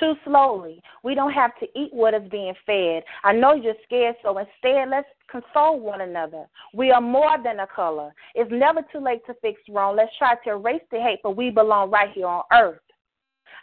[0.00, 0.82] Too slowly.
[1.02, 3.02] We don't have to eat what is being fed.
[3.24, 6.46] I know you're scared, so instead, let's console one another.
[6.74, 8.12] We are more than a color.
[8.34, 9.96] It's never too late to fix wrong.
[9.96, 12.80] Let's try to erase the hate, but we belong right here on earth.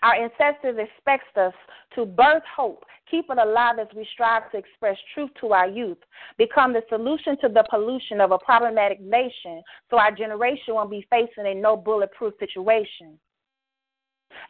[0.05, 1.53] Our ancestors expect us
[1.95, 5.97] to birth hope, keep it alive as we strive to express truth to our youth,
[6.37, 11.07] become the solution to the pollution of a problematic nation so our generation won't be
[11.09, 13.17] facing a no bulletproof situation.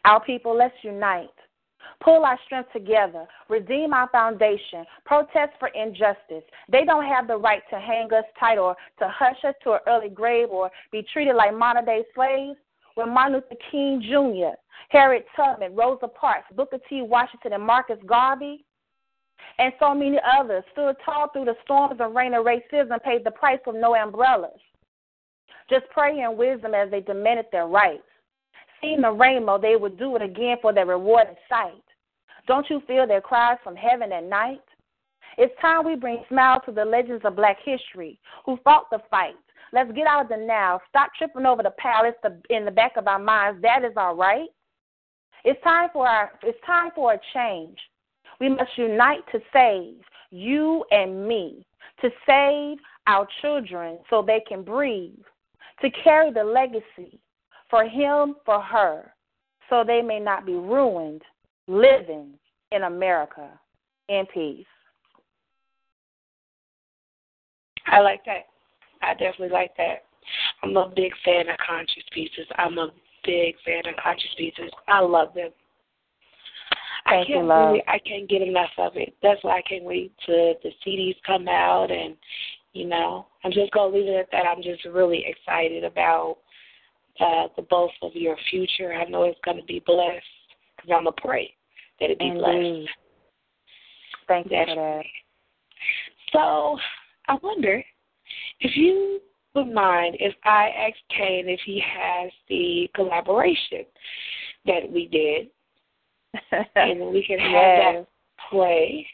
[0.04, 1.30] Our people, let's unite.
[2.04, 6.44] Pull our strength together, redeem our foundation, protest for injustice.
[6.70, 9.80] They don't have the right to hang us tight or to hush us to an
[9.86, 12.58] early grave or be treated like modern day slaves.
[12.96, 14.56] When Martin Luther King Jr.,
[14.88, 17.02] Harriet Tubman, Rosa Parks, Booker T.
[17.02, 18.64] Washington, and Marcus Garvey,
[19.58, 23.30] and so many others stood tall through the storms and rain of racism, paid the
[23.30, 24.58] price with no umbrellas.
[25.68, 28.02] Just pray in wisdom as they demanded their rights.
[28.80, 31.82] Seeing the rainbow, they would do it again for their rewarded sight.
[32.46, 34.62] Don't you feel their cries from heaven at night?
[35.36, 39.34] It's time we bring smile to the legends of black history who fought the fight.
[39.72, 40.80] Let's get out of the now.
[40.88, 42.16] Stop tripping over the past
[42.50, 43.60] in the back of our minds.
[43.62, 44.48] That is all right.
[45.44, 47.78] It's time for our it's time for a change.
[48.40, 49.94] We must unite to save
[50.30, 51.64] you and me,
[52.00, 55.14] to save our children so they can breathe,
[55.80, 57.18] to carry the legacy
[57.70, 59.12] for him, for her,
[59.70, 61.22] so they may not be ruined
[61.68, 62.34] living
[62.72, 63.48] in America
[64.08, 64.66] in peace.
[67.86, 68.46] I like that.
[69.06, 70.04] I definitely like that.
[70.62, 72.46] I'm a big fan of conscious pieces.
[72.56, 72.88] I'm a
[73.24, 74.70] big fan of conscious pieces.
[74.88, 75.50] I love them.
[77.08, 79.14] Thank I can't really, I can't get enough of it.
[79.22, 82.16] That's why I can't wait to the CDs come out, and
[82.72, 84.44] you know, I'm just gonna leave it at that.
[84.46, 86.38] I'm just really excited about
[87.20, 88.92] uh, the both of your future.
[88.92, 90.24] I know it's gonna be blessed
[90.76, 91.54] because I'm gonna pray
[92.00, 92.40] that it be Indeed.
[92.40, 92.88] blessed.
[94.26, 95.04] Thank you for that.
[96.32, 96.76] So
[97.28, 97.84] I wonder
[98.60, 99.20] if you
[99.54, 103.84] would mind if I ask Kane if he has the collaboration
[104.66, 105.48] that we did,
[106.76, 107.94] and we can have yes.
[107.94, 108.06] that
[108.50, 109.06] play.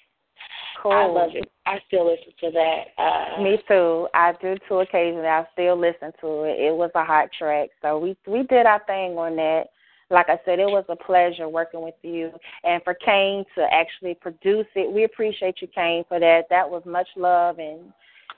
[0.83, 0.93] Cool.
[0.93, 1.49] I love it.
[1.65, 2.85] I still listen to that.
[2.99, 4.09] Uh, Me too.
[4.15, 5.29] I do too occasionally.
[5.29, 6.59] I still listen to it.
[6.59, 7.69] It was a hot track.
[7.81, 9.67] So we we did our thing on that.
[10.11, 12.33] Like I said, it was a pleasure working with you.
[12.65, 16.43] And for Kane to actually produce it, we appreciate you, Kane, for that.
[16.51, 17.93] That was much love and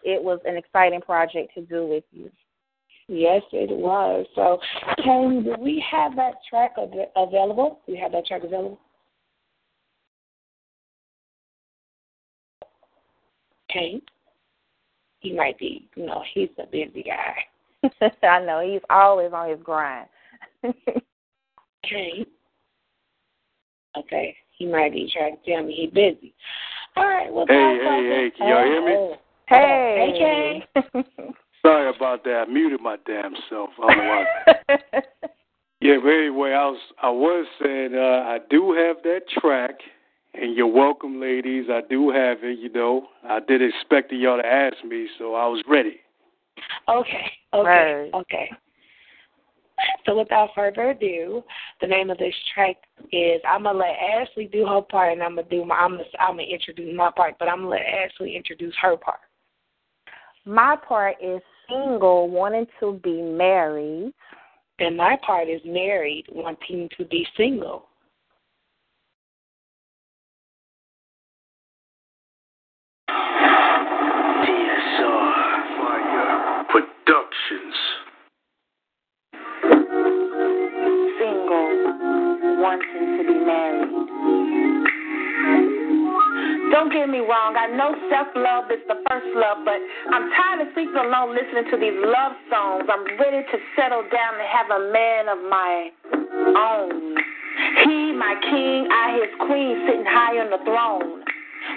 [0.05, 2.31] it was an exciting project to do with you.
[3.09, 4.27] Yes, it was.
[4.35, 4.59] So,
[5.03, 7.81] Kane, do we have that track av- available?
[7.87, 8.81] Do we have that track available?
[13.71, 14.01] Kane?
[15.21, 18.11] He might be, you know, he's a busy guy.
[18.23, 20.09] I know he's always on his grind.
[21.83, 22.27] Kane?
[23.97, 26.35] Okay, he might be trying to tell me he's busy.
[26.97, 28.93] All right, well, Hey, that's hey, hey, can y'all hear me?
[28.93, 29.17] Oh.
[29.51, 30.67] Oh, hey.
[31.63, 32.45] Sorry about that.
[32.47, 33.71] I muted my damn self.
[33.83, 34.25] I don't know
[34.69, 35.01] why.
[35.81, 39.75] Yeah, but anyway, I was I was saying uh, I do have that track,
[40.33, 41.67] and you're welcome, ladies.
[41.69, 42.59] I do have it.
[42.59, 46.01] You know, I did expect y'all to ask me, so I was ready.
[46.89, 48.11] Okay, okay, Right.
[48.15, 48.51] okay.
[50.07, 51.43] So without further ado,
[51.83, 52.77] the name of this track
[53.13, 56.05] is I'm gonna let Ashley do her part, and I'm gonna do my I'm gonna
[56.19, 59.21] I'm gonna introduce my part, but I'm gonna let Ashley introduce her part.
[60.47, 64.13] My part is single, wanting to be married.
[64.79, 67.87] And my part is married, wanting to be single.
[76.71, 77.75] Productions.
[81.21, 81.69] Single,
[82.61, 84.54] wanting to be married.
[86.75, 87.55] Don't get me wrong.
[87.55, 89.79] I know self love is the first love, but
[90.11, 92.91] I'm tired of sleeping alone listening to these love songs.
[92.91, 95.95] I'm ready to settle down and have a man of my
[96.59, 97.15] own.
[97.87, 101.23] He, my king, I, his queen, sitting high on the throne.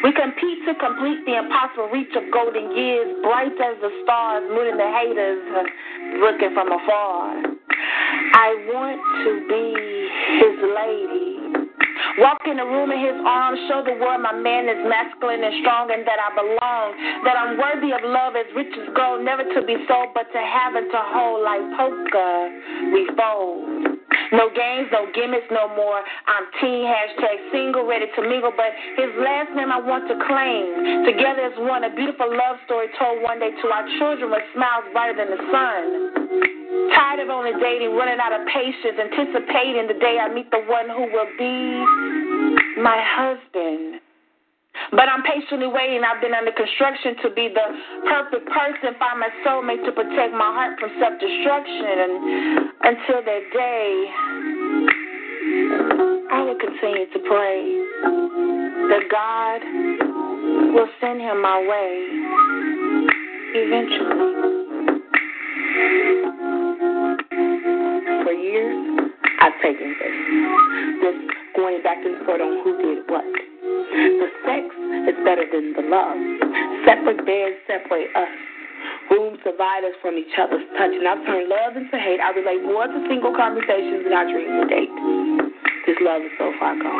[0.01, 4.81] We compete to complete the impossible reach of golden years, bright as the stars, mooning
[4.81, 7.37] the haters, uh, looking from afar.
[8.33, 9.63] I want to be
[10.41, 11.36] his lady.
[12.17, 15.53] Walk in the room in his arms, show the world my man is masculine and
[15.61, 16.87] strong and that I belong.
[17.23, 20.41] That I'm worthy of love as rich as gold, never to be sold, but to
[20.41, 22.33] have and to hold like poker.
[22.89, 23.96] We fold.
[24.31, 26.03] No games, no gimmicks, no more.
[26.27, 28.51] I'm teen, hashtag single, ready to mingle.
[28.51, 31.05] But his last name I want to claim.
[31.07, 34.85] Together as one, a beautiful love story told one day to our children with smiles
[34.91, 35.83] brighter than the sun.
[36.91, 40.89] Tired of only dating, running out of patience, anticipating the day I meet the one
[40.89, 44.01] who will be my husband.
[44.91, 46.03] But I'm patiently waiting.
[46.03, 47.67] I've been under construction to be the
[48.07, 51.95] perfect person, find my soulmate to protect my heart from self destruction.
[52.07, 52.13] And
[52.83, 53.91] until that day,
[56.31, 57.61] I will continue to pray
[58.89, 59.59] that God
[60.73, 62.07] will send him my way
[63.55, 64.47] eventually.
[68.23, 70.15] For years, I've taken this.
[71.01, 71.15] This
[71.55, 73.56] going back and forth on who did what.
[73.67, 74.63] The sex
[75.11, 76.17] is better than the love.
[76.87, 78.35] Separate beds separate us.
[79.11, 80.91] Rooms divide us from each other's touch.
[80.95, 82.19] And I've turned love into hate.
[82.19, 84.93] I relate more to single conversations than I dream to date.
[85.87, 86.99] This love is so far gone.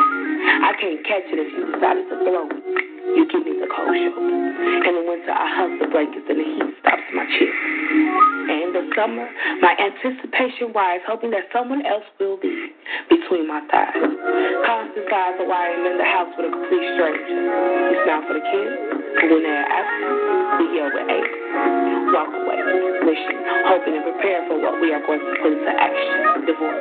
[0.64, 2.88] I can't catch it if you decided to blow it.
[3.12, 4.32] You give me the cold shoulder.
[4.88, 7.52] In the winter, I hug the blankets and the heat stops my chest.
[8.48, 9.28] And in the summer,
[9.60, 12.72] my anticipation rise, hoping that someone else will be
[13.12, 13.92] between my thighs.
[13.92, 17.36] Constant sighs are why I'm in the house with a complete stranger.
[17.92, 18.72] We smile for the kids,
[19.20, 19.68] but when they're
[20.64, 21.87] we with ache.
[22.08, 22.56] Walk away,
[23.04, 26.48] wishing, hoping, and prepare for what we are going to put into action.
[26.48, 26.80] Divorce.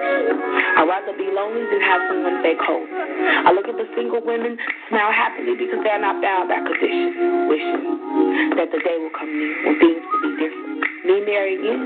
[0.79, 2.87] I'd rather be lonely than have someone stay cold.
[2.87, 4.55] I look at the single women
[4.87, 7.17] smile happily because they are not bound by conditions,
[7.51, 10.79] wishing that the day will come near when things will be different.
[11.03, 11.81] Me married again,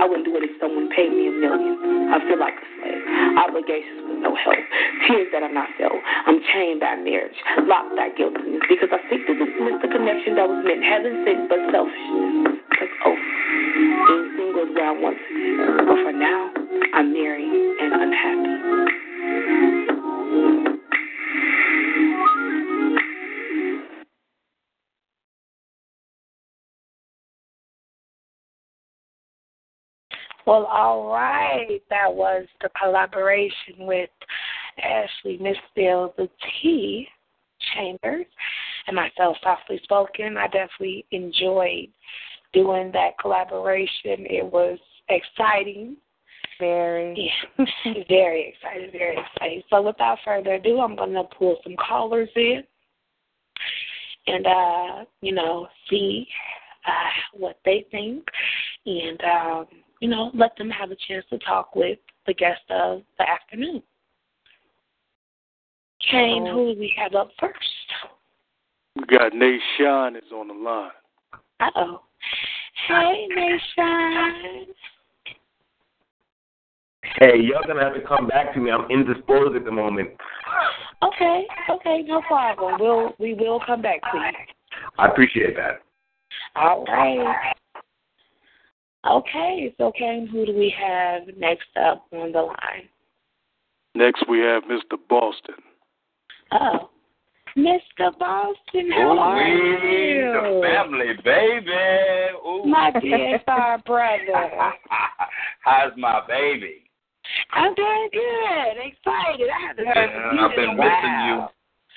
[0.00, 2.12] I wouldn't do it if someone paid me a million.
[2.12, 3.02] I feel like a slave.
[3.44, 4.60] Obligations with no help.
[5.08, 5.96] Tears that are not felt.
[6.28, 10.48] I'm chained by marriage, locked by guiltiness, because I seek to dismiss the connection that
[10.48, 12.69] was meant heaven sent, but selfishness
[13.04, 13.16] over.
[14.06, 16.52] Being single is where I want to be, but for now,
[16.94, 18.60] I'm married and unhappy.
[30.46, 31.80] Well, all right.
[31.90, 34.10] That was the collaboration with
[34.82, 36.28] Ashley Misfield, the
[36.62, 37.06] T
[37.74, 38.26] Chambers,
[38.86, 40.36] and myself, Softly Spoken.
[40.36, 41.88] I definitely enjoyed
[42.52, 44.26] doing that collaboration.
[44.28, 44.78] It was
[45.08, 45.96] exciting.
[46.58, 47.32] Very.
[47.58, 47.64] Yeah,
[48.08, 49.64] very excited, very excited.
[49.70, 52.62] So without further ado, I'm going to pull some callers in
[54.26, 56.26] and, uh, you know, see
[56.86, 58.24] uh, what they think
[58.86, 59.66] and, um,
[60.00, 63.82] you know, let them have a chance to talk with the guest of the afternoon.
[66.10, 67.58] Kane, who do we have up first?
[68.96, 70.90] We got Nate Sean is on the line.
[71.60, 72.00] Uh oh.
[72.88, 74.74] Hey, Nation.
[77.18, 78.70] Hey, y'all gonna have to come back to me.
[78.70, 80.10] I'm indisposed at the moment.
[81.02, 82.76] Okay, okay, no problem.
[82.78, 84.30] We'll we will come back to you.
[84.98, 85.80] I appreciate that.
[86.56, 87.54] All right.
[89.08, 92.88] Okay, so Kane, who do we have next up on the line?
[93.94, 94.98] Next, we have Mr.
[95.08, 95.54] Boston.
[96.52, 96.90] Oh,
[97.56, 98.16] Mr.
[98.18, 100.32] Boston, how are you?
[100.32, 101.70] the family, baby.
[102.46, 102.64] Ooh.
[102.66, 104.72] My DSR brother.
[105.64, 106.84] How's my baby?
[107.52, 108.76] I'm doing good.
[108.78, 109.48] Excited.
[109.50, 111.46] I haven't heard Yeah, from you I've been missing you.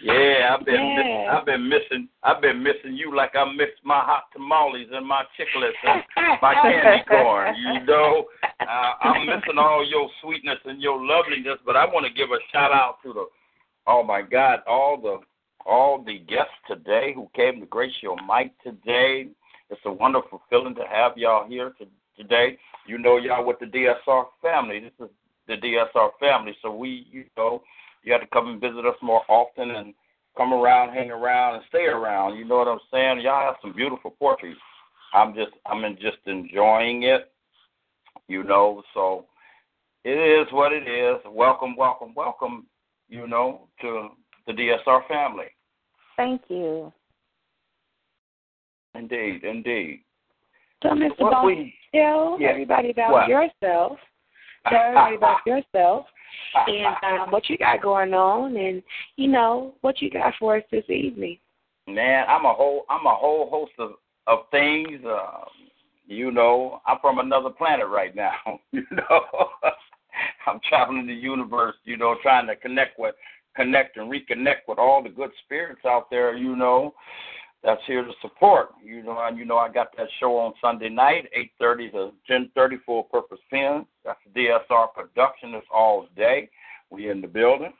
[0.02, 1.38] Yeah, I've been Yeah.
[1.38, 5.24] I've been missing I've been missing you like I miss my hot tamales and my
[5.38, 6.04] chiclets and
[6.42, 7.56] my candy corn.
[7.56, 8.26] You know,
[8.60, 11.60] uh, I'm missing all your sweetness and your loveliness.
[11.66, 13.26] But I want to give a shout out to the
[13.88, 15.20] oh my God, all the
[15.66, 19.28] all the guests today who came to grace your mic today.
[19.70, 21.86] It's a wonderful feeling to have y'all here to,
[22.18, 22.58] today.
[22.86, 24.80] You know y'all with the DSR family.
[24.80, 25.14] This is
[25.48, 27.64] the DSR family, so we you know
[28.04, 29.94] you have to come and visit us more often and
[30.36, 32.38] come around, hang around, and stay around.
[32.38, 33.22] You know what I'm saying?
[33.22, 34.56] Y'all have some beautiful poetry.
[35.14, 37.32] I'm just I'm just enjoying it.
[38.28, 39.26] You know, so
[40.04, 41.22] it is what it is.
[41.30, 42.68] Welcome, welcome, welcome.
[43.10, 44.10] You know, to
[44.48, 45.48] the DSR family.
[46.18, 46.92] Thank you.
[48.96, 50.04] Indeed, indeed.
[50.84, 51.20] So, Mr.
[51.20, 52.50] What we- tell Yeah.
[52.50, 53.28] everybody about What?
[53.28, 54.00] yourself.
[54.68, 56.08] Tell everybody about yourself
[56.68, 58.84] and um, what you got going on, and
[59.18, 61.40] you know what you got for us this evening.
[61.88, 63.94] Man, I'm a whole I'm a whole host of
[64.28, 65.04] of things.
[65.06, 65.46] Um,
[66.06, 68.60] you know, I'm from another planet right now.
[68.72, 69.50] You know,
[70.48, 71.76] I'm traveling the universe.
[71.84, 73.16] You know, trying to connect with
[73.56, 76.36] connect and reconnect with all the good spirits out there.
[76.36, 76.94] You know,
[77.64, 78.70] that's here to support.
[78.84, 82.12] You know, and you know I got that show on Sunday night, eight thirty to
[82.28, 83.86] ten thirty, Full Purpose Pen.
[84.04, 85.54] That's DSR production.
[85.54, 86.50] It's all day.
[86.90, 87.74] We in the building.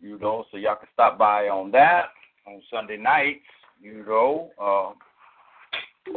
[0.00, 2.06] You know, so y'all can stop by on that
[2.46, 3.44] on Sunday nights.
[3.80, 4.92] You know, uh,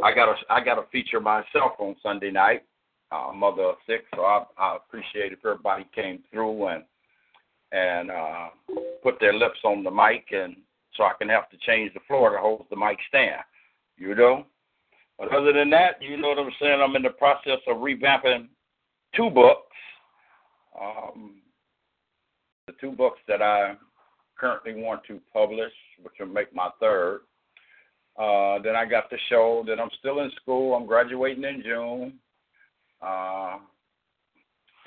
[0.02, 2.62] I got a I got a feature myself on Sunday night.
[3.10, 6.84] Uh, mother of six, so I, I appreciate if everybody came through and
[7.72, 8.48] and uh,
[9.02, 10.56] put their lips on the mic, and
[10.94, 13.40] so I can have to change the floor to hold the mic stand.
[13.96, 14.46] You know,
[15.18, 16.80] but other than that, you know what I'm saying.
[16.80, 18.48] I'm in the process of revamping
[19.14, 19.74] two books.
[20.80, 21.40] Um,
[22.66, 23.74] the two books that I
[24.38, 25.72] currently want to publish,
[26.02, 27.22] which will make my third.
[28.16, 29.64] Uh, then I got the show.
[29.66, 30.74] Then I'm still in school.
[30.74, 32.12] I'm graduating in June.
[33.02, 33.58] Uh,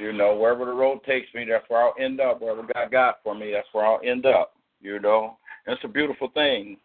[0.02, 2.42] you know, wherever the road takes me, that's where I'll end up.
[2.42, 4.54] Wherever God got for me, that's where I'll end up.
[4.82, 6.78] You know, and it's a beautiful thing.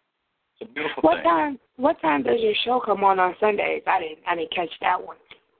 [0.59, 1.23] It's a beautiful What thing.
[1.23, 1.59] time?
[1.77, 3.81] What time does your show come on on Sundays?
[3.87, 4.19] I didn't.
[4.27, 5.17] I didn't catch that one.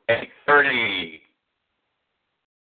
[0.10, 1.22] Eight thirty.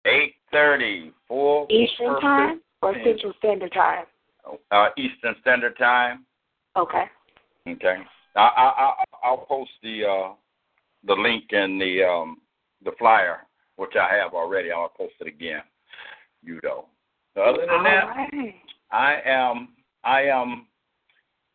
[0.05, 1.13] Eight thirty.
[1.29, 2.93] Full Eastern purpose time or.
[3.03, 4.05] Central Standard Time?
[4.71, 6.25] Uh, Eastern Standard Time.
[6.75, 7.05] Okay.
[7.67, 7.97] Okay.
[8.35, 8.93] I, I, I
[9.23, 10.33] I'll post the uh,
[11.05, 12.37] the link in the um,
[12.83, 13.47] the flyer,
[13.77, 14.71] which I have already.
[14.71, 15.61] I'll post it again.
[16.43, 16.85] You know.
[17.35, 18.55] Other than All that, right.
[18.91, 19.69] I am
[20.03, 20.67] I am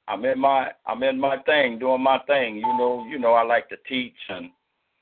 [0.08, 2.56] I'm in my I'm in my thing, doing my thing.
[2.56, 4.50] You know, you know I like to teach and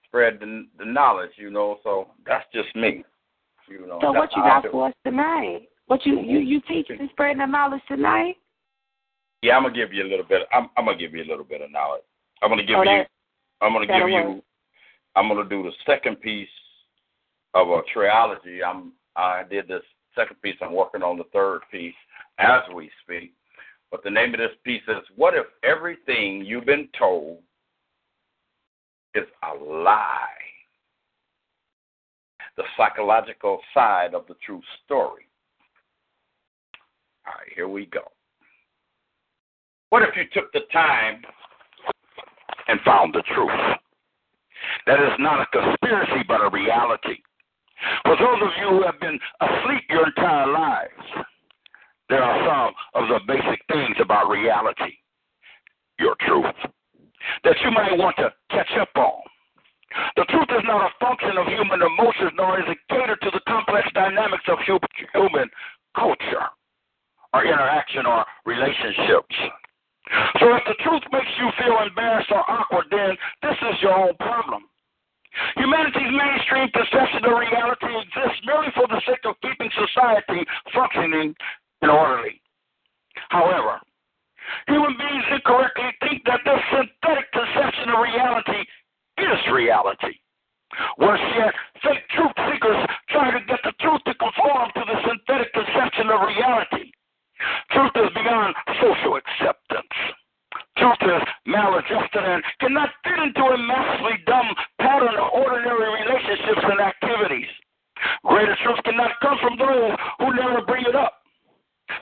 [0.04, 3.04] spread the the knowledge, you know, so that's just me.
[3.68, 3.98] You know.
[4.00, 5.68] So what you got for us tonight?
[5.86, 8.36] What you you you teaching and spreading the knowledge tonight?
[9.42, 11.44] Yeah, I'm gonna give you a little bit I'm I'm gonna give you a little
[11.44, 12.02] bit of knowledge.
[12.42, 13.04] I'm gonna give Oh, you
[13.62, 14.42] I'm gonna give that'll you.
[15.14, 16.48] I'm gonna do the second piece
[17.56, 18.62] of a trilogy.
[18.62, 19.82] I'm I did this
[20.14, 21.94] second piece, I'm working on the third piece
[22.38, 23.32] as we speak.
[23.90, 27.38] But the name of this piece is What if everything you've been told
[29.14, 30.26] is a lie?
[32.56, 35.28] The psychological side of the true story.
[37.26, 38.02] All right, here we go.
[39.90, 41.22] What if you took the time
[42.68, 43.50] and found the truth?
[44.86, 47.18] That is not a conspiracy, but a reality.
[48.04, 51.26] For those of you who have been asleep your entire lives,
[52.08, 54.96] there are some of the basic things about reality,
[55.98, 56.54] your truth,
[57.44, 59.22] that you might want to catch up on.
[60.16, 63.40] The truth is not a function of human emotions, nor is it catered to the
[63.48, 65.48] complex dynamics of human
[65.96, 66.46] culture
[67.32, 69.34] or interaction or relationships.
[70.38, 74.14] So if the truth makes you feel embarrassed or awkward, then this is your own
[74.16, 74.64] problem.
[75.56, 81.34] Humanity's mainstream perception of reality exists merely for the sake of keeping society functioning
[81.82, 82.40] and orderly.
[83.28, 83.80] However,
[84.66, 88.62] human beings incorrectly think that this synthetic conception of reality
[89.18, 90.16] is reality.
[90.98, 95.52] Worse yet, fake truth seekers try to get the truth to conform to the synthetic
[95.52, 96.92] conception of reality.
[97.70, 99.96] Truth is beyond social acceptance.
[100.76, 104.48] Is maladjusted and cannot fit into a massively dumb
[104.78, 107.48] pattern of ordinary relationships and activities.
[108.24, 111.22] Greater truth cannot come from those who never bring it up.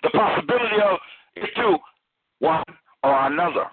[0.03, 0.99] The possibility of
[1.37, 1.77] is to
[2.41, 2.65] one
[3.03, 3.67] or another.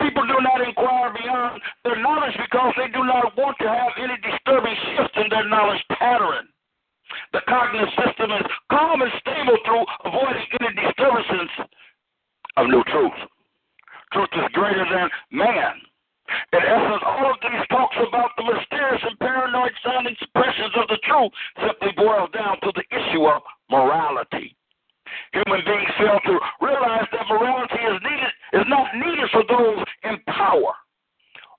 [0.00, 4.16] People do not inquire beyond their knowledge because they do not want to have any
[4.18, 6.48] disturbing shifts in their knowledge pattern.
[7.32, 11.50] The cognitive system is calm and stable through avoiding any disturbances
[12.56, 13.28] of new truth.
[14.12, 15.80] Truth is greater than man.
[16.52, 20.98] In essence, all of these talks about the mysterious and paranoid sounding expressions of the
[21.04, 24.56] truth simply boil down to the issue of morality.
[25.32, 30.16] Human beings fail to realize that morality is needed is not needed for those in
[30.28, 30.72] power.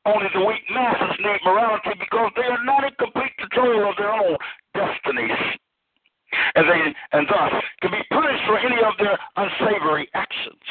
[0.06, 4.12] Only the weak masses need morality because they are not in complete control of their
[4.12, 4.38] own
[4.74, 5.38] destinies.
[6.56, 6.82] And they
[7.14, 10.66] and thus can be punished for any of their unsavory actions.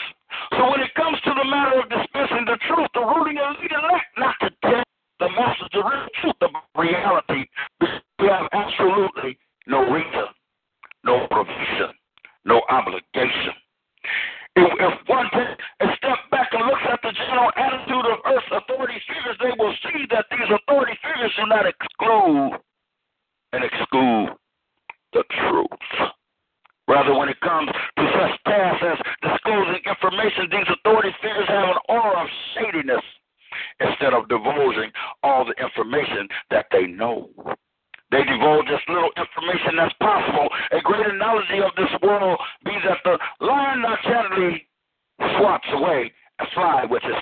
[0.59, 3.79] So when it comes to the matter of dispensing the truth, the ruling and leading
[3.79, 4.85] elect not to tell
[5.21, 7.45] the masses the real truth the reality,
[8.19, 10.29] we have absolutely no reason,
[11.05, 11.95] no provision,
[12.45, 13.55] no obligation.
[14.55, 18.53] If, if one takes a step back and looks at the general attitude of Earth's
[18.53, 22.61] authority figures, they will see that these authority figures do not exclude
[23.53, 24.37] and exclude
[25.13, 26.13] the truth.
[26.89, 31.81] Rather, when it comes to such tasks as disclosing information, these authority figures have an
[31.89, 33.05] aura of shadiness
[33.81, 34.91] instead of divulging
[35.23, 37.31] all the information that they know.
[38.11, 40.49] They divulge as little information as possible.
[40.73, 44.69] A great analogy of this world be that the lion not generally
[45.39, 47.17] swats away a fly with his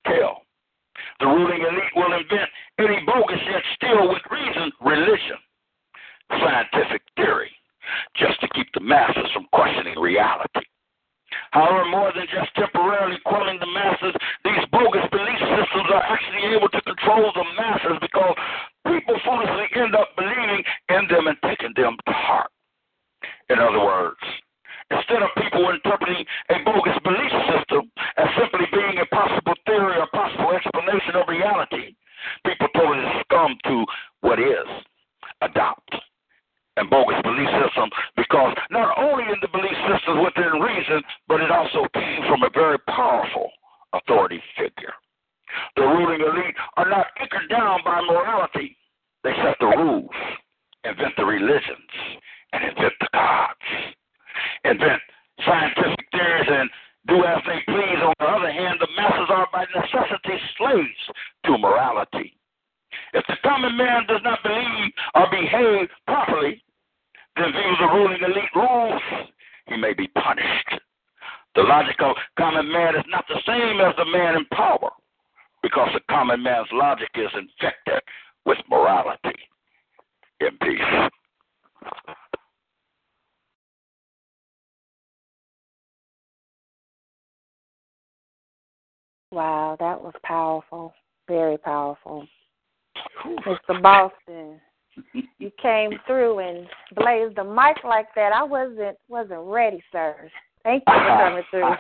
[98.01, 98.33] like that.
[98.33, 100.31] I wasn't wasn't ready, sir.
[100.65, 101.75] Thank you for coming through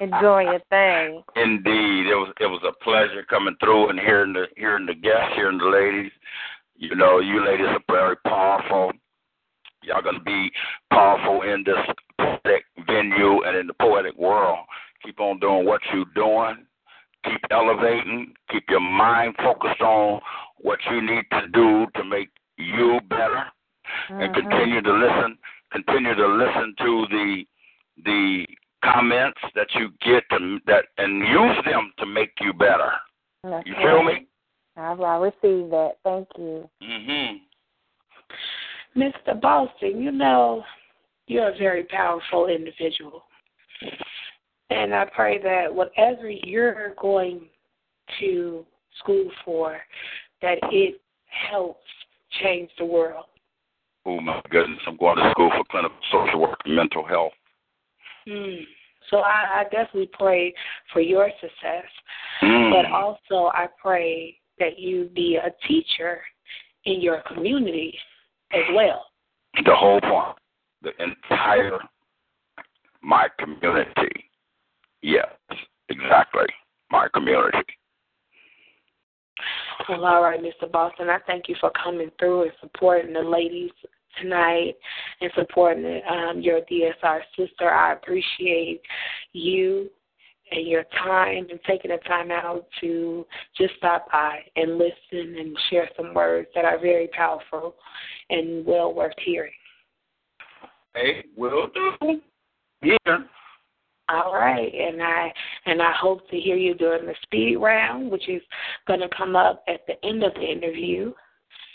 [0.00, 1.22] and doing your thing.
[1.36, 5.34] Indeed, it was it was a pleasure coming through and hearing the hearing the guests,
[5.34, 6.12] hearing the ladies.
[6.76, 8.92] You know, you ladies are very powerful.
[9.82, 10.50] Y'all gonna be
[10.90, 11.76] powerful in this
[12.18, 14.60] poetic venue and in the poetic world.
[15.04, 16.64] Keep on doing what you're doing.
[17.24, 18.32] Keep elevating.
[18.50, 20.20] Keep your mind focused on
[20.58, 23.44] what you need to do to make you better,
[24.10, 24.20] Mm-hmm.
[24.20, 25.38] and continue to listen.
[25.72, 27.44] Continue to listen to the
[28.04, 28.46] the
[28.84, 32.92] comments that you get to that and use them to make you better.
[33.42, 34.26] That's You feel me?
[34.76, 35.92] I, I received that.
[36.04, 36.68] Thank you.
[36.82, 37.40] Mhm.
[38.96, 39.40] Mr.
[39.40, 40.64] Boston, you know
[41.26, 43.24] you're a very powerful individual.
[44.70, 47.48] And I pray that whatever you're going
[48.20, 48.64] to
[48.98, 49.78] school for,
[50.42, 51.80] that it helps
[52.42, 53.26] change the world.
[54.06, 57.32] Oh my goodness, I'm going to school for clinical social work and mental health.
[58.28, 58.60] Mm.
[59.10, 60.54] So I, I definitely pray
[60.92, 61.84] for your success,
[62.42, 62.70] Mm.
[62.70, 66.20] but also I pray that you be a teacher
[66.84, 67.98] in your community
[68.52, 69.06] as well.
[69.64, 70.36] The whole point,
[70.82, 71.78] the entire
[73.02, 74.30] my community.
[75.02, 75.28] Yes,
[75.88, 76.46] exactly,
[76.90, 77.58] my community.
[79.88, 80.70] Well, all right, Mr.
[80.70, 83.70] Boston, I thank you for coming through and supporting the ladies
[84.20, 84.74] tonight
[85.20, 87.70] and supporting um, your DSR sister.
[87.70, 88.80] I appreciate
[89.32, 89.90] you
[90.50, 93.26] and your time and taking the time out to
[93.56, 97.74] just stop by and listen and share some words that are very powerful
[98.30, 99.52] and well worth hearing.
[100.94, 102.20] Hey, will do.
[102.82, 103.18] Yeah.
[104.08, 105.32] All right, and I
[105.64, 108.40] and I hope to hear you during the speed round, which is
[108.86, 111.12] going to come up at the end of the interview.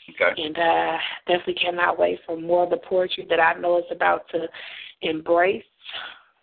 [0.09, 0.41] Okay.
[0.41, 0.97] And uh,
[1.27, 4.47] definitely cannot wait for more of the poetry that I know is about to
[5.01, 5.63] embrace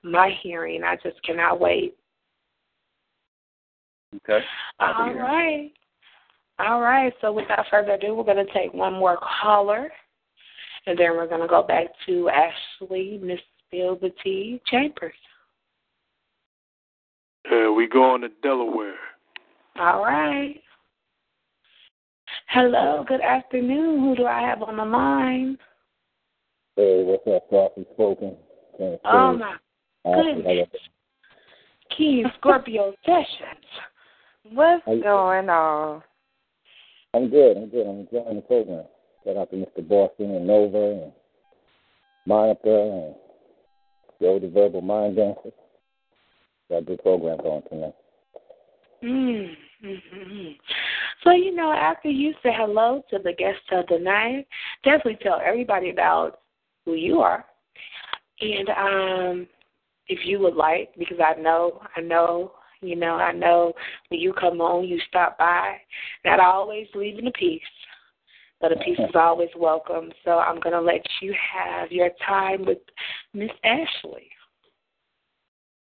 [0.02, 0.82] my hearing.
[0.84, 1.94] I just cannot wait.
[4.16, 4.44] Okay.
[4.80, 5.70] All right.
[6.58, 7.12] All right.
[7.20, 9.90] So without further ado, we're going to take one more caller,
[10.86, 13.40] and then we're going to go back to Ashley, Miss
[13.70, 15.12] Bill the T Chambers.
[17.50, 18.94] Uh, we going to Delaware.
[19.78, 20.60] All right.
[22.50, 23.04] Hello.
[23.06, 24.00] Good afternoon.
[24.00, 25.58] Who do I have on the line?
[26.76, 28.36] Hey, what's up, Softly Spoken?
[28.78, 29.56] Can't Oh my
[30.04, 30.68] goodness.
[31.94, 33.66] King Scorpio Sessions.
[34.50, 36.02] What's How going on?
[37.12, 37.58] I'm good.
[37.58, 37.86] I'm good.
[37.86, 38.84] I'm enjoying the program.
[39.24, 39.86] Shout out to Mr.
[39.86, 41.12] Boston and Nova and
[42.24, 43.14] Monica and
[44.22, 45.50] Joe the Verbal Mind Dancer.
[46.70, 47.94] Got a good program going tonight.
[49.04, 49.50] Mm,
[49.84, 50.48] mm-hmm.
[51.24, 54.46] So, you know, after you say hello to the guest of the night,
[54.84, 56.40] definitely tell everybody about
[56.84, 57.44] who you are.
[58.40, 59.46] And um
[60.06, 63.72] if you would like, because I know I know You know, I know
[64.08, 65.78] when you come on, you stop by,
[66.24, 67.60] not always leaving a piece,
[68.60, 70.12] but a piece is always welcome.
[70.24, 72.78] So I'm going to let you have your time with
[73.34, 74.30] Miss Ashley.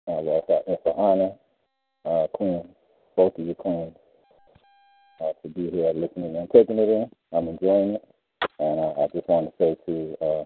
[0.07, 1.33] Uh, it's, a, an honor,
[2.07, 2.67] uh, Queen,
[3.17, 3.95] both of you queens,
[5.21, 7.11] uh, to be here listening and taking it in.
[7.33, 8.09] I'm enjoying it.
[8.59, 10.45] And uh, I just want to say to uh,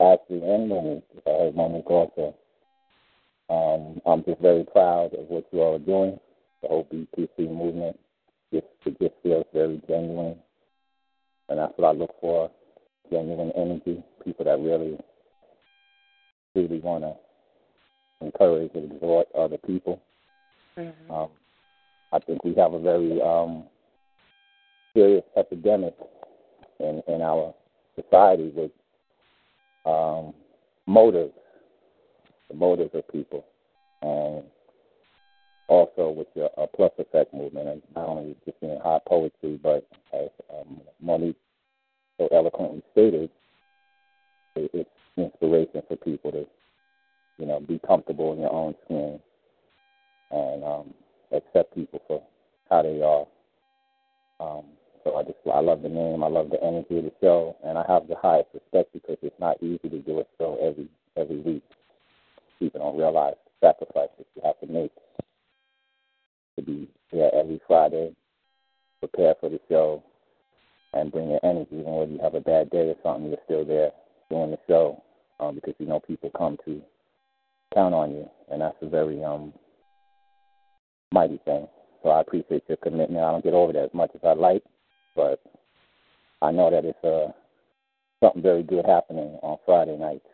[0.00, 2.34] Ashley and Monique, I heard Monique also,
[3.50, 6.18] um, I'm just very proud of what you all are doing.
[6.62, 7.98] The whole BPC movement
[8.52, 10.36] just it just feels very genuine,
[11.48, 12.50] and that's what I look for:
[13.10, 14.98] genuine energy, people that really,
[16.54, 17.14] really want to
[18.24, 20.00] encourage and exhort other people.
[20.78, 21.10] Mm-hmm.
[21.10, 21.28] Um,
[22.14, 23.64] I think we have a very um,
[24.94, 25.94] serious epidemic
[26.78, 27.52] in in our
[27.96, 28.70] society with
[29.84, 30.32] um,
[30.86, 31.34] motives,
[32.48, 33.44] the motives of people,
[34.02, 34.44] and
[35.66, 39.84] also with the uh, plus effect movement, and not only just in high poetry, but
[40.12, 41.36] as um, Monique
[42.16, 43.28] so eloquently stated,
[44.54, 46.46] it, it's inspiration for people to,
[47.38, 49.18] you know, be comfortable in your own skin
[50.30, 50.94] and um,
[51.34, 52.22] accept people for
[52.70, 53.26] how they are.
[54.40, 54.64] Um,
[55.04, 57.76] so I just I love the name, I love the energy of the show, and
[57.76, 61.38] I have the highest respect because it's not easy to do a show every every
[61.40, 61.62] week.
[62.58, 64.92] People don't realize the sacrifices you have to make
[66.56, 68.14] to be here every Friday,
[69.00, 70.02] prepare for the show,
[70.94, 71.68] and bring your energy.
[71.72, 73.90] Even when you have a bad day or something, you're still there
[74.30, 75.02] doing the show
[75.38, 76.80] um, because you know people come to
[77.74, 79.52] count on you, and that's a very um,
[81.14, 81.66] mighty thing.
[82.02, 83.24] So I appreciate your commitment.
[83.24, 84.62] I don't get over that as much as I like,
[85.16, 85.40] but
[86.42, 87.32] I know that it's uh,
[88.22, 90.26] something very good happening on Friday nights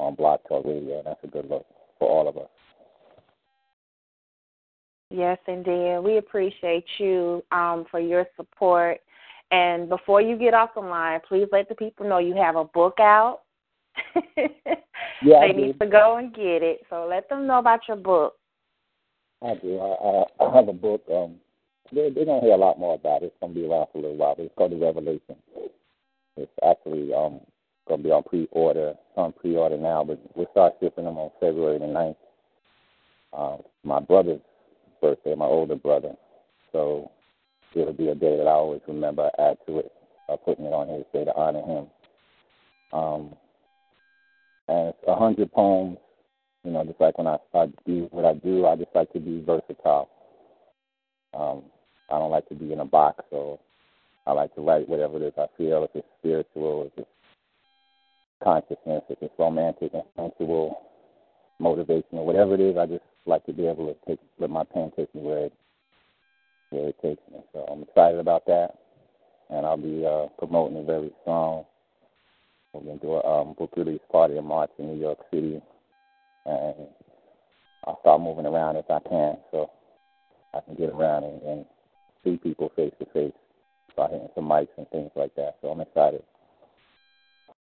[0.00, 0.98] on Blog Talk Radio.
[0.98, 1.66] and That's a good look
[1.98, 2.48] for all of us.
[5.10, 5.98] Yes, indeed.
[6.02, 8.98] We appreciate you um, for your support.
[9.50, 10.22] And before
[10.92, 13.40] you get off the line, please let the people know you have a book out.
[15.24, 16.80] Yeah, they need to go and get it.
[16.90, 18.34] So let them know about your book.
[19.40, 19.78] I do.
[19.78, 21.02] I, I, I have a book.
[21.12, 21.36] Um,
[21.92, 23.26] they, they're going to hear a lot more about it.
[23.26, 25.36] It's going to be around for a little while, but it's called The Revelation.
[26.36, 27.40] It's actually um,
[27.86, 28.90] going to be on pre-order.
[28.90, 32.16] It's on pre-order now, but we'll start shipping them on February the 9th.
[33.32, 34.40] Uh, my brother's
[35.00, 36.14] birthday, my older brother.
[36.72, 37.10] So
[37.74, 39.30] it'll be a day that I always remember.
[39.38, 39.92] I add to it
[40.44, 41.86] putting it on his day to honor him.
[42.92, 43.34] Um,
[44.68, 45.98] and a hundred poems.
[46.64, 49.20] You know, just like when I, I do what I do, I just like to
[49.20, 50.08] be versatile.
[51.34, 51.64] Um,
[52.10, 53.58] I don't like to be in a box, so
[54.26, 55.84] I like to write whatever it is I feel.
[55.84, 57.08] If it's spiritual, if it's
[58.44, 60.82] consciousness, if it's romantic and sensual,
[61.60, 64.92] motivational, whatever it is, I just like to be able to take let my pen
[64.96, 65.52] take me where it
[66.70, 67.40] where it takes me.
[67.52, 68.76] So I'm excited about that,
[69.52, 71.64] and I'll be uh, promoting it very strong.
[72.72, 75.60] We're going to do a um, book release party in March in New York City,
[76.46, 76.74] and
[77.84, 79.70] I'll start moving around if I can, so
[80.54, 81.66] I can get around and, and
[82.24, 83.32] see people face to face,
[83.92, 85.56] start hitting some mics and things like that.
[85.60, 86.22] So I'm excited.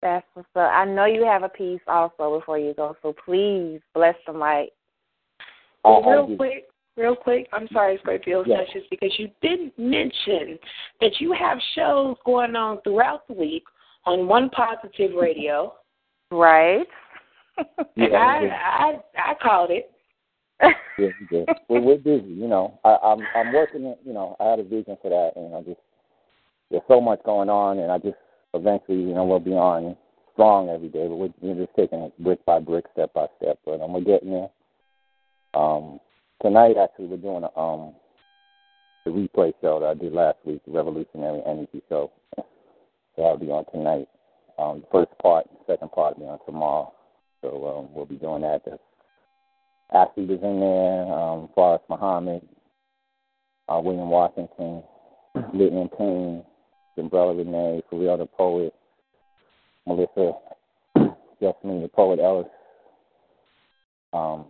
[0.02, 0.70] That's what's up.
[0.70, 4.72] I know you have a piece also before you go, so please bless the mic.
[5.84, 6.64] I real quick,
[6.96, 7.48] real quick.
[7.52, 8.66] I'm sorry, Scorpio Yes.
[8.66, 10.58] Sessions, because you didn't mention
[11.00, 13.64] that you have shows going on throughout the week
[14.04, 15.74] on One Positive Radio.
[16.30, 16.86] Right.
[17.96, 19.90] And I, I I called it.
[20.62, 20.70] Yeah,
[21.20, 21.48] we did.
[21.68, 22.78] Well, we're busy, you know.
[22.84, 23.84] I, I'm I'm working.
[23.84, 25.80] it, You know, I had a vision for that, and I just
[26.70, 28.16] there's so much going on, and I just
[28.54, 29.96] eventually, you know, we'll be on
[30.32, 33.58] strong every day, but we're, we're just taking it brick by brick, step by step.
[33.64, 34.48] But um, we're getting there.
[35.54, 35.98] Um,
[36.42, 37.94] tonight, actually, we're doing a, um
[39.04, 42.10] the replay show that I did last week, the Revolutionary Energy Show.
[42.36, 42.44] So
[43.16, 44.08] that'll be on tonight.
[44.58, 46.92] Um, the first part, the second part will be on tomorrow.
[47.40, 48.62] So um, we'll be doing that.
[48.66, 48.82] That's
[49.92, 52.42] Ashley was in there, um, Forrest Muhammad,
[53.68, 54.82] uh, William Washington,
[55.52, 56.44] Lytton Payne,
[56.96, 58.74] Umbrella Renee, Pharrell the Poet,
[59.86, 60.32] Melissa,
[61.40, 62.46] Jasmine the Poet Ellis.
[64.12, 64.44] Um,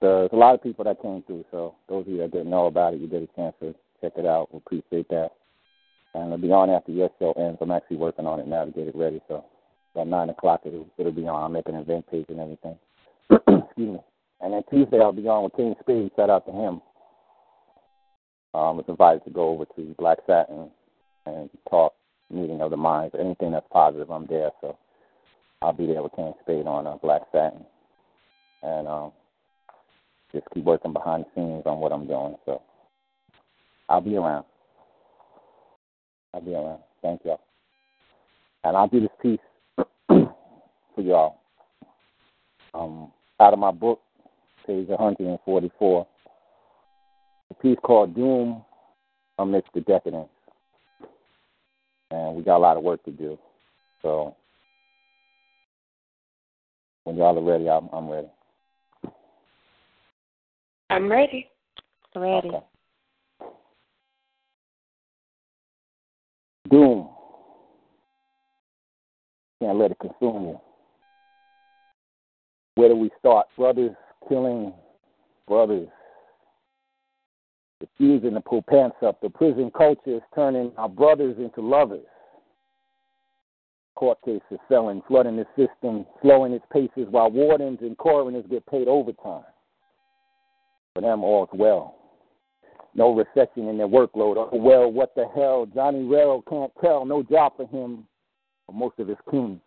[0.00, 1.44] so there's a lot of people that came through.
[1.50, 4.12] So those of you that didn't know about it, you get a chance to check
[4.16, 4.48] it out.
[4.52, 5.30] We appreciate that.
[6.14, 7.58] And it'll be on after your show ends.
[7.60, 9.20] I'm actually working on it now to get it ready.
[9.28, 9.44] So
[9.98, 11.44] at 9 o'clock, it'll, it'll be on.
[11.44, 12.78] I'm making an event page and everything.
[13.30, 14.00] Excuse me.
[14.40, 16.12] And then Tuesday, I'll be on with King Speed.
[16.16, 16.80] Shout out to him.
[18.54, 20.70] Um, was invited to go over to Black Satin
[21.26, 21.94] and talk
[22.30, 23.14] meeting of the minds.
[23.18, 24.50] Anything that's positive, I'm there.
[24.60, 24.78] So
[25.60, 27.64] I'll be there with King Spade on uh, Black Satin.
[28.62, 29.12] And um,
[30.32, 32.36] just keep working behind the scenes on what I'm doing.
[32.44, 32.62] So
[33.88, 34.44] I'll be around.
[36.34, 36.80] I'll be around.
[37.02, 37.40] Thank y'all.
[38.64, 39.40] And I'll do this piece
[40.08, 41.40] for y'all.
[42.74, 44.00] Um, out of my book,
[44.66, 46.06] page 144,
[47.50, 48.62] a piece called Doom
[49.38, 50.28] Amidst the Decadence.
[52.10, 53.38] And we got a lot of work to do.
[54.02, 54.36] So
[57.04, 58.28] when y'all are ready, I'm, I'm ready.
[60.90, 61.48] I'm ready.
[62.14, 62.48] Ready.
[62.48, 62.64] Okay.
[66.70, 67.08] Doom.
[69.60, 70.60] Can't let it consume you.
[72.76, 73.46] Where do we start?
[73.56, 73.96] Brothers
[74.28, 74.72] killing
[75.46, 75.88] brothers.
[77.80, 79.20] Refusing to pull pants up.
[79.20, 82.06] The prison culture is turning our brothers into lovers.
[83.94, 88.88] Court cases selling, flooding the system, slowing its paces while wardens and coroners get paid
[88.88, 89.44] overtime.
[90.98, 91.94] For them, all's well.
[92.96, 94.34] No recession in their workload.
[94.36, 95.64] Oh, well, what the hell?
[95.72, 97.04] Johnny Rell can't tell.
[97.04, 98.04] No job for him
[98.66, 99.60] or most of his kin.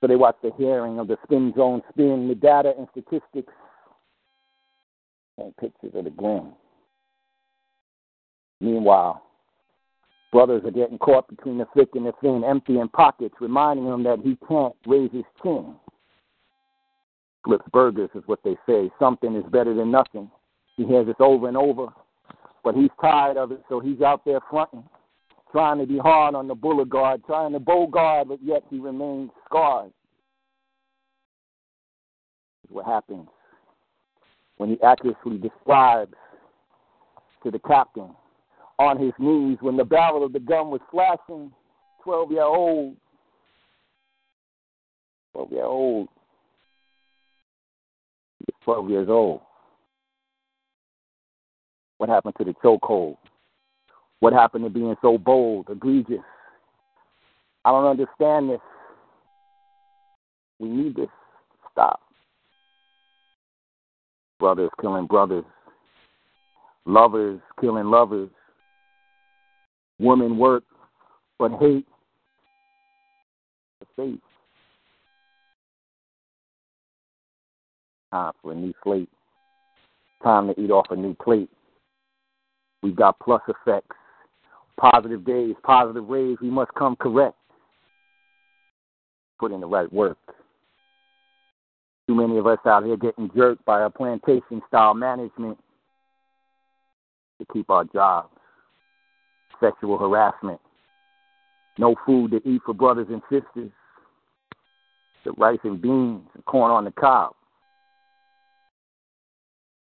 [0.00, 3.52] So they watch the hearing of the spin zone spin, the data and statistics,
[5.36, 6.52] and pictures of the grim.
[8.62, 9.20] Meanwhile,
[10.32, 14.20] brothers are getting caught between the thick and the thin, emptying pockets, reminding him that
[14.20, 15.74] he can't raise his chin.
[17.44, 18.90] Flips burgers is what they say.
[18.98, 20.30] Something is better than nothing.
[20.76, 21.88] He hears this over and over,
[22.64, 24.84] but he's tired of it, so he's out there fronting,
[25.52, 29.30] trying to be hard on the boulevard, trying to bull guard, but yet he remains
[29.44, 29.92] scarred.
[32.64, 33.28] Is what happens
[34.56, 36.14] when he accurately describes
[37.42, 38.10] to the captain
[38.78, 41.52] on his knees when the barrel of the gun was flashing,
[42.02, 42.96] 12 year old,
[45.34, 46.08] 12 year old,
[48.64, 49.40] 12 years old.
[51.98, 53.16] What happened to the chokehold?
[54.20, 56.20] What happened to being so bold, egregious?
[57.64, 58.60] I don't understand this.
[60.58, 61.08] We need this.
[61.72, 62.00] Stop.
[64.38, 65.44] Brothers killing brothers.
[66.86, 68.30] Lovers killing lovers.
[69.98, 70.64] Women work
[71.38, 71.86] but hate
[73.80, 74.20] the faith.
[78.14, 79.08] Time for a new slate.
[80.22, 81.50] Time to eat off a new plate.
[82.80, 83.96] We've got plus effects,
[84.78, 86.36] positive days, positive rays.
[86.40, 87.34] We must come correct.
[89.40, 90.18] Put in the right work.
[92.06, 95.58] Too many of us out here getting jerked by our plantation style management
[97.40, 98.28] to keep our jobs.
[99.58, 100.60] Sexual harassment.
[101.78, 103.72] No food to eat for brothers and sisters.
[105.24, 107.34] The rice and beans and corn on the cob.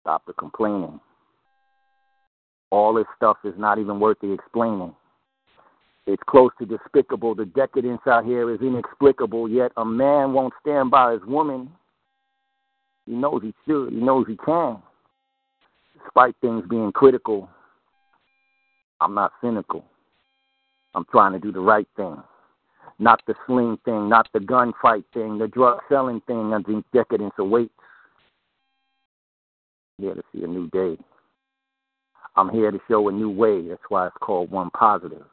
[0.01, 0.99] Stop the complaining.
[2.71, 4.93] All this stuff is not even worth the explaining.
[6.05, 7.35] It's close to despicable.
[7.35, 11.69] The decadence out here is inexplicable, yet a man won't stand by his woman.
[13.05, 14.77] He knows he should, he knows he can.
[16.03, 17.49] Despite things being critical,
[19.01, 19.83] I'm not cynical.
[20.95, 22.17] I'm trying to do the right thing.
[22.97, 27.33] Not the sling thing, not the gunfight thing, the drug selling thing, I think decadence
[27.37, 27.71] awaits.
[29.99, 30.97] Here to see a new day.
[32.35, 33.67] I'm here to show a new way.
[33.67, 35.25] That's why it's called One Positive.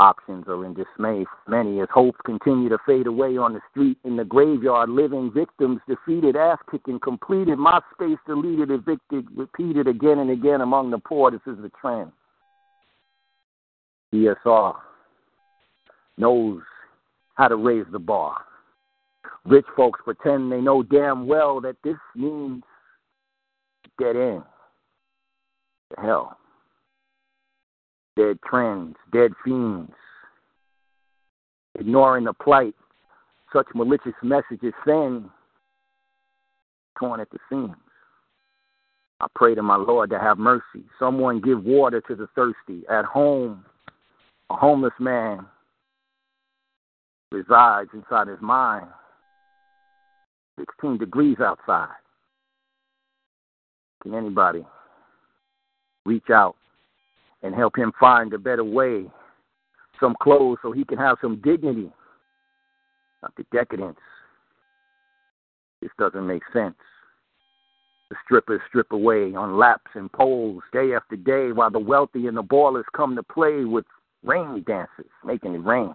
[0.00, 3.96] Options are in dismay for many as hopes continue to fade away on the street,
[4.02, 10.18] in the graveyard, living victims defeated, ass kicking completed, my space deleted, evicted, repeated again
[10.18, 11.30] and again among the poor.
[11.30, 12.10] This is the trend.
[14.12, 14.74] DSR
[16.18, 16.60] knows
[17.34, 18.38] how to raise the bar.
[19.44, 22.64] Rich folks pretend they know damn well that this means
[23.98, 24.42] dead end.
[25.90, 26.38] The hell.
[28.16, 29.92] Dead trends, dead fiends.
[31.78, 32.74] Ignoring the plight
[33.54, 35.28] such malicious messages send,
[36.98, 37.76] torn at the seams.
[39.20, 40.84] I pray to my Lord to have mercy.
[40.98, 42.82] Someone give water to the thirsty.
[42.90, 43.64] At home,
[44.50, 45.46] a homeless man
[47.30, 48.86] resides inside his mind.
[50.58, 51.94] 16 degrees outside.
[54.04, 54.64] Can anybody
[56.04, 56.56] reach out
[57.42, 59.06] and help him find a better way,
[59.98, 61.90] some clothes so he can have some dignity,
[63.22, 63.98] not the decadence?
[65.80, 66.76] This doesn't make sense.
[68.10, 72.36] The strippers strip away on laps and poles day after day while the wealthy and
[72.36, 73.86] the ballers come to play with
[74.22, 75.94] rain dances, making it rain.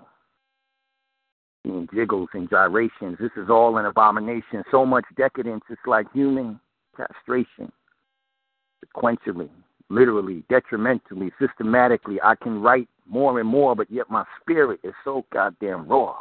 [1.64, 3.18] Seeing jiggles and gyrations.
[3.20, 4.64] This is all an abomination.
[4.72, 6.60] So much decadence, it's like human
[6.98, 7.72] castration,
[8.86, 9.50] sequentially,
[9.90, 12.20] literally, detrimentally, systematically.
[12.24, 16.16] I can write more and more, but yet my spirit is so goddamn raw.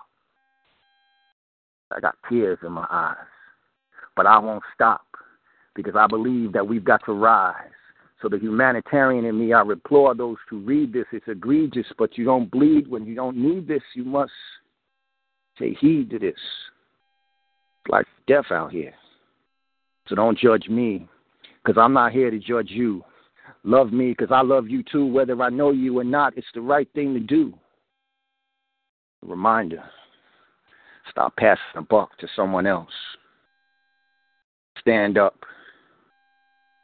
[1.91, 3.17] I got tears in my eyes.
[4.17, 5.03] But I won't stop
[5.75, 7.71] because I believe that we've got to rise.
[8.21, 11.07] So the humanitarian in me, I applaud those who read this.
[11.13, 13.83] It's egregious, but you don't bleed when you don't need this.
[13.95, 14.33] You must
[15.57, 16.35] take heed to this.
[16.35, 18.93] It's like death out here.
[20.09, 21.07] So don't judge me
[21.69, 23.05] because I'm not here to judge you.
[23.63, 26.33] Love me because I love you too, whether I know you or not.
[26.39, 27.53] It's the right thing to do.
[29.23, 29.83] Reminder
[31.11, 32.93] stop passing the buck to someone else.
[34.79, 35.37] Stand up.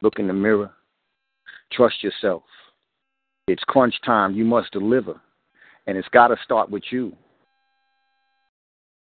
[0.02, 0.70] Look in the mirror.
[1.73, 2.43] Trust yourself.
[3.48, 4.35] It's crunch time.
[4.35, 5.19] You must deliver.
[5.86, 7.15] And it's got to start with you.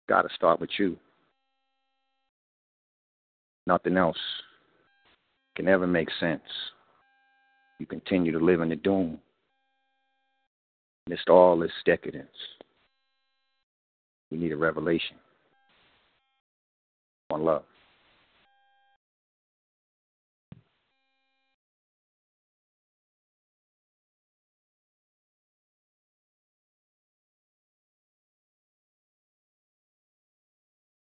[0.08, 0.98] Got to start with you.
[3.68, 4.18] Nothing else
[5.56, 6.42] can ever make sense.
[7.80, 9.20] You continue to live in the doom
[11.08, 12.28] amidst all this decadence.
[14.32, 15.18] We need a revelation.
[17.30, 17.64] One love.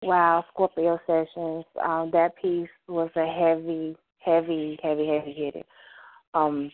[0.03, 1.65] Wow, Scorpio sessions.
[1.85, 5.63] Um, that piece was a heavy, heavy, heavy, heavy hitter.
[6.35, 6.71] Um,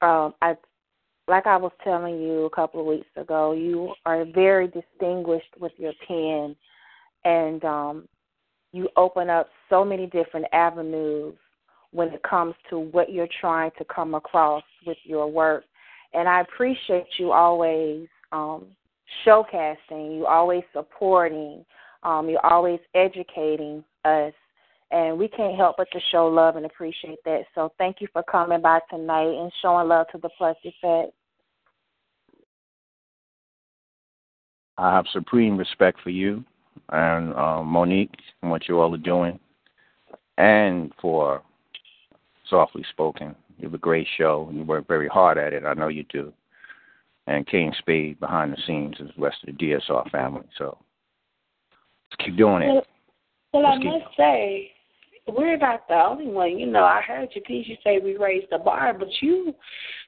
[0.00, 0.56] um, I,
[1.28, 5.72] like I was telling you a couple of weeks ago, you are very distinguished with
[5.76, 6.56] your pen,
[7.24, 8.08] and um,
[8.72, 11.34] you open up so many different avenues
[11.92, 15.64] when it comes to what you're trying to come across with your work.
[16.14, 18.66] And I appreciate you always um,
[19.24, 21.64] showcasing, you always supporting,
[22.02, 24.32] um, you're always educating us,
[24.92, 27.42] and we can't help but to show love and appreciate that.
[27.54, 31.12] So thank you for coming by tonight and showing love to the Plus Effect.
[34.78, 36.44] I have supreme respect for you
[36.90, 39.38] and uh, Monique and what you all are doing,
[40.38, 41.42] and for
[42.48, 43.34] Softly Spoken.
[43.58, 44.50] You have a great show.
[44.52, 45.64] You work very hard at it.
[45.64, 46.32] I know you do.
[47.26, 50.42] And King Spade behind the scenes is the rest of the DSR family.
[50.58, 50.76] So
[52.10, 52.66] let's keep doing it.
[52.72, 52.86] Well,
[53.52, 54.71] well I Let's keep- must say,
[55.28, 56.58] we're not the only one.
[56.58, 57.68] You know, I heard your piece.
[57.68, 59.54] You say we raised the bar, but you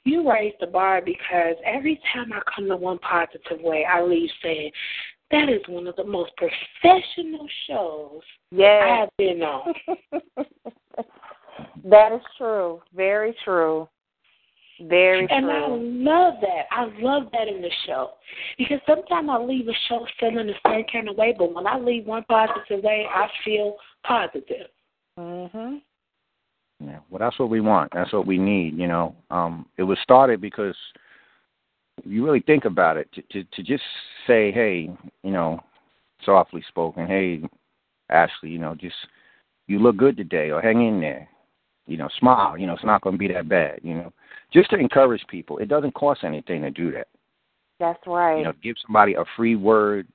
[0.04, 4.30] you raised the bar because every time I come to one positive way, I leave
[4.42, 4.70] saying
[5.30, 8.22] that is one of the most professional shows
[8.52, 9.72] I have been on.
[11.84, 12.82] that is true.
[12.94, 13.88] Very true.
[14.82, 15.36] Very true.
[15.36, 16.66] And I love that.
[16.70, 18.10] I love that in the show.
[18.58, 21.78] Because sometimes I leave a show feeling a certain kind of way, but when I
[21.78, 24.66] leave one positive way, I feel positive.
[25.18, 25.82] Mhm.
[26.80, 27.92] Yeah, well, that's what we want.
[27.94, 28.76] That's what we need.
[28.76, 30.76] You know, um, it was started because
[32.04, 33.84] you really think about it, to, to to just
[34.26, 34.90] say, hey,
[35.22, 35.60] you know,
[36.24, 37.42] softly spoken, hey,
[38.10, 38.96] Ashley, you know, just
[39.66, 41.28] you look good today, or hang in there,
[41.86, 42.58] you know, smile.
[42.58, 43.80] You know, it's not going to be that bad.
[43.82, 44.12] You know,
[44.52, 45.58] just to encourage people.
[45.58, 47.06] It doesn't cost anything to do that.
[47.78, 48.38] That's right.
[48.38, 50.06] You know, give somebody a free word,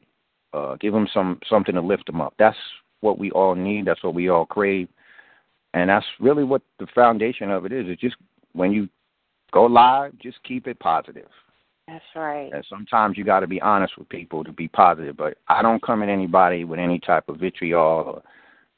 [0.53, 2.34] uh, give them some something to lift them up.
[2.38, 2.57] That's
[3.01, 3.85] what we all need.
[3.85, 4.88] That's what we all crave,
[5.73, 7.85] and that's really what the foundation of it is.
[7.88, 8.15] It's just
[8.53, 8.89] when you
[9.51, 11.27] go live, just keep it positive.
[11.88, 12.51] That's right.
[12.53, 15.17] And sometimes you got to be honest with people to be positive.
[15.17, 18.23] But I don't come at anybody with any type of vitriol or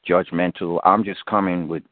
[0.08, 0.80] judgmental.
[0.84, 1.82] I'm just coming with,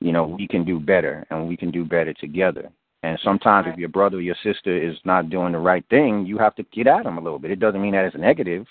[0.00, 2.70] you know, we can do better and we can do better together.
[3.02, 6.38] And sometimes if your brother or your sister is not doing the right thing, you
[6.38, 7.50] have to get at them a little bit.
[7.50, 8.66] It doesn't mean that it's negative,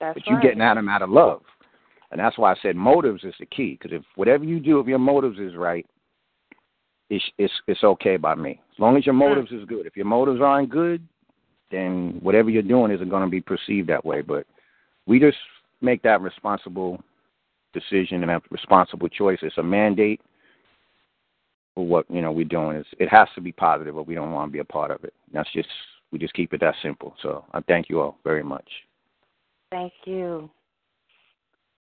[0.00, 0.44] That's but you're right.
[0.44, 1.42] getting at them out of love.
[2.10, 3.78] And that's why I said motives is the key.
[3.80, 5.86] Because if whatever you do, if your motives is right,
[7.10, 8.60] it's it's it's okay by me.
[8.72, 9.86] As long as your motives is good.
[9.86, 11.06] If your motives aren't good,
[11.70, 14.22] then whatever you're doing isn't going to be perceived that way.
[14.22, 14.46] But
[15.06, 15.38] we just
[15.80, 17.02] make that responsible
[17.72, 19.38] decision and a responsible choice.
[19.42, 20.20] It's a mandate
[21.74, 22.76] for what you know we're doing.
[22.76, 25.04] It's, it has to be positive, or we don't want to be a part of
[25.04, 25.12] it.
[25.32, 25.68] That's just
[26.10, 27.14] we just keep it that simple.
[27.22, 28.68] So I thank you all very much.
[29.70, 30.50] Thank you.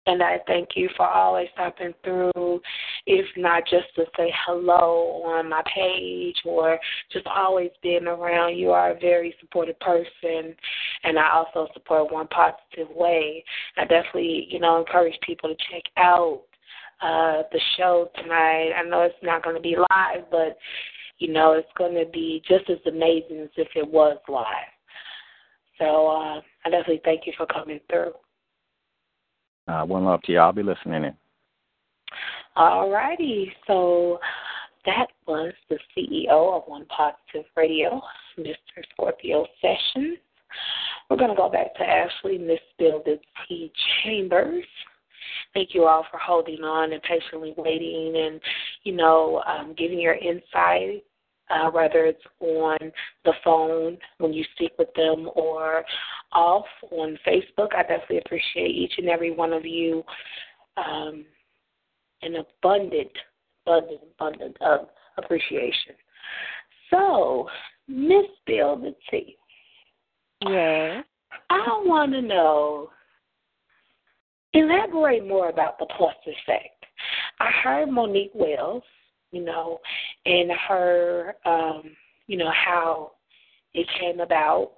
[0.07, 2.61] And I thank you for always stopping through,
[3.07, 6.79] if not just to say hello on my page or
[7.13, 8.57] just always being around.
[8.57, 10.57] You are a very supportive person,
[11.05, 13.45] and I also support One Positive Way.
[13.77, 16.43] I definitely, you know, encourage people to check out
[17.03, 18.73] uh, the show tonight.
[18.73, 20.57] I know it's not going to be live, but,
[21.19, 24.47] you know, it's going to be just as amazing as if it was live.
[25.79, 28.13] So uh, I definitely thank you for coming through.
[29.71, 30.39] Uh, one love to you.
[30.39, 31.15] I'll be listening in.
[32.57, 33.53] All righty.
[33.67, 34.19] So
[34.85, 38.01] that was the CEO of One Positive Radio,
[38.39, 38.83] Mr.
[38.93, 40.19] Scorpio Sessions.
[41.09, 43.73] We're going to go back to Ashley, Miss Builded T.
[44.03, 44.65] Chambers.
[45.55, 48.41] Thank you all for holding on and patiently waiting and,
[48.83, 51.05] you know, um, giving your insight,
[51.51, 52.79] uh, whether it's on
[53.25, 55.85] the phone when you speak with them or
[56.33, 57.75] off on Facebook.
[57.77, 60.03] I definitely appreciate each and every one of you.
[60.77, 61.25] Um,
[62.23, 63.11] an abundant,
[63.67, 65.95] abundant, abundant of appreciation.
[66.91, 67.49] So,
[67.89, 69.37] Miss Bill the T.
[70.43, 71.05] Yes.
[71.51, 72.91] I want to know,
[74.53, 76.85] elaborate more about the plus effect.
[77.39, 78.83] I heard Monique Wells,
[79.33, 79.81] you know,
[80.27, 83.13] and her, um, you know, how
[83.75, 84.73] it came about.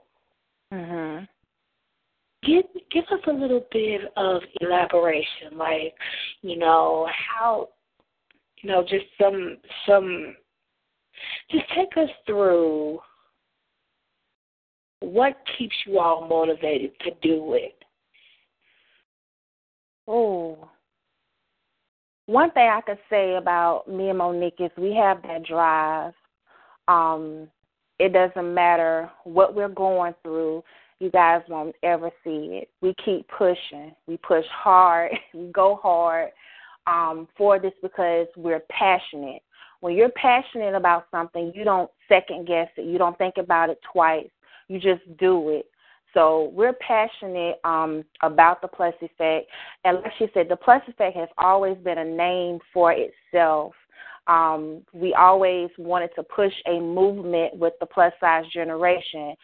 [0.72, 1.28] Mhm.
[2.42, 5.96] Give give us a little bit of elaboration, like,
[6.42, 7.68] you know, how,
[8.58, 10.36] you know, just some some,
[11.50, 13.00] just take us through
[15.00, 17.84] what keeps you all motivated to do it?
[20.06, 20.70] Oh.
[22.26, 26.12] One thing I could say about me and Monique is we have that drive.
[26.88, 27.48] Um,
[27.98, 30.62] it doesn't matter what we're going through,
[31.02, 32.68] you guys won't ever see it.
[32.80, 33.92] We keep pushing.
[34.06, 35.10] We push hard.
[35.34, 36.30] we go hard
[36.86, 39.42] um, for this because we're passionate.
[39.80, 42.86] When you're passionate about something, you don't second guess it.
[42.86, 44.30] You don't think about it twice.
[44.68, 45.66] You just do it.
[46.14, 49.48] So we're passionate um, about the plus effect,
[49.84, 53.72] and like she said, the plus effect has always been a name for itself.
[54.26, 59.34] Um, we always wanted to push a movement with the plus size generation.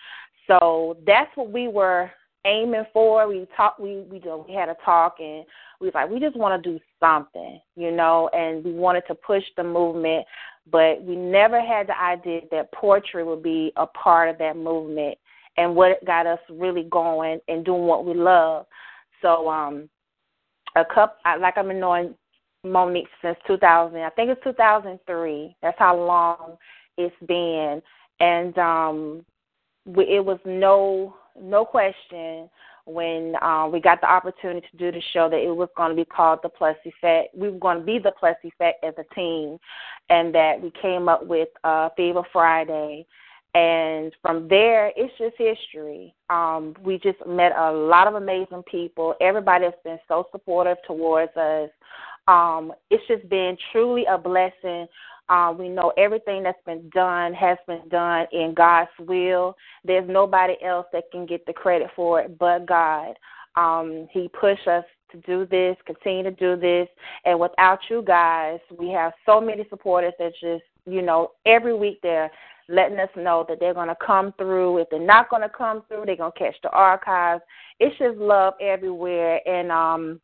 [0.46, 2.10] So that's what we were
[2.44, 3.26] aiming for.
[3.28, 3.80] We talked.
[3.80, 5.44] We we we had a talk, and
[5.80, 9.14] we was like, we just want to do something, you know, and we wanted to
[9.14, 10.26] push the movement,
[10.70, 15.18] but we never had the idea that poetry would be a part of that movement
[15.58, 18.64] and what got us really going and doing what we love.
[19.20, 19.90] So um
[20.76, 22.14] a couple like I've been knowing
[22.64, 23.98] Monique since 2000.
[23.98, 25.56] I think it's 2003.
[25.62, 26.56] That's how long
[26.96, 27.80] it's been,
[28.20, 29.24] and um,
[29.86, 32.48] we, it was no no question
[32.84, 35.96] when um, we got the opportunity to do the show that it was going to
[35.96, 37.34] be called the Plus Effect.
[37.36, 39.58] We were going to be the Plus Effect as a team,
[40.10, 43.06] and that we came up with uh, Fever Friday
[43.54, 46.14] and from there, it's just history.
[46.30, 49.14] Um, we just met a lot of amazing people.
[49.20, 51.70] Everybody has been so supportive towards us.
[52.28, 54.86] Um, it's just been truly a blessing.
[55.30, 59.56] Uh, we know everything that's been done has been done in God's will.
[59.84, 63.14] There's nobody else that can get the credit for it but God.
[63.56, 66.88] Um, he pushed us to do this, continue to do this,
[67.24, 72.00] and without you guys, we have so many supporters that just, you know, every week
[72.02, 72.30] they're
[72.68, 74.78] letting us know that they're going to come through.
[74.78, 77.42] If they're not going to come through, they're going to catch the archives.
[77.80, 80.20] It's just love everywhere, and um,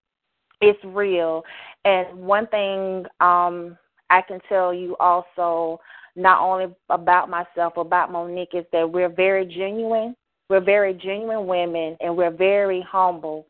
[0.61, 1.43] it's real.
[1.85, 3.79] And one thing um,
[4.11, 5.81] I can tell you also,
[6.17, 10.15] not only about myself, about Monique, is that we're very genuine.
[10.51, 13.47] We're very genuine women, and we're very humble.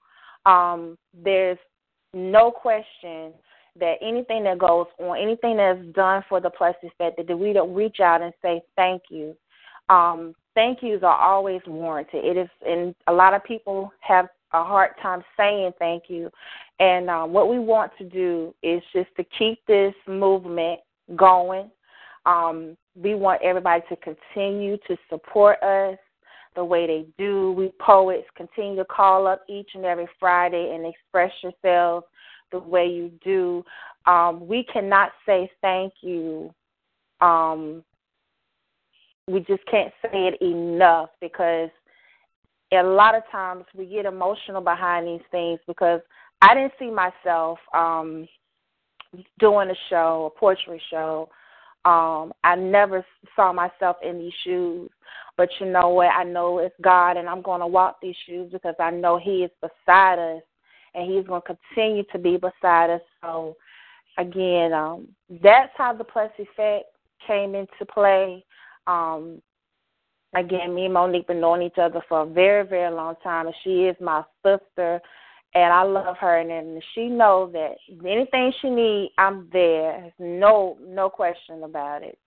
[0.47, 1.59] Um, there's
[2.13, 3.33] no question
[3.79, 7.75] that anything that goes on, anything that's done for the plus effect, that we don't
[7.75, 9.37] reach out and say thank you.
[9.89, 12.25] Um, thank yous are always warranted.
[12.25, 16.31] It is, and a lot of people have a hard time saying thank you.
[16.79, 20.81] And um, what we want to do is just to keep this movement
[21.17, 21.71] going.
[22.25, 25.99] Um, we want everybody to continue to support us
[26.55, 27.53] the way they do.
[27.53, 32.07] We poets continue to call up each and every Friday and express yourselves
[32.55, 33.65] the way you do.
[34.07, 36.53] Um, we cannot say thank you.
[37.21, 37.83] Um,
[39.29, 41.71] we just can't say it enough because
[42.73, 46.01] a lot of times we get emotional behind these things because
[46.43, 48.29] I didn't see myself um,
[49.39, 51.29] doing a show, a poetry show.
[51.85, 53.05] Um, I never
[53.37, 54.91] saw myself in these shoes.
[55.37, 56.09] But you know what?
[56.09, 59.45] I know it's God, and I'm going to walk these shoes because I know He
[59.45, 60.43] is beside us
[60.95, 63.01] and He's going to continue to be beside us.
[63.23, 63.57] So,
[64.19, 65.09] again, um,
[65.43, 66.87] that's how the plus effect
[67.27, 68.45] came into play.
[68.87, 69.41] Um,
[70.37, 73.55] again, me and Monique been knowing each other for a very, very long time, and
[73.65, 75.01] she is my sister,
[75.55, 76.39] and I love her.
[76.39, 77.77] And, and she knows that
[78.07, 80.13] anything she needs, I'm there.
[80.19, 82.19] No, no question about it.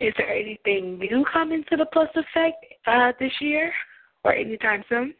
[0.00, 3.72] Is there anything new coming to the Plus Effect uh, this year?
[4.24, 5.14] Or anytime soon?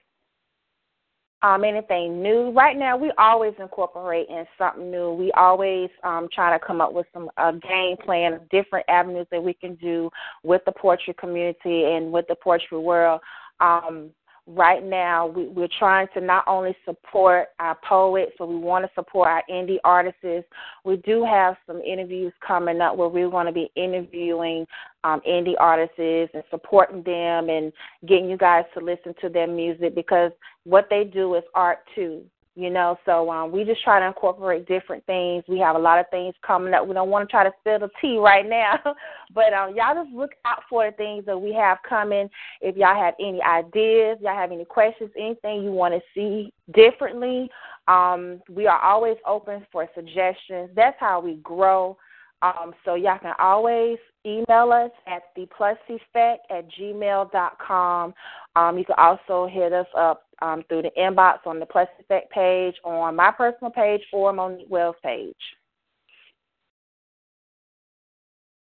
[1.42, 2.50] um, anything new.
[2.50, 5.12] Right now, we always incorporate in something new.
[5.12, 9.26] We always um, try to come up with some a game plan of different avenues
[9.30, 10.10] that we can do
[10.42, 13.20] with the poetry community and with the poetry world.
[13.60, 14.10] Um,
[14.48, 18.90] right now we, we're trying to not only support our poets, but we want to
[18.94, 20.48] support our indie artists.
[20.84, 24.66] We do have some interviews coming up where we're going to be interviewing
[25.04, 27.72] um, indie artists and supporting them and
[28.06, 30.32] getting you guys to listen to their music because
[30.64, 32.22] what they do is art too
[32.59, 35.44] you know so um we just try to incorporate different things.
[35.47, 36.86] We have a lot of things coming up.
[36.89, 38.78] We don't want to try to spill the tea right now
[39.35, 42.28] but um y'all just look out for the things that we have coming.
[42.60, 47.48] If y'all have any ideas y'all have any questions anything you want to see differently
[47.86, 50.70] um we are always open for suggestions.
[50.74, 51.97] That's how we grow.
[52.40, 58.14] Um, so y'all can always email us at the plus effect at gmail dot com.
[58.56, 62.31] Um, you can also hit us up um, through the inbox on the plus effect
[62.32, 65.35] page, on my personal page, or Monique Wells page.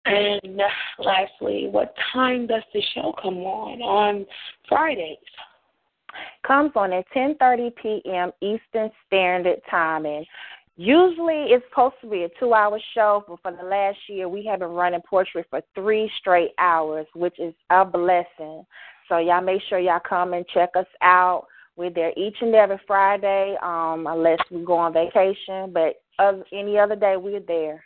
[0.05, 0.41] And
[0.99, 3.83] lastly, what time does the show come on?
[3.83, 4.27] On
[4.69, 5.17] Fridays.
[6.47, 8.31] Comes on at 10:30 p.m.
[8.41, 10.25] Eastern Standard Time, and
[10.77, 14.45] Usually it's supposed to be a two hour show, but for the last year we
[14.45, 18.63] have been running poetry for three straight hours, which is a blessing.
[19.09, 21.47] So y'all make sure y'all come and check us out.
[21.77, 25.73] We're there each and every Friday, um, unless we go on vacation.
[25.73, 27.85] But of any other day we're there.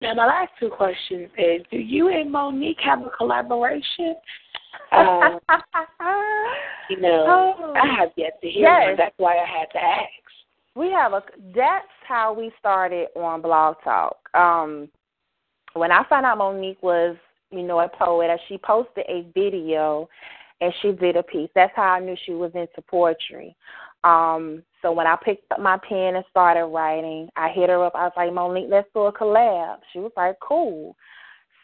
[0.00, 4.16] Now my last two questions is do you and Monique have a collaboration?
[4.92, 5.38] Uh,
[6.90, 8.88] you know, oh, I have yet to hear yes.
[8.88, 8.96] one.
[8.98, 10.24] That's why I had to ask
[10.76, 11.22] we have a
[11.54, 14.88] that's how we started on blog talk um
[15.74, 17.16] when i found out monique was
[17.50, 20.08] you know a poet she posted a video
[20.60, 23.56] and she did a piece that's how i knew she was into poetry
[24.04, 27.94] um so when i picked up my pen and started writing i hit her up
[27.94, 30.94] i was like monique let's do a collab she was like cool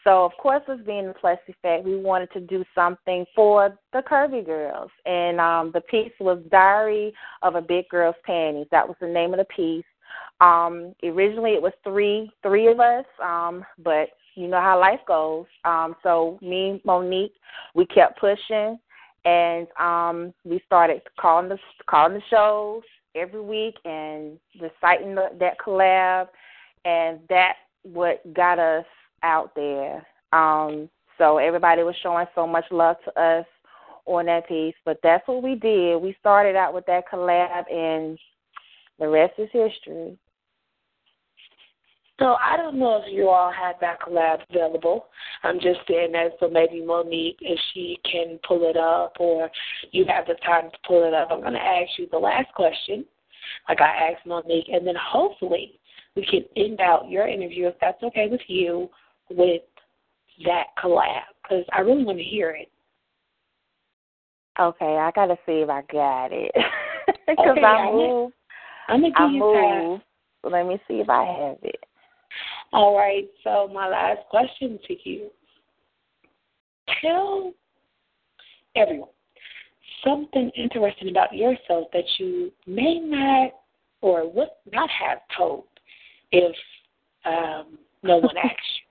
[0.03, 3.99] so, of course, us being the Plus Effect, we wanted to do something for the
[3.99, 4.89] Curvy Girls.
[5.05, 7.13] And um, the piece was Diary
[7.43, 8.67] of a Big Girl's Panties.
[8.71, 9.85] That was the name of the piece.
[10.39, 15.45] Um, originally, it was three three of us, um, but you know how life goes.
[15.65, 17.33] Um, so, me, Monique,
[17.75, 18.79] we kept pushing,
[19.25, 21.57] and um, we started calling the
[21.89, 22.83] calling the shows
[23.15, 26.27] every week and reciting the, that collab,
[26.85, 27.53] and that
[27.83, 28.85] what got us
[29.23, 30.05] out there.
[30.33, 33.45] Um, so everybody was showing so much love to us
[34.05, 34.75] on that piece.
[34.85, 36.01] But that's what we did.
[36.01, 38.17] We started out with that collab, and
[38.99, 40.17] the rest is history.
[42.21, 45.07] So I don't know if you all have that collab available.
[45.41, 49.49] I'm just saying that so maybe Monique, if she can pull it up, or
[49.89, 51.29] you have the time to pull it up.
[51.31, 53.05] I'm going to ask you the last question,
[53.67, 55.79] like I asked Monique, and then hopefully
[56.15, 58.87] we can end out your interview if that's okay with you
[59.31, 59.63] with
[60.45, 62.69] that collab because I really want to hear it.
[64.59, 66.51] Okay, I gotta see if I got it
[67.27, 68.35] because okay, I moved.
[68.89, 70.03] I'm gonna give I you moved.
[70.43, 71.83] Let me see if I have it.
[72.73, 73.29] All right.
[73.43, 75.29] So my last question to you:
[77.01, 77.53] Tell
[78.75, 79.09] everyone
[80.03, 83.51] something interesting about yourself that you may not
[84.01, 85.65] or would not have told
[86.31, 86.55] if
[87.25, 88.81] um, no one asked you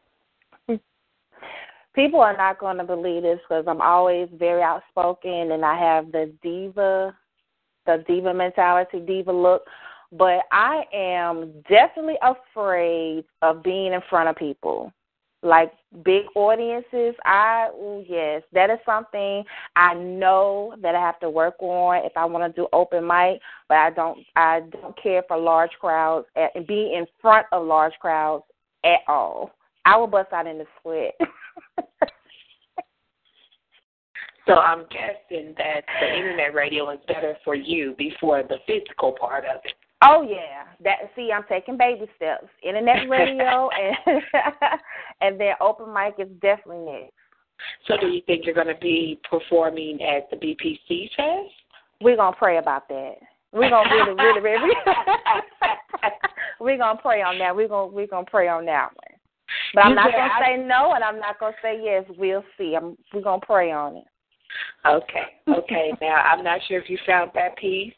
[1.94, 6.12] people are not going to believe this because I'm always very outspoken and I have
[6.12, 7.16] the diva,
[7.86, 9.62] the diva mentality, diva look.
[10.12, 14.93] But I am definitely afraid of being in front of people,
[15.43, 15.73] like
[16.05, 17.15] big audiences.
[17.24, 17.69] I
[18.09, 19.45] yes, that is something
[19.77, 23.41] I know that I have to work on if I want to do open mic.
[23.69, 27.95] But I don't, I don't care for large crowds and be in front of large
[28.01, 28.43] crowds
[28.85, 29.53] at all.
[29.85, 31.15] I will bust out in the sweat.
[34.47, 39.45] so I'm guessing that the internet radio is better for you before the physical part
[39.45, 39.73] of it.
[40.02, 42.48] Oh yeah, that see, I'm taking baby steps.
[42.62, 44.22] Internet radio and
[45.20, 47.12] and then open mic is definitely next.
[47.86, 51.52] So, do you think you're going to be performing at the BPC fest?
[52.01, 53.16] We're gonna pray about that.
[53.52, 54.74] We're gonna really, really, really.
[56.60, 57.55] we're gonna pray on that.
[57.55, 59.20] We're gonna we're gonna pray on that one.
[59.74, 62.05] But I'm not gonna say no, and I'm not gonna say yes.
[62.16, 62.74] We'll see.
[62.74, 64.05] I'm, we're gonna pray on it.
[64.86, 65.93] Okay, okay.
[66.01, 67.93] now I'm not sure if you found that piece.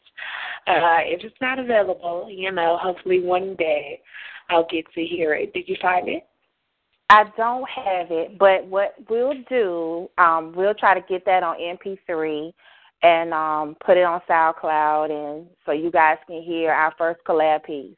[0.65, 3.99] Uh, if it's not available, you know, hopefully one day
[4.49, 5.53] I'll get to hear it.
[5.53, 6.23] Did you find it?
[7.09, 11.57] I don't have it, but what we'll do, um, we'll try to get that on
[11.57, 12.53] MP3,
[13.03, 17.65] and um, put it on SoundCloud, and so you guys can hear our first collab
[17.65, 17.95] piece.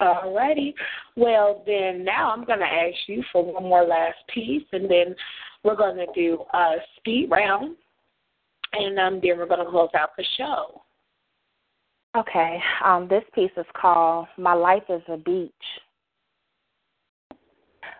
[0.00, 0.74] Alrighty.
[1.16, 5.16] Well, then now I'm going to ask you for one more last piece, and then
[5.64, 7.76] we're going to do a speed round,
[8.74, 10.82] and um, then we're going to close out the show.
[12.18, 12.58] Okay.
[12.84, 15.52] Um, this piece is called My Life is a Beach.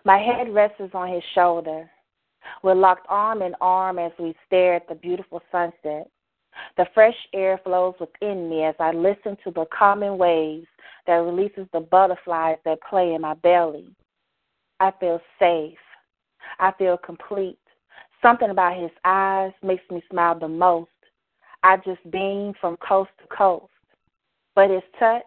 [0.04, 1.88] My head rests on his shoulder.
[2.64, 6.10] We're locked arm in arm as we stare at the beautiful sunset.
[6.76, 10.66] The fresh air flows within me as I listen to the calming waves
[11.06, 13.94] that releases the butterflies that play in my belly.
[14.80, 15.78] I feel safe.
[16.58, 17.58] I feel complete.
[18.20, 20.90] Something about his eyes makes me smile the most.
[21.62, 23.70] I just beam from coast to coast.
[24.58, 25.22] But his touch,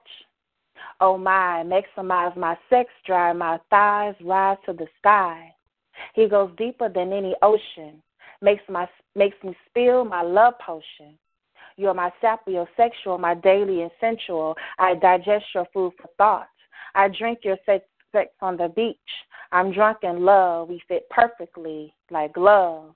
[0.99, 5.55] oh my, maximize my sex drive, my thighs rise to the sky.
[6.13, 8.03] He goes deeper than any ocean,
[8.41, 11.17] makes my makes me spill my love potion.
[11.77, 14.53] You're my sapiosexual, my daily and sensual.
[14.77, 16.49] I digest your food for thought.
[16.93, 18.97] I drink your sex, sex on the beach.
[19.53, 20.67] I'm drunk in love.
[20.67, 22.95] We fit perfectly like gloves.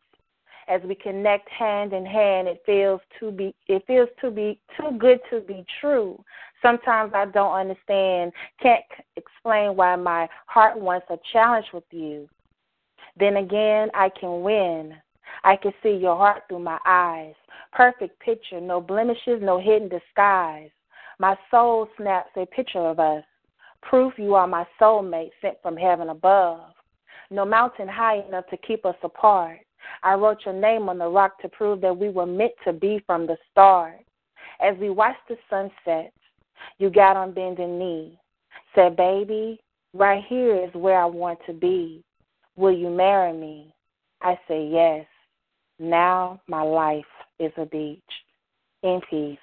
[0.68, 4.98] As we connect hand in hand, it feels to be it feels to be too
[4.98, 6.24] good to be true.
[6.62, 8.32] Sometimes I don't understand,
[8.62, 8.84] can't
[9.16, 12.28] explain why my heart wants a challenge with you.
[13.20, 14.96] Then again, I can win.
[15.44, 17.36] I can see your heart through my eyes.
[17.72, 20.72] Perfect picture, no blemishes, no hidden disguise.
[21.20, 23.24] My soul snaps a picture of us.
[23.82, 26.72] Proof you are my soulmate sent from heaven above.
[27.30, 29.60] No mountain high enough to keep us apart.
[30.04, 33.02] I wrote your name on the rock to prove that we were meant to be
[33.06, 34.00] from the start.
[34.62, 36.14] As we watched the sunset,
[36.78, 38.18] you got on bending knee.
[38.74, 39.60] Said, baby,
[39.94, 42.04] right here is where I want to be.
[42.56, 43.74] Will you marry me?
[44.22, 45.06] I say yes.
[45.80, 47.04] Now my life
[47.40, 48.02] is a beach.
[48.84, 49.38] In peace.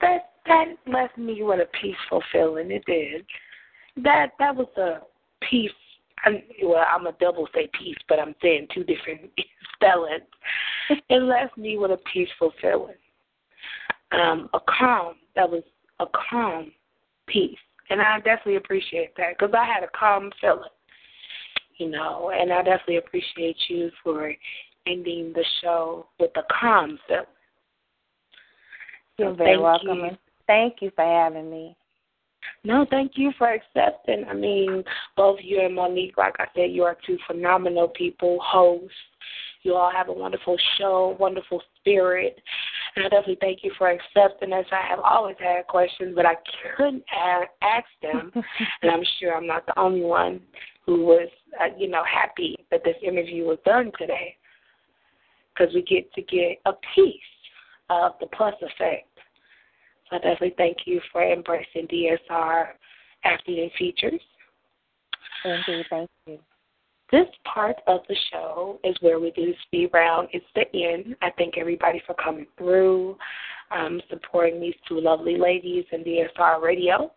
[0.00, 2.70] That that left me with a peaceful feeling.
[2.70, 3.24] It did.
[4.02, 5.00] That that was a
[5.50, 5.70] peace.
[6.24, 9.30] I'm, well, I'm a double say peace, but I'm saying two different
[9.74, 10.22] spellings.
[11.08, 12.94] it left me with a peaceful feeling.
[14.12, 15.14] Um, a calm.
[15.36, 15.62] That was
[16.00, 16.72] a calm
[17.26, 17.58] peace,
[17.90, 20.70] and I definitely appreciate that because I had a calm feeling
[21.78, 24.32] you know, and I definitely appreciate you for
[24.86, 27.24] ending the show with a calm feeling.
[29.16, 29.98] You're very thank welcome.
[29.98, 30.18] You.
[30.46, 31.76] Thank you for having me.
[32.64, 34.24] No, thank you for accepting.
[34.28, 34.84] I mean,
[35.16, 38.90] both you and Monique, like I said, you are two phenomenal people, hosts.
[39.62, 42.40] You all have a wonderful show, wonderful spirit.
[42.96, 44.64] And I definitely thank you for accepting us.
[44.70, 46.34] I have always had questions, but I
[46.76, 48.32] couldn't ask them.
[48.82, 50.40] and I'm sure I'm not the only one
[50.86, 51.28] who was,
[51.60, 54.36] uh, you know, happy that this interview was done today
[55.58, 57.14] because we get to get a piece
[57.90, 59.07] of the plus effect.
[60.10, 62.68] I definitely thank you for embracing DSR
[63.24, 64.20] afternoon features.
[65.42, 65.82] Thank you.
[65.90, 66.38] Thank you.
[67.10, 70.28] This part of the show is where we do the speed round.
[70.32, 71.16] It's the end.
[71.22, 73.16] I thank everybody for coming through,
[73.70, 77.10] um, supporting these two lovely ladies in DSR Radio.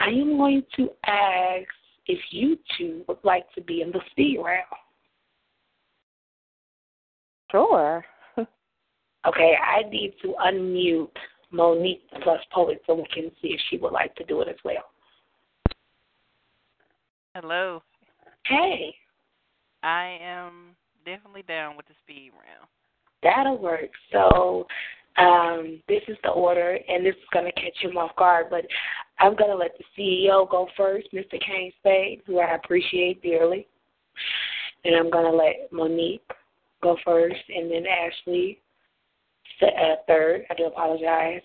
[0.00, 1.68] I am going to ask
[2.06, 4.64] if you two would like to be in the speed round.
[7.50, 8.04] Sure.
[8.38, 11.10] okay, I need to unmute
[11.52, 14.56] Monique plus Poet so we can see if she would like to do it as
[14.64, 14.90] well.
[17.34, 17.82] Hello.
[18.46, 18.94] Hey.
[19.82, 22.68] I am definitely down with the speed round.
[23.22, 23.90] That'll work.
[24.12, 24.66] So
[25.18, 28.64] um, this is the order, and this is going to catch him off guard, but
[29.18, 31.40] I'm going to let the CEO go first, Mr.
[31.44, 33.66] Kane Spade, who I appreciate dearly.
[34.84, 36.22] And I'm going to let Monique
[36.82, 38.58] go first, and then Ashley
[39.66, 40.44] uh, third.
[40.50, 41.42] I do apologize.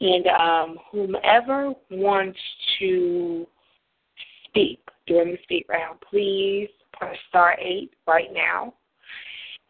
[0.00, 2.38] And um, whomever wants
[2.78, 3.46] to
[4.46, 8.74] speak during the speak round, please press star eight right now.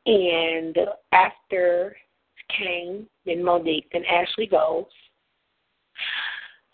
[0.06, 0.76] And
[1.12, 1.96] after
[2.58, 4.84] Kane, then Monique, then Ashley goes.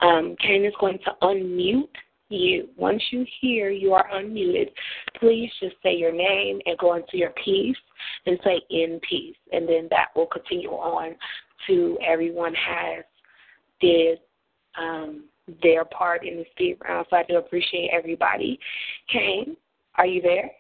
[0.01, 1.89] Um, Kane is going to unmute
[2.29, 2.69] you.
[2.77, 4.71] Once you hear you are unmuted,
[5.19, 7.77] please just say your name and go into your piece
[8.27, 9.37] and say in peace.
[9.53, 11.15] And then that will continue on
[11.67, 13.05] to everyone has
[13.81, 14.19] did
[14.81, 15.25] um,
[15.63, 17.07] their part in the speed round.
[17.11, 18.59] So I do appreciate everybody.
[19.13, 19.57] Kane,
[19.97, 20.51] are you there?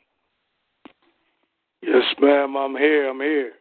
[1.83, 2.57] Yes, ma'am.
[2.57, 3.08] I'm here.
[3.08, 3.52] I'm here.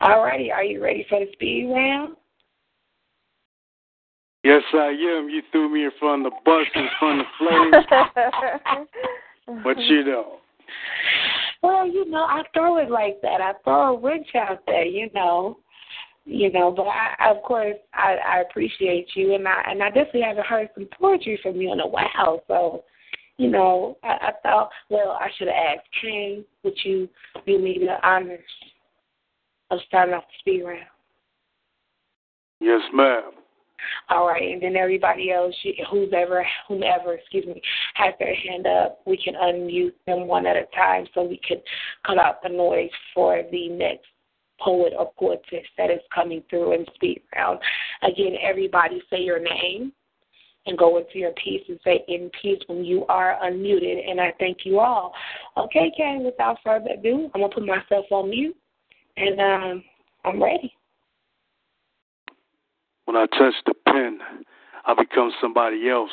[0.00, 0.52] All righty.
[0.52, 2.16] Are you ready for the speed round?
[4.44, 5.28] Yes, I am.
[5.28, 8.04] You threw me in front of the bus, in front of the
[8.68, 8.86] flames.
[9.64, 10.36] but you know.
[11.66, 13.40] Well, you know, I throw it like that.
[13.40, 15.58] I throw a wrench out there, you know.
[16.24, 20.22] You know, but I of course I, I appreciate you and I and I definitely
[20.22, 22.82] haven't heard some poetry from you in a while, so
[23.36, 27.08] you know, I, I thought well I should have asked King, would you
[27.46, 28.40] do me the honors
[29.70, 30.80] of starting off the speed round?
[32.60, 33.30] Yes, ma'am.
[34.08, 35.54] All right, and then everybody else,
[35.90, 37.60] whoever, whomever, excuse me,
[37.96, 41.58] has their hand up, we can unmute them one at a time so we can
[42.06, 44.06] cut out the noise for the next
[44.60, 47.58] poet or poetess that is coming through and speak round.
[48.02, 49.92] Again, everybody say your name
[50.66, 54.10] and go into your piece and say in peace when you are unmuted.
[54.10, 55.12] And I thank you all.
[55.56, 58.56] Okay, Kay, without further ado, I'm going to put myself on mute
[59.16, 59.84] and um,
[60.24, 60.72] I'm ready.
[63.04, 64.18] When I touch the pen,
[64.84, 66.10] I become somebody else.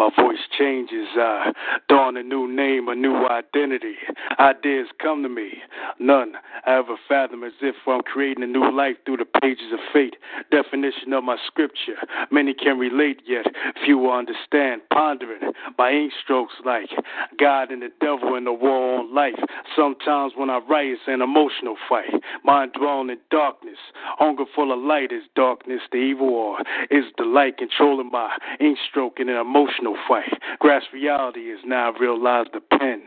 [0.00, 1.08] My voice changes.
[1.14, 1.52] I
[1.90, 3.96] dawn a new name, a new identity.
[4.38, 5.58] Ideas come to me.
[5.98, 6.32] None
[6.66, 10.16] I ever fathom as if I'm creating a new life through the pages of fate.
[10.50, 11.96] Definition of my scripture.
[12.30, 13.44] Many can relate, yet
[13.84, 14.80] few will understand.
[14.90, 16.88] Pondering by ink strokes like
[17.38, 19.38] God and the devil in the war on life.
[19.76, 22.08] Sometimes when I write, it's an emotional fight.
[22.42, 23.76] Mind drawn in darkness.
[24.18, 25.82] Hunger full of light is darkness.
[25.92, 30.32] The evil or is the light controlling my ink stroke in an emotional no fight.
[30.58, 33.00] Grasp reality is now realized the pen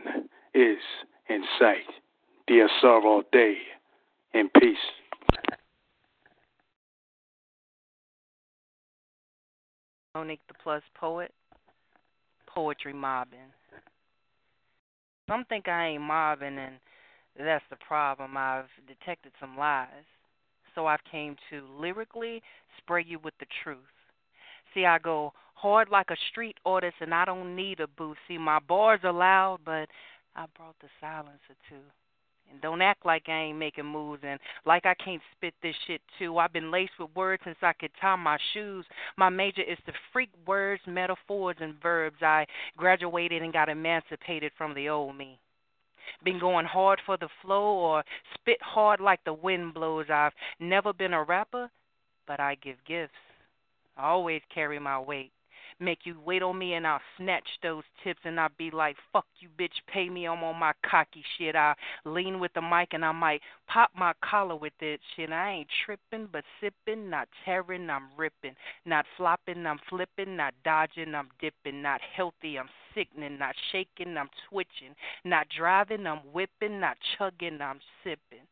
[0.54, 0.78] is
[1.28, 1.86] in sight.
[2.48, 3.56] DSR all day.
[4.34, 4.76] In peace.
[10.14, 11.32] Monique the Plus Poet.
[12.46, 13.38] Poetry mobbing.
[15.28, 16.76] Some think I ain't mobbing, and
[17.38, 18.36] that's the problem.
[18.36, 19.88] I've detected some lies.
[20.74, 22.42] So I've came to lyrically
[22.78, 23.78] spray you with the truth.
[24.74, 25.32] See, I go
[25.64, 28.18] hard like a street artist, and I don't need a booth.
[28.28, 29.88] See, my bars are loud, but
[30.36, 31.86] I brought the silencer too.
[32.52, 36.02] And don't act like I ain't making moves and like I can't spit this shit
[36.18, 36.36] too.
[36.36, 38.84] I've been laced with words since I could tie my shoes.
[39.16, 42.18] My major is to freak words, metaphors, and verbs.
[42.20, 42.44] I
[42.76, 45.38] graduated and got emancipated from the old me.
[46.22, 50.10] Been going hard for the flow or spit hard like the wind blows.
[50.12, 51.70] I've never been a rapper,
[52.26, 53.14] but I give gifts.
[53.96, 55.32] I always carry my weight
[55.80, 59.26] make you wait on me and I'll snatch those tips and I'll be like, fuck
[59.40, 60.26] you, bitch, pay me.
[60.26, 61.56] I'm on my cocky shit.
[61.56, 65.00] I lean with the mic and I might pop my collar with it.
[65.16, 68.54] Shit, I ain't tripping, but sipping, not tearing, I'm ripping.
[68.86, 71.82] Not flopping, I'm flipping, not dodging, I'm dipping.
[71.82, 74.94] Not healthy, I'm sickening, not shaking, I'm twitching.
[75.24, 78.46] Not driving, I'm whipping, not chugging, I'm sipping.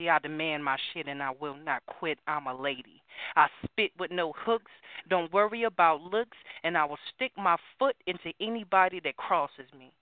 [0.00, 2.20] I demand my shit and I will not quit.
[2.28, 3.02] I'm a lady.
[3.34, 4.70] I spit with no hooks.
[5.10, 9.92] Don't worry about looks, and I will stick my foot into anybody that crosses me.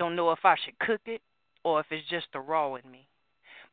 [0.00, 1.22] Don't know if I should cook it
[1.62, 3.06] or if it's just the raw in me.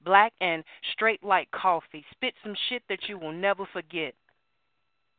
[0.05, 0.63] Black and
[0.93, 2.05] straight like coffee.
[2.11, 4.13] Spit some shit that you will never forget.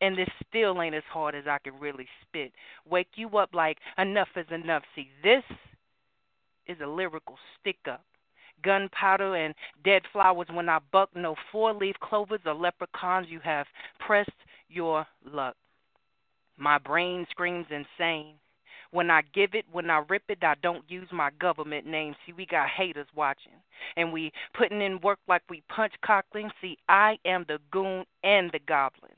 [0.01, 2.53] And this still ain't as hard as I can really spit.
[2.89, 4.85] Wake you up like enough is enough.
[4.95, 5.43] See, this
[6.69, 8.05] is a lyrical stick up
[8.63, 11.11] gunpowder and dead flowers when I buck.
[11.15, 13.29] No four leaf clovers or leprechauns.
[13.29, 13.67] You have
[13.99, 14.31] pressed
[14.69, 15.57] your luck.
[16.57, 18.35] My brain screams insane.
[18.93, 22.15] When I give it, when I rip it, I don't use my government name.
[22.27, 23.53] See, we got haters watching.
[23.97, 26.51] And we putting in work like we punch cockling.
[26.61, 29.13] See, I am the goon and the goblin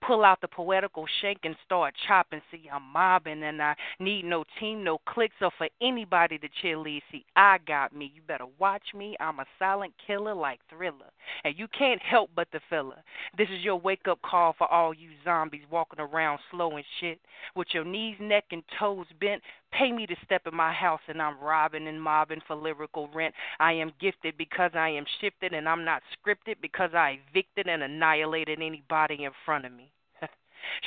[0.00, 2.40] pull out the poetical shank and start chopping.
[2.50, 7.02] See, I'm mobbing and I need no team, no clicks, or for anybody to cheerlead.
[7.10, 8.12] See, I got me.
[8.14, 9.16] You better watch me.
[9.20, 11.10] I'm a silent killer like Thriller.
[11.44, 12.96] And you can't help but the fella.
[13.36, 17.18] This is your wake up call for all you zombies walking around slow and shit.
[17.54, 19.42] With your knees, neck, and toes bent,
[19.76, 23.34] pay me to step in my house and I'm robbing and mobbing for lyrical rent.
[23.60, 27.82] I am gifted because I am shifted and I'm not scripted because I evicted and
[27.82, 29.90] annihilated anybody in front of me.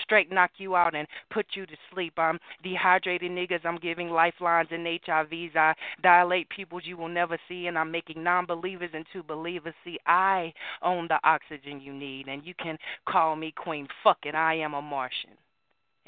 [0.03, 2.13] Straight knock you out and put you to sleep.
[2.17, 3.65] I'm dehydrated niggas.
[3.65, 5.55] I'm giving lifelines and HIVs.
[5.55, 9.73] I dilate peoples you will never see, and I'm making non believers into believers.
[9.83, 12.77] See, I own the oxygen you need, and you can
[13.07, 13.87] call me Queen.
[14.03, 15.37] Fuck it, I am a Martian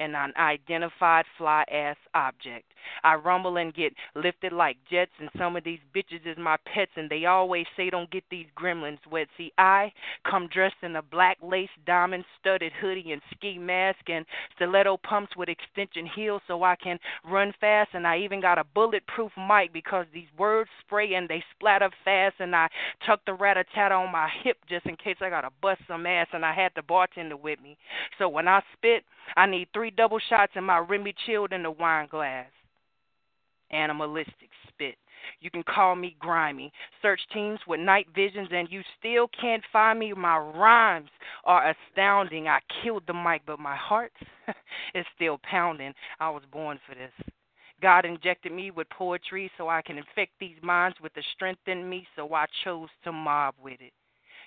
[0.01, 2.70] and an unidentified fly ass object.
[3.03, 6.91] I rumble and get lifted like jets, and some of these bitches is my pets,
[6.95, 9.27] and they always say don't get these gremlins wet.
[9.37, 9.91] See, I
[10.29, 15.35] come dressed in a black lace diamond studded hoodie and ski mask and stiletto pumps
[15.35, 19.73] with extension heels so I can run fast, and I even got a bulletproof mic
[19.73, 22.67] because these words spray and they splatter fast, and I
[23.05, 26.05] tuck the rat a tat on my hip just in case I gotta bust some
[26.05, 27.77] ass, and I had the bartender with me.
[28.17, 29.03] So when I spit,
[29.35, 32.47] I need three double shots and my Remy chilled in the wine glass.
[33.71, 34.95] Animalistic spit
[35.39, 36.71] You can call me grimy.
[37.01, 40.13] Search teams with night visions, and you still can't find me.
[40.13, 41.09] My rhymes
[41.45, 42.47] are astounding.
[42.47, 44.11] I killed the mic, but my heart
[44.95, 45.93] is still pounding.
[46.19, 47.11] I was born for this.
[47.81, 51.89] God injected me with poetry so I can infect these minds with the strength in
[51.89, 53.93] me, so I chose to mob with it.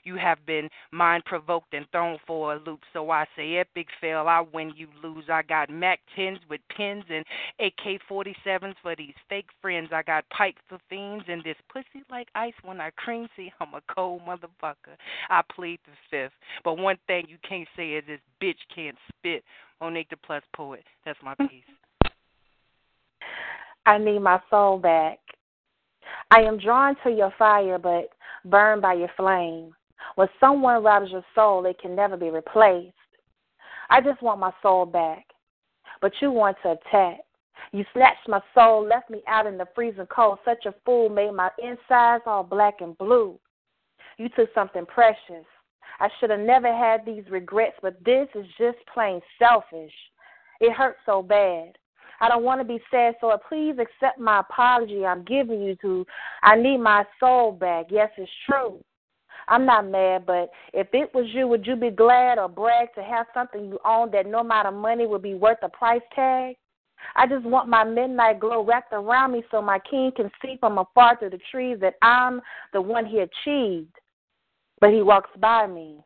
[0.05, 2.81] You have been mind provoked and thrown for a loop.
[2.93, 4.27] So I say, epic fail.
[4.29, 5.25] I win, you lose.
[5.31, 7.25] I got Mac 10s with pins and
[7.59, 9.91] AK 47s for these fake friends.
[9.93, 13.29] I got pipe for fiends and this pussy like ice when I cream.
[13.37, 14.97] See, I'm a cold motherfucker.
[15.31, 16.35] I plead the fifth.
[16.65, 19.43] But one thing you can't say is this bitch can't spit.
[19.81, 20.85] Monique the Plus Poet.
[21.05, 21.65] That's my piece.
[23.87, 25.19] I need my soul back.
[26.31, 28.11] I am drawn to your fire, but
[28.45, 29.75] burned by your flame.
[30.17, 32.95] When someone robs your soul, it can never be replaced.
[33.91, 35.25] I just want my soul back,
[36.01, 37.19] but you want to attack.
[37.73, 40.39] You snatched my soul, left me out in the freezing cold.
[40.45, 43.39] Such a fool made my insides all black and blue.
[44.19, 45.47] You took something precious.
[46.01, 49.93] I should have never had these regrets, but this is just plain selfish.
[50.61, 51.77] It hurts so bad.
[52.21, 56.07] I don't want to be sad, so please accept my apology I'm giving you to.
[56.43, 57.87] I need my soul back.
[57.91, 58.83] Yes, it's true.
[59.49, 63.03] I'm not mad, but if it was you, would you be glad or brag to
[63.03, 66.57] have something you own that no amount of money would be worth a price tag?
[67.17, 70.79] I just want my midnight glow wrapped around me so my king can see from
[70.79, 72.41] afar through the trees that I'm
[72.73, 73.95] the one he achieved.
[74.81, 75.99] But he walks by me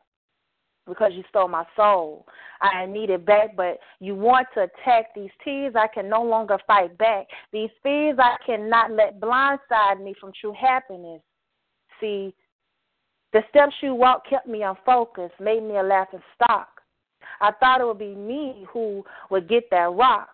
[0.87, 2.25] because you stole my soul.
[2.61, 5.75] I need it back, but you want to attack these tears.
[5.75, 7.27] I can no longer fight back.
[7.53, 11.21] These fears I cannot let blindside me from true happiness.
[12.01, 12.33] See,
[13.33, 16.81] the steps you walked kept me unfocused, made me a laughing stock.
[17.41, 20.29] I thought it would be me who would get that rock.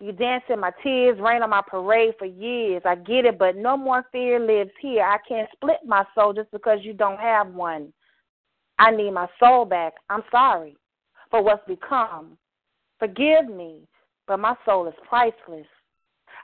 [0.00, 2.82] You danced in my tears, rain on my parade for years.
[2.84, 5.02] I get it, but no more fear lives here.
[5.02, 7.92] I can't split my soul just because you don't have one.
[8.78, 9.94] I need my soul back.
[10.10, 10.76] I'm sorry
[11.30, 12.36] for what's become.
[12.98, 13.86] Forgive me,
[14.26, 15.66] but my soul is priceless.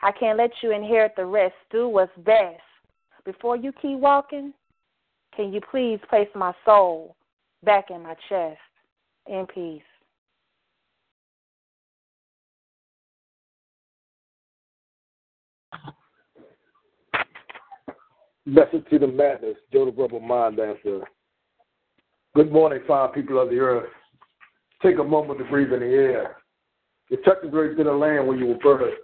[0.02, 1.54] I can't let you inherit the rest.
[1.70, 2.62] Do what's best.
[3.24, 4.54] Before you keep walking,
[5.34, 7.16] can you please place my soul
[7.64, 8.58] back in my chest
[9.26, 9.82] in peace?
[18.46, 21.02] Message to the madness, Joe the Mind Dancer.
[22.34, 23.90] Good morning, fine people of the earth.
[24.82, 26.36] Take a moment to breathe in the air.
[27.10, 28.94] The technically to the land where you were birthed.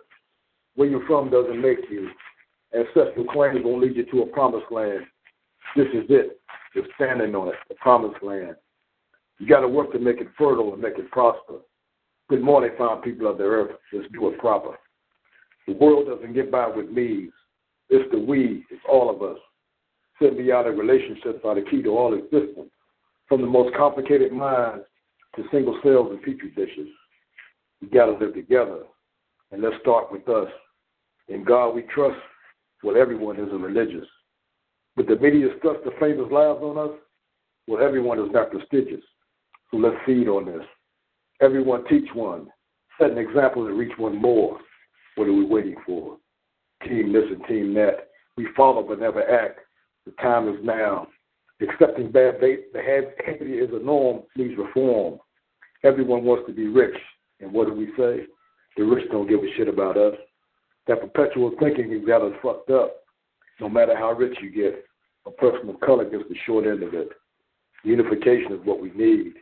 [0.74, 2.08] Where you're from doesn't make you.
[2.74, 5.04] Ancestral claims won't lead you to a promised land.
[5.74, 6.40] This is it.
[6.74, 8.56] You're standing on it, the promised land.
[9.38, 11.60] You got to work to make it fertile and make it prosper.
[12.28, 13.76] Good morning, fine people of the earth.
[13.92, 14.78] Let's do it proper.
[15.66, 17.30] The world doesn't get by with me's.
[17.88, 18.64] It's the we.
[18.70, 19.38] It's all of us.
[20.20, 22.70] Symbiotic relationships are the key to all existence,
[23.28, 24.84] from the most complicated minds
[25.36, 26.88] to single cells and petri dishes.
[27.82, 28.84] We got to live together,
[29.52, 30.48] and let's start with us.
[31.28, 32.18] In God we trust.
[32.82, 34.06] Well, everyone isn't religious.
[34.96, 36.96] But the media stuff the famous lives on us,
[37.66, 39.04] well, everyone is not prestigious.
[39.70, 40.64] So let's feed on this.
[41.40, 42.48] Everyone teach one.
[42.98, 44.58] Set an example and reach one more.
[45.16, 46.16] What are we waiting for?
[46.84, 48.08] Team this and team that.
[48.36, 49.60] We follow but never act.
[50.06, 51.08] The time is now.
[51.60, 55.18] Accepting bad behavior is a norm needs reform.
[55.84, 56.96] Everyone wants to be rich.
[57.40, 58.26] And what do we say?
[58.76, 60.14] The rich don't give a shit about us.
[60.86, 62.96] That perpetual thinking has got us fucked up.
[63.60, 64.84] No matter how rich you get,
[65.26, 67.08] a person of color gets the short end of it.
[67.84, 69.34] Unification is what we need.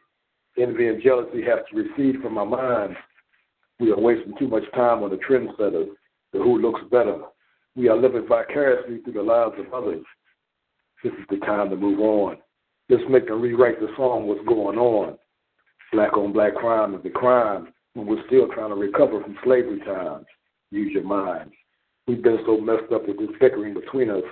[0.59, 2.97] Envy and jealousy have to recede from our minds.
[3.81, 5.89] We are wasting too much time on the trendsetters,
[6.33, 7.19] the who looks better.
[7.77, 10.05] We are living vicariously through the lives of others.
[11.03, 12.39] This is the time to move on.
[12.89, 15.19] Let's make and rewrite the song What's Going On.
[15.93, 19.81] Black on black crime is the crime when we're still trying to recover from slavery
[19.81, 20.27] times.
[20.71, 21.53] Use your minds.
[22.07, 24.23] We've been so messed up with this bickering between us.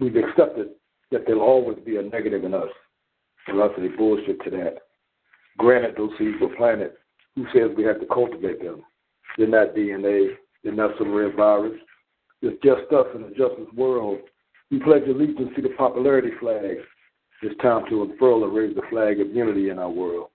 [0.00, 0.70] We've accepted
[1.12, 2.68] that there'll always be a negative in us.
[3.46, 4.78] And lots of bullshit to that.
[5.58, 6.92] Granted, those seeds were planted.
[7.36, 8.82] Who says we have to cultivate them?
[9.36, 10.34] They're not DNA.
[10.62, 11.78] They're not some rare virus.
[12.40, 14.18] It's just us in a justice world.
[14.70, 16.78] We pledge allegiance to the popularity flag.
[17.42, 20.28] It's time to unfurl and raise the flag of unity in our world.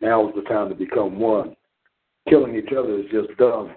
[0.00, 1.54] Now is the time to become one.
[2.28, 3.74] Killing each other is just dumb.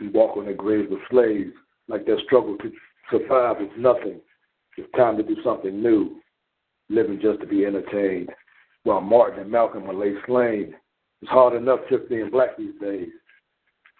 [0.00, 1.52] We walk on the graves of slaves
[1.88, 2.72] like their struggle to
[3.10, 4.20] survive is nothing.
[4.80, 6.22] It's time to do something new,
[6.88, 8.30] living just to be entertained.
[8.84, 10.74] While Martin and Malcolm were lay slain,
[11.20, 13.10] it's hard enough just being black these days.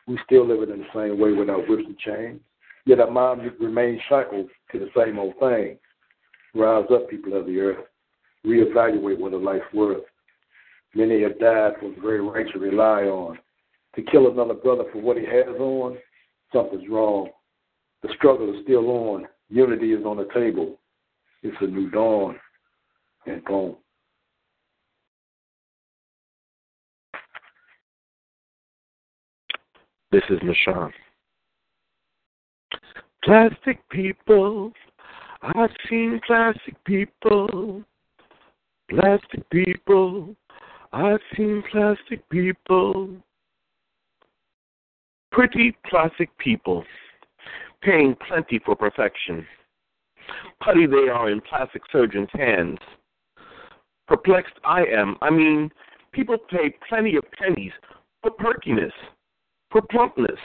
[0.06, 2.40] We still live it in the same way without whips and chains.
[2.86, 5.76] Yet our mind remains shackled to the same old thing.
[6.54, 6.94] Rise remain shackled to the same old thing.
[6.94, 7.84] Rise up, people of the earth.
[8.46, 10.04] Reevaluate what a life's worth.
[10.94, 13.38] Many have died for the very right to rely on.
[13.96, 15.98] To kill another brother for what he has on,
[16.54, 17.28] something's wrong.
[18.02, 19.28] The struggle is still on.
[19.50, 20.78] Unity is on the table.
[21.42, 22.36] It's a new dawn.
[23.26, 23.76] And boom.
[30.12, 30.90] This is Nashawn.
[33.22, 34.72] Plastic people,
[35.42, 37.84] I've seen plastic people.
[38.88, 40.34] Plastic people,
[40.92, 43.10] I've seen plastic people.
[45.30, 46.84] Pretty plastic people,
[47.82, 49.46] paying plenty for perfection.
[50.62, 52.78] Putty they are in plastic surgeons' hands.
[54.06, 55.16] Perplexed I am.
[55.22, 55.70] I mean,
[56.12, 57.72] people pay plenty of pennies
[58.22, 58.92] for perkiness,
[59.70, 60.38] for plumpness.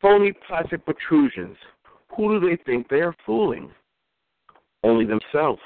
[0.00, 1.56] Phony plastic protrusions.
[2.16, 3.70] Who do they think they are fooling?
[4.82, 5.62] Only themselves.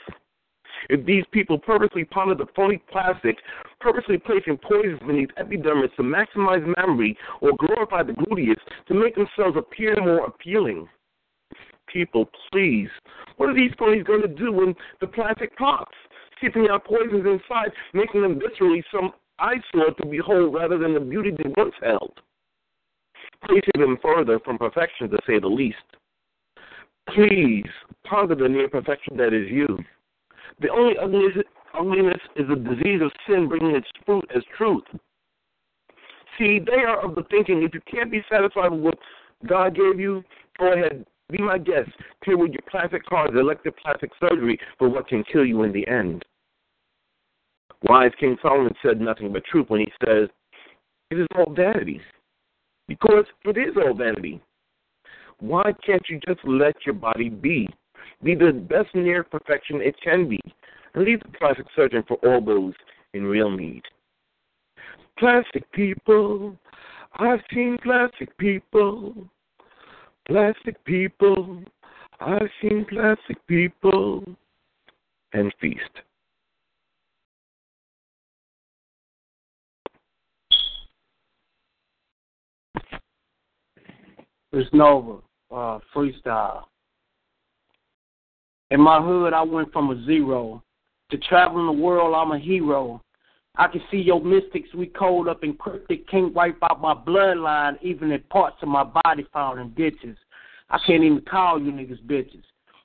[0.88, 3.36] If these people purposely ponder the phony plastic,
[3.80, 8.56] purposely placing poisons beneath epidermis to maximize memory or glorify the gluteus
[8.88, 10.88] to make themselves appear more appealing.
[11.86, 12.88] People, please,
[13.36, 15.96] what are these phonies going to do when the plastic pops,
[16.40, 21.30] keeping out poisons inside, making them viscerally some eyesore to behold rather than the beauty
[21.30, 22.20] they once held?
[23.44, 25.76] Placing them further from perfection, to say the least.
[27.14, 27.68] Please
[28.04, 29.78] ponder the near perfection that is you.
[30.60, 34.84] The only ugliness, is the disease of sin bringing its fruit as truth.
[36.38, 38.98] See, they are of the thinking if you can't be satisfied with what
[39.46, 40.22] God gave you,
[40.58, 41.90] go ahead, be my guest.
[42.24, 45.86] Here with your plastic cards, elective plastic surgery for what can kill you in the
[45.88, 46.24] end.
[47.82, 50.28] Wise King Solomon said nothing but truth when he says,
[51.10, 52.00] It is all vanity.
[52.88, 54.40] Because it is all vanity.
[55.40, 57.68] Why can't you just let your body be?
[58.22, 60.40] Be the best near perfection it can be,
[60.94, 62.74] and leave the plastic surgeon for all those
[63.14, 63.82] in real need.
[65.18, 66.56] Plastic people,
[67.14, 69.14] I've seen plastic people.
[70.26, 71.62] Plastic people,
[72.20, 74.24] I've seen plastic people.
[75.32, 75.80] And feast.
[84.52, 85.18] It's Nova,
[85.50, 86.64] uh, freestyle.
[88.70, 90.62] In my hood, I went from a zero
[91.10, 92.14] to traveling the world.
[92.14, 93.00] I'm a hero.
[93.56, 97.80] I can see your mystics, we cold up and cryptic, can't wipe out my bloodline,
[97.80, 100.18] even in parts of my body found in ditches.
[100.68, 102.42] I can't even call you niggas bitches,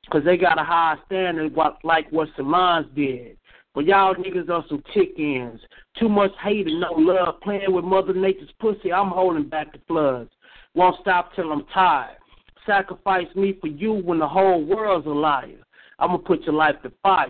[0.09, 1.53] cause they got a high standard
[1.83, 3.37] like what Salons did.
[3.73, 5.59] But y'all niggas are some chickens.
[5.97, 7.41] Too much hate and no love.
[7.41, 10.29] Playing with Mother Nature's pussy, I'm holding back the floods.
[10.73, 12.17] Won't stop till I'm tired.
[12.65, 15.57] Sacrifice me for you when the whole world's a liar.
[16.01, 17.29] I'm gonna put your life to fire.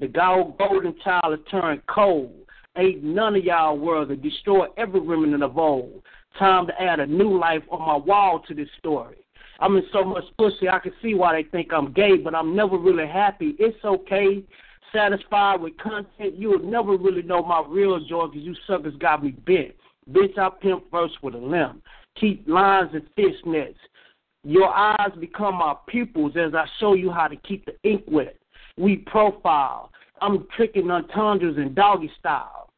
[0.00, 2.34] The gold golden child is turned cold.
[2.76, 4.16] Ain't none of y'all worthy.
[4.16, 6.02] Destroy every remnant of old.
[6.38, 9.16] Time to add a new life on my wall to this story.
[9.60, 12.54] I'm in so much pussy, I can see why they think I'm gay, but I'm
[12.54, 13.56] never really happy.
[13.58, 14.44] It's okay.
[14.92, 19.32] Satisfied with content, you'll never really know my real joy because you suckers got me
[19.32, 19.74] bent.
[20.10, 21.82] Bitch, I pimp first with a limb.
[22.20, 23.74] Keep lines and fishnets.
[24.44, 28.36] Your eyes become my pupils as I show you how to keep the ink wet.
[28.76, 29.90] We profile.
[30.20, 32.70] I'm tricking entendres in doggy style.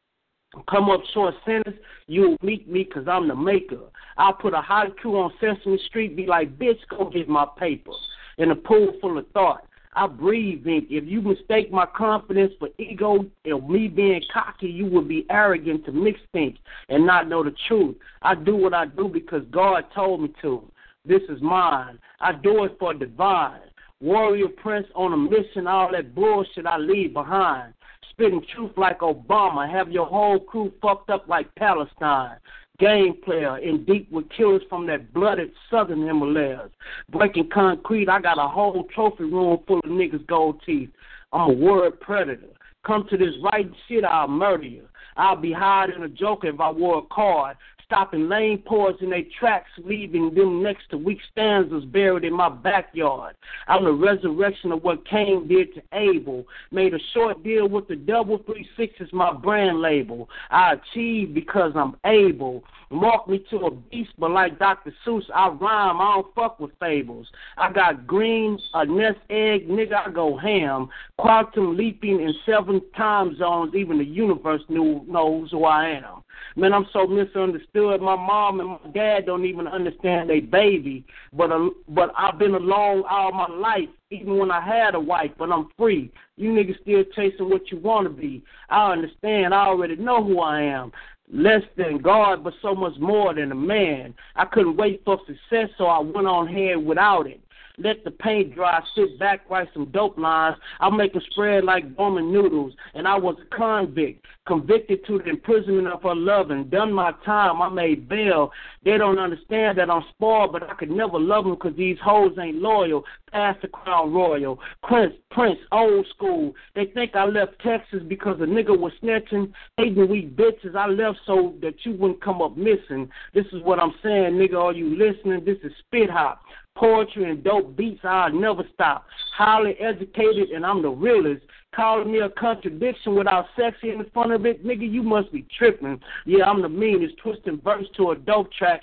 [0.69, 3.79] Come up short sentence, you'll meet me because I'm the maker.
[4.17, 7.91] I'll put a haiku on Sesame Street, be like, bitch, go get my paper.
[8.37, 9.65] In a pool full of thought.
[9.93, 10.87] I breathe ink.
[10.89, 15.85] If you mistake my confidence for ego and me being cocky, you would be arrogant
[15.85, 16.57] to mix things
[16.89, 17.97] and not know the truth.
[18.21, 20.63] I do what I do because God told me to.
[21.05, 21.97] This is mine.
[22.19, 23.61] I do it for divine.
[24.01, 27.73] Warrior prince on a mission, all that bullshit I leave behind.
[28.11, 32.37] Spitting truth like Obama, have your whole crew fucked up like Palestine.
[32.79, 36.69] Game player in deep with killers from that blooded southern Himalayas.
[37.09, 40.89] Breaking concrete, I got a whole trophy room full of niggas' gold teeth.
[41.31, 42.47] I'm a word predator.
[42.85, 44.87] Come to this right shit, I'll murder you.
[45.17, 47.57] I'll be hiding a joker if I wore a card
[47.91, 52.47] stopping lane poets in their tracks, leaving them next to weak stanzas buried in my
[52.47, 53.35] backyard.
[53.67, 56.45] I'm the resurrection of what Cain did to Abel.
[56.71, 60.29] Made a short deal with the double three sixes, my brand label.
[60.51, 62.63] I achieved because I'm able.
[62.91, 64.93] Mark me to a beast, but like Dr.
[65.05, 65.99] Seuss, I rhyme.
[65.99, 67.27] I don't fuck with fables.
[67.57, 70.87] I got green, a nest egg, nigga, I go ham.
[71.17, 76.23] Quantum leaping in seven time zones, even the universe knew, knows who I am.
[76.55, 77.80] Man, I'm so misunderstood.
[77.81, 81.05] My mom and my dad don't even understand they baby.
[81.33, 85.31] But uh, but I've been alone all my life, even when I had a wife.
[85.37, 86.11] But I'm free.
[86.37, 88.43] You niggas still chasing what you want to be.
[88.69, 89.53] I understand.
[89.53, 90.91] I already know who I am
[91.33, 94.13] less than God, but so much more than a man.
[94.35, 97.39] I couldn't wait for success, so I went on ahead without it.
[97.83, 100.57] Let the paint dry, sit back, write some dope lines.
[100.79, 102.73] I'll make a spread like Roman noodles.
[102.93, 107.11] And I was a convict, convicted to the imprisonment of her love and done my
[107.25, 107.61] time.
[107.61, 108.51] I made bail.
[108.83, 112.37] They don't understand that I'm spoiled, but I could never love them because these hoes
[112.39, 113.03] ain't loyal.
[113.31, 114.59] Past the crown royal.
[114.83, 116.53] Prince, Prince, old school.
[116.75, 119.51] They think I left Texas because a nigga was snitching.
[119.77, 120.75] Hating weak bitches.
[120.75, 123.09] I left so that you wouldn't come up missing.
[123.33, 124.61] This is what I'm saying, nigga.
[124.61, 125.45] Are you listening?
[125.45, 126.41] This is Spit Hop
[126.81, 129.05] poetry and dope beats, I'll never stop.
[129.37, 131.45] Highly educated, and I'm the realest.
[131.75, 135.45] Calling me a contradiction without sexy in the front of it, nigga, you must be
[135.57, 136.01] tripping.
[136.25, 138.81] Yeah, I'm the meanest, twisting verse to a dope track.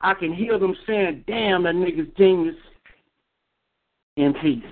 [0.00, 2.56] I can hear them saying, damn, that nigga's genius.
[4.16, 4.64] In peace.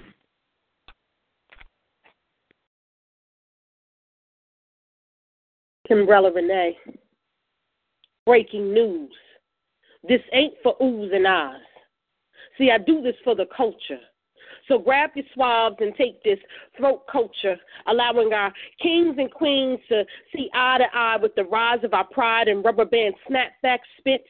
[5.88, 6.76] Kimbrella Renee.
[8.26, 9.12] Breaking news.
[10.08, 11.60] This ain't for oohs and ahs.
[12.58, 14.00] See, I do this for the culture.
[14.68, 16.38] So grab your swabs and take this
[16.76, 18.52] throat culture, allowing our
[18.82, 20.04] kings and queens to
[20.34, 24.24] see eye to eye with the rise of our pride and rubber band snapback spit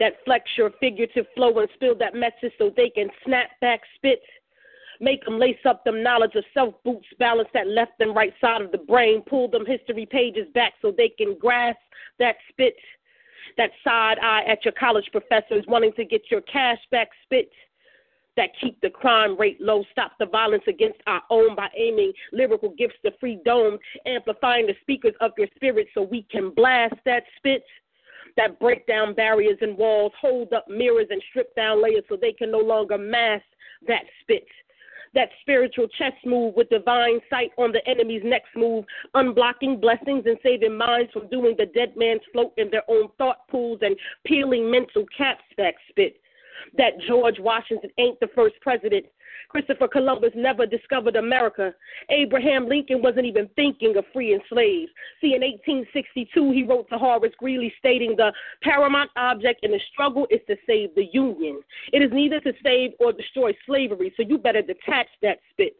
[0.00, 4.20] that flex your figurative flow and spill that message so they can snap back spit.
[5.00, 8.62] Make them lace up them knowledge of self boots, balance that left and right side
[8.62, 11.78] of the brain, pull them history pages back so they can grasp
[12.18, 12.74] that spit
[13.56, 17.50] that side eye at your college professors wanting to get your cash back spit
[18.36, 22.70] that keep the crime rate low, stop the violence against our own by aiming lyrical
[22.70, 27.24] gifts to free dome, amplifying the speakers of your spirit so we can blast that
[27.36, 27.62] spit
[28.36, 32.32] that break down barriers and walls, hold up mirrors and strip down layers so they
[32.32, 33.44] can no longer mask
[33.86, 34.46] that spit
[35.14, 38.84] that spiritual chess move with divine sight on the enemy's next move,
[39.14, 43.46] unblocking blessings and saving minds from doing the dead man's float in their own thought
[43.48, 46.16] pools and peeling mental caps that spit.
[46.78, 49.06] That George Washington ain't the first president
[49.48, 51.74] Christopher Columbus never discovered America.
[52.10, 54.90] Abraham Lincoln wasn't even thinking of freeing slaves.
[55.20, 60.26] See, in 1862, he wrote to Horace Greeley stating the paramount object in the struggle
[60.30, 61.60] is to save the Union.
[61.92, 65.74] It is neither to save or destroy slavery, so you better detach that spit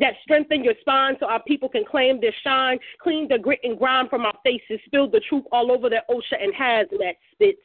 [0.00, 3.78] that strengthen your spine so our people can claim their shine, clean the grit and
[3.78, 7.56] grime from our faces, spill the truth all over their OSHA and hazmat spit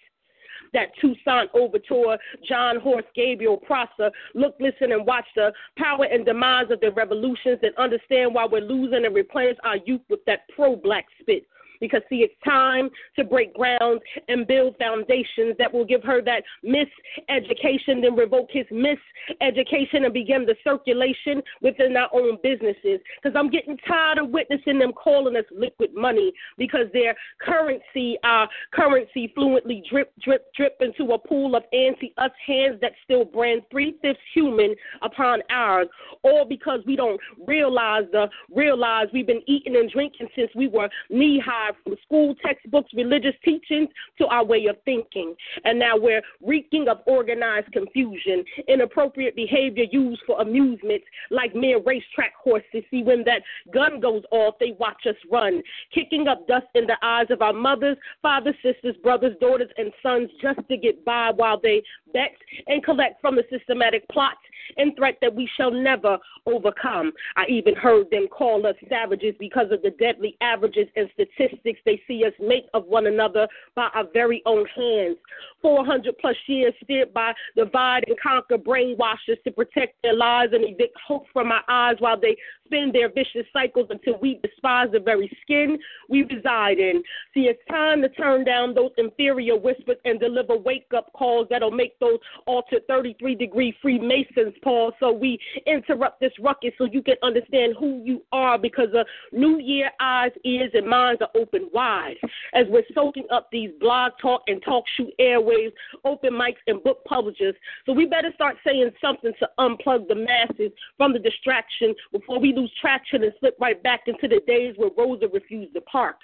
[0.74, 2.18] that Toussaint Overture,
[2.48, 4.12] John Horst, Gabriel Prosser.
[4.34, 8.62] Look, listen, and watch the power and demise of the revolutions and understand why we're
[8.62, 11.46] losing and replenish our youth with that pro black spit.
[11.80, 16.44] Because, see, it's time to break ground and build foundations that will give her that
[16.64, 23.00] miseducation, then revoke his miseducation and begin the circulation within our own businesses.
[23.22, 28.48] Because I'm getting tired of witnessing them calling us liquid money because their currency, our
[28.72, 33.62] currency, fluently drip, drip, drip into a pool of anti us hands that still brand
[33.72, 35.88] three fifths human upon ours,
[36.24, 40.90] all because we don't realize the realize we've been eating and drinking since we were
[41.10, 45.36] knee high from school textbooks, religious teachings to our way of thinking.
[45.64, 52.34] And now we're reeking of organized confusion, inappropriate behavior used for amusement, like mere racetrack
[52.36, 52.84] horses.
[52.92, 53.42] See, when that
[53.74, 55.62] gun goes off, they watch us run,
[55.94, 60.30] kicking up dust in the eyes of our mothers, fathers, sisters, brothers, daughters, and sons
[60.42, 61.82] just to get by while they
[62.14, 62.36] bet
[62.68, 64.38] and collect from the systematic plots
[64.78, 67.12] and threat that we shall never overcome.
[67.36, 72.02] I even heard them call us savages because of the deadly averages and statistics they
[72.08, 75.18] see us make of one another by our very own hands.
[75.62, 80.98] 400 plus years steered by divide and conquer brainwashers to protect their lives and evict
[81.06, 82.36] hope from our eyes while they
[82.66, 85.78] spin their vicious cycles until we despise the very skin
[86.10, 87.02] we reside in.
[87.34, 91.72] See, it's time to turn down those inferior whispers and deliver wake up calls that'll
[91.72, 97.16] make those altered 33 degree Freemasons pause so we interrupt this ruckus so you can
[97.24, 102.16] understand who you are because a new year eyes, ears, and minds are open wide
[102.54, 105.72] as we're soaking up these blog talk and talk show airwaves,
[106.04, 107.56] open mics, and book publishers.
[107.86, 112.52] So we better start saying something to unplug the masses from the distraction before we
[112.56, 116.18] lose traction and slip right back into the days where Rosa refused to park.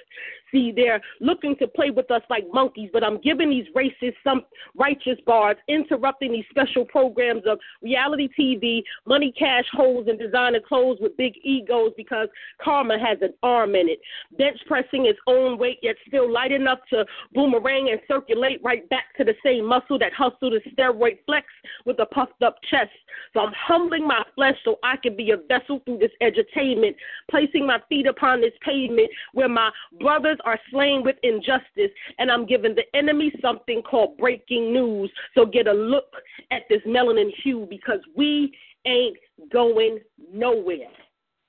[0.52, 4.44] See, they're looking to play with us like monkeys, but I'm giving these racists some
[4.76, 10.98] righteous bars, interrupting these special programs of reality TV, money, cash, holes, and designer clothes
[11.00, 12.28] with big egos because
[12.62, 14.00] karma has an arm in it.
[14.38, 19.16] Bench pressing its own weight, yet still light enough to boomerang and circulate right back
[19.18, 21.48] to the same muscle that hustled a steroid flex
[21.86, 22.92] with a puffed up chest.
[23.34, 26.96] So I'm humbling my flesh so I can be a vessel through this edutainment,
[27.30, 32.46] placing my feet upon this pavement where my brothers are slain with injustice, and I'm
[32.46, 35.12] giving the enemy something called breaking news.
[35.36, 36.12] So get a look
[36.52, 38.54] at this melanin hue because we
[38.86, 39.18] ain't
[39.52, 40.00] going
[40.34, 40.88] nowhere.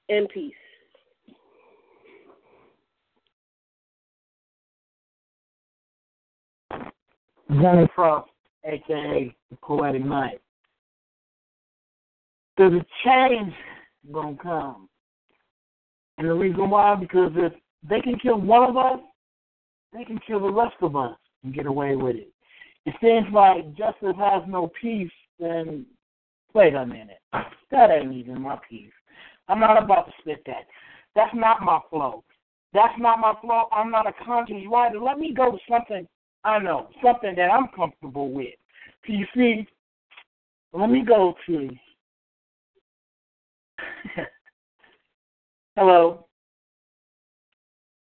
[0.08, 0.52] In peace.
[7.60, 8.30] Johnny Frost,
[8.64, 10.40] aka the Poetic Knight.
[12.56, 13.52] There's a change
[14.10, 14.88] gonna come.
[16.18, 17.52] And the reason why, because if
[17.88, 19.00] they can kill one of us,
[19.92, 22.32] they can kill the rest of us and get away with it.
[22.86, 25.86] It seems like justice has no peace, then
[26.54, 27.20] wait a minute.
[27.70, 28.92] That ain't even my peace.
[29.48, 30.66] I'm not about to spit that.
[31.14, 32.22] That's not my flow.
[32.74, 33.64] That's not my flow.
[33.72, 34.98] I'm not a conscious writer.
[34.98, 36.06] Let me go to something
[36.44, 38.54] I know, something that I'm comfortable with.
[39.06, 39.66] So you see,
[40.72, 41.70] let me go to
[45.76, 46.26] Hello.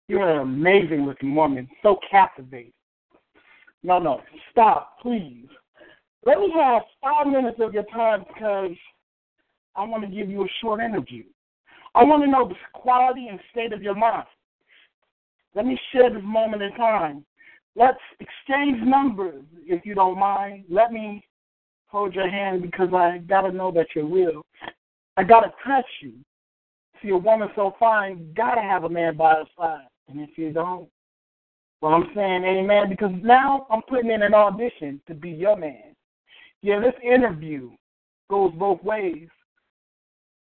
[0.10, 2.74] You're an amazing looking woman, so captivating.
[3.84, 4.22] No, no,
[4.52, 5.46] stop, please.
[6.26, 8.76] Let me have five minutes of your time because
[9.76, 11.26] I want to give you a short interview.
[11.94, 14.26] I want to know the quality and state of your mind.
[15.54, 17.24] Let me share this moment in time.
[17.76, 20.66] Let's exchange numbers if you don't mind.
[20.70, 21.24] Let me
[21.86, 24.44] hold your hand because I got to know that you're real.
[25.18, 26.14] I got to touch you.
[27.00, 29.86] See, a woman so fine, got to have a man by her side.
[30.10, 30.88] And if you don't,
[31.82, 35.96] well, I'm saying amen because now I'm putting in an audition to be your man.
[36.62, 37.72] Yeah, this interview
[38.30, 39.28] goes both ways.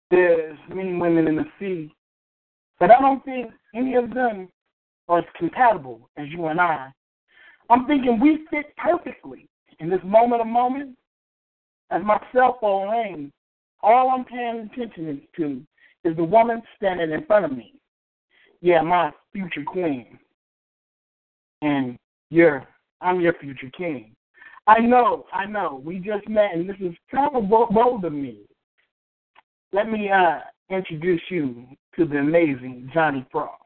[0.10, 1.94] There's many women in the sea,
[2.80, 4.50] but I don't think any of them
[5.08, 6.92] are as compatible as you and I.
[7.70, 9.48] I'm thinking we fit perfectly
[9.80, 10.98] in this moment of moment.
[11.92, 13.32] As my cell phone rings,
[13.82, 15.62] all I'm paying attention to
[16.04, 17.74] is the woman standing in front of me.
[18.62, 20.20] Yeah, my future queen.
[21.62, 21.98] And
[22.30, 22.68] you're
[23.02, 24.16] I'm your future king.
[24.68, 25.82] I know, I know.
[25.84, 28.42] We just met and this is kind of bold of me.
[29.74, 31.66] Let me uh introduce you
[31.96, 33.62] to the amazing Johnny Frost.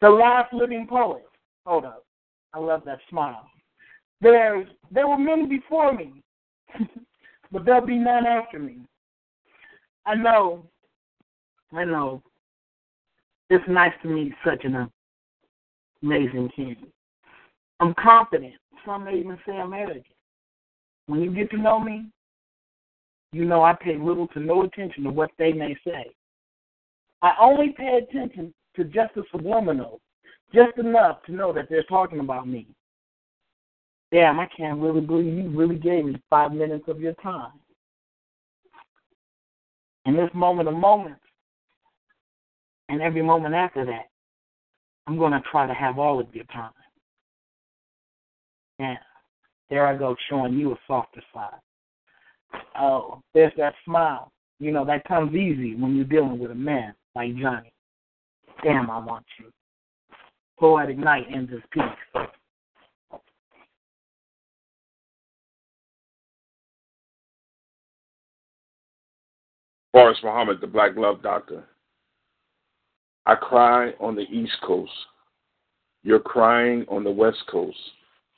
[0.00, 1.24] The last living poet.
[1.64, 2.04] Hold up.
[2.52, 3.48] I love that smile.
[4.20, 6.22] There's there were many before me,
[7.52, 8.78] but there'll be none after me.
[10.06, 10.64] I know
[11.74, 12.22] I know.
[13.50, 14.90] It's nice to meet such an
[16.02, 16.76] amazing king.
[17.80, 18.54] I'm confident.
[18.86, 20.04] Some may even say I'm arrogant.
[21.06, 22.06] When you get to know me,
[23.32, 26.06] you know I pay little to no attention to what they may say.
[27.20, 30.00] I only pay attention to just the subliminal,
[30.54, 32.66] just enough to know that they're talking about me.
[34.12, 37.52] Damn, I can't really believe you really gave me five minutes of your time.
[40.06, 41.23] In this moment of moments,
[42.88, 44.08] and every moment after that,
[45.06, 46.72] I'm going to try to have all of your time.
[48.78, 48.96] Yeah,
[49.70, 51.60] there I go showing you a softer side.
[52.78, 54.30] Oh, there's that smile.
[54.58, 57.72] You know, that comes easy when you're dealing with a man like Johnny.
[58.62, 59.46] Damn, I want you.
[60.58, 61.82] Poetic Knight ends his piece.
[69.92, 71.64] Boris Muhammad, the Black Love Doctor.
[73.26, 74.92] I cry on the East Coast.
[76.02, 77.78] You're crying on the West Coast.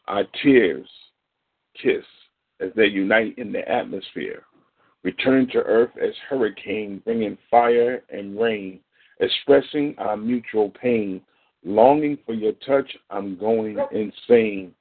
[0.07, 0.89] Our tears
[1.83, 2.05] kiss
[2.61, 4.45] as they unite in the atmosphere.
[5.03, 8.81] Return to earth as hurricane, bringing fire and rain,
[9.21, 11.21] expressing our mutual pain.
[11.65, 14.73] Longing for your touch, I'm going insane.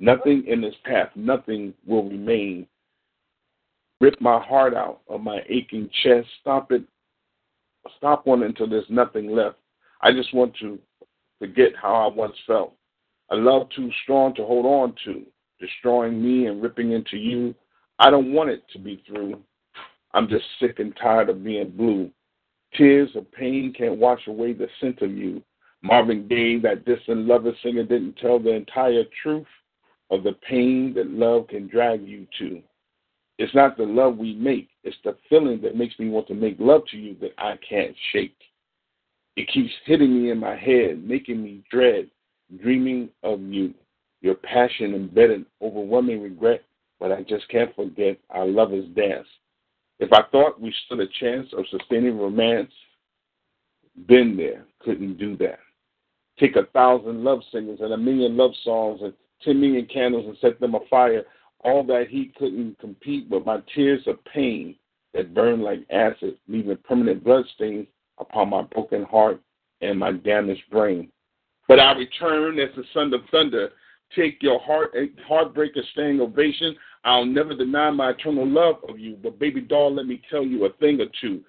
[0.00, 2.66] Nothing in this path, nothing will remain.
[4.00, 6.26] Rip my heart out of my aching chest.
[6.40, 6.82] Stop it
[7.96, 9.56] stop one until there's nothing left.
[10.00, 10.78] I just want to
[11.38, 12.74] forget how I once felt.
[13.30, 15.22] A love too strong to hold on to,
[15.60, 17.54] destroying me and ripping into you.
[17.98, 19.40] I don't want it to be through.
[20.14, 22.10] I'm just sick and tired of being blue.
[22.74, 25.42] Tears of pain can't wash away the scent of you.
[25.82, 29.46] Marvin Gaye, that distant lover singer, didn't tell the entire truth
[30.10, 32.62] of the pain that love can drag you to.
[33.38, 36.56] It's not the love we make, it's the feeling that makes me want to make
[36.58, 38.36] love to you that I can't shake.
[39.36, 42.10] It keeps hitting me in my head, making me dread,
[42.60, 43.74] dreaming of you.
[44.20, 46.62] Your passion embedded, overwhelming regret,
[47.00, 49.26] but I just can't forget our lovers' dance.
[49.98, 52.70] If I thought we stood a chance of sustaining romance,
[54.06, 55.58] been there, couldn't do that.
[56.38, 59.12] Take a thousand love singers and a million love songs and
[59.42, 61.24] ten million candles and set them afire.
[61.62, 64.74] All that he couldn't compete with my tears of pain
[65.14, 67.86] that burned like acid, leaving permanent bloodstains
[68.18, 69.40] upon my broken heart
[69.80, 71.10] and my damaged brain.
[71.68, 73.70] But I return as the son of thunder.
[74.16, 76.76] Take your heart eh, heartbreaker standing ovation.
[77.04, 79.16] I'll never deny my eternal love of you.
[79.22, 81.42] But baby doll, let me tell you a thing or two.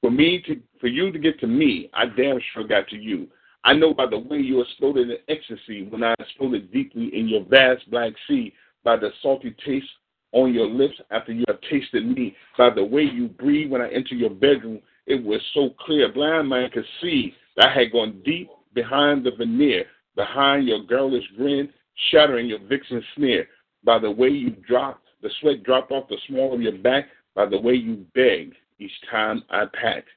[0.00, 3.28] For me to for you to get to me, I damn sure got to you.
[3.64, 7.44] I know by the way you exploded in ecstasy when I exploded deeply in your
[7.44, 8.52] vast black sea,
[8.84, 9.86] by the salty taste
[10.32, 13.90] on your lips after you have tasted me, by the way you breathe when I
[13.90, 14.80] enter your bedroom.
[15.06, 19.30] It was so clear, blind man could see that I had gone deep behind the
[19.36, 21.70] veneer, behind your girlish grin,
[22.10, 23.48] shattering your vixen sneer.
[23.84, 27.46] By the way you dropped, the sweat dropped off the small of your back, by
[27.46, 30.08] the way you begged each time I packed.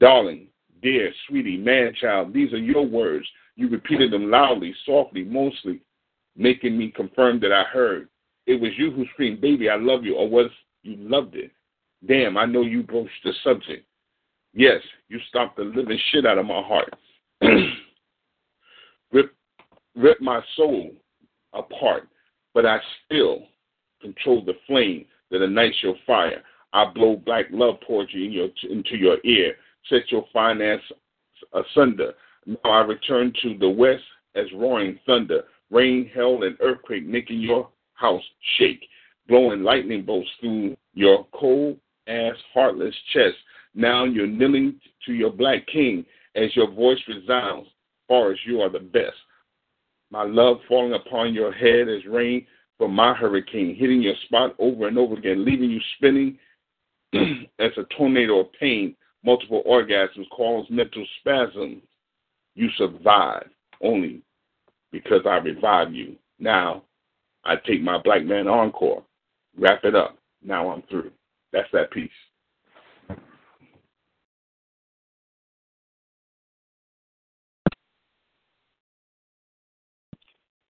[0.00, 0.48] Darling,
[0.82, 3.26] dear, sweetie, man child, these are your words.
[3.56, 5.80] You repeated them loudly, softly, mostly,
[6.36, 8.08] making me confirm that I heard.
[8.46, 10.50] It was you who screamed, Baby, I love you, or was
[10.82, 11.50] you loved it?
[12.06, 13.86] Damn, I know you broached the subject.
[14.54, 16.92] Yes, you stopped the living shit out of my heart.
[19.12, 19.34] rip,
[19.94, 20.90] rip my soul
[21.54, 22.08] apart,
[22.54, 23.44] but I still
[24.00, 26.42] control the flame that ignites your fire.
[26.72, 29.54] I blow black love poetry in your, into your ear,
[29.88, 30.82] set your finance
[31.52, 32.14] asunder.
[32.46, 34.02] Now I return to the west
[34.34, 38.22] as roaring thunder, rain, hail, and earthquake making your house
[38.58, 38.86] shake,
[39.26, 43.36] blowing lightning bolts through your cold ass, heartless chest.
[43.74, 46.04] Now you're kneeling to your black king
[46.36, 47.68] as your voice resounds,
[48.06, 49.16] far as you are the best.
[50.10, 54.88] My love falling upon your head as rain from my hurricane, hitting your spot over
[54.88, 56.38] and over again, leaving you spinning
[57.58, 58.94] as a tornado of pain,
[59.24, 61.82] multiple orgasms cause mental spasms.
[62.54, 63.48] You survive
[63.80, 64.22] only
[64.92, 66.16] because I revive you.
[66.40, 66.84] Now
[67.44, 69.04] I take my black man encore,
[69.58, 70.18] wrap it up.
[70.42, 71.12] Now I'm through.
[71.52, 72.10] That's that piece.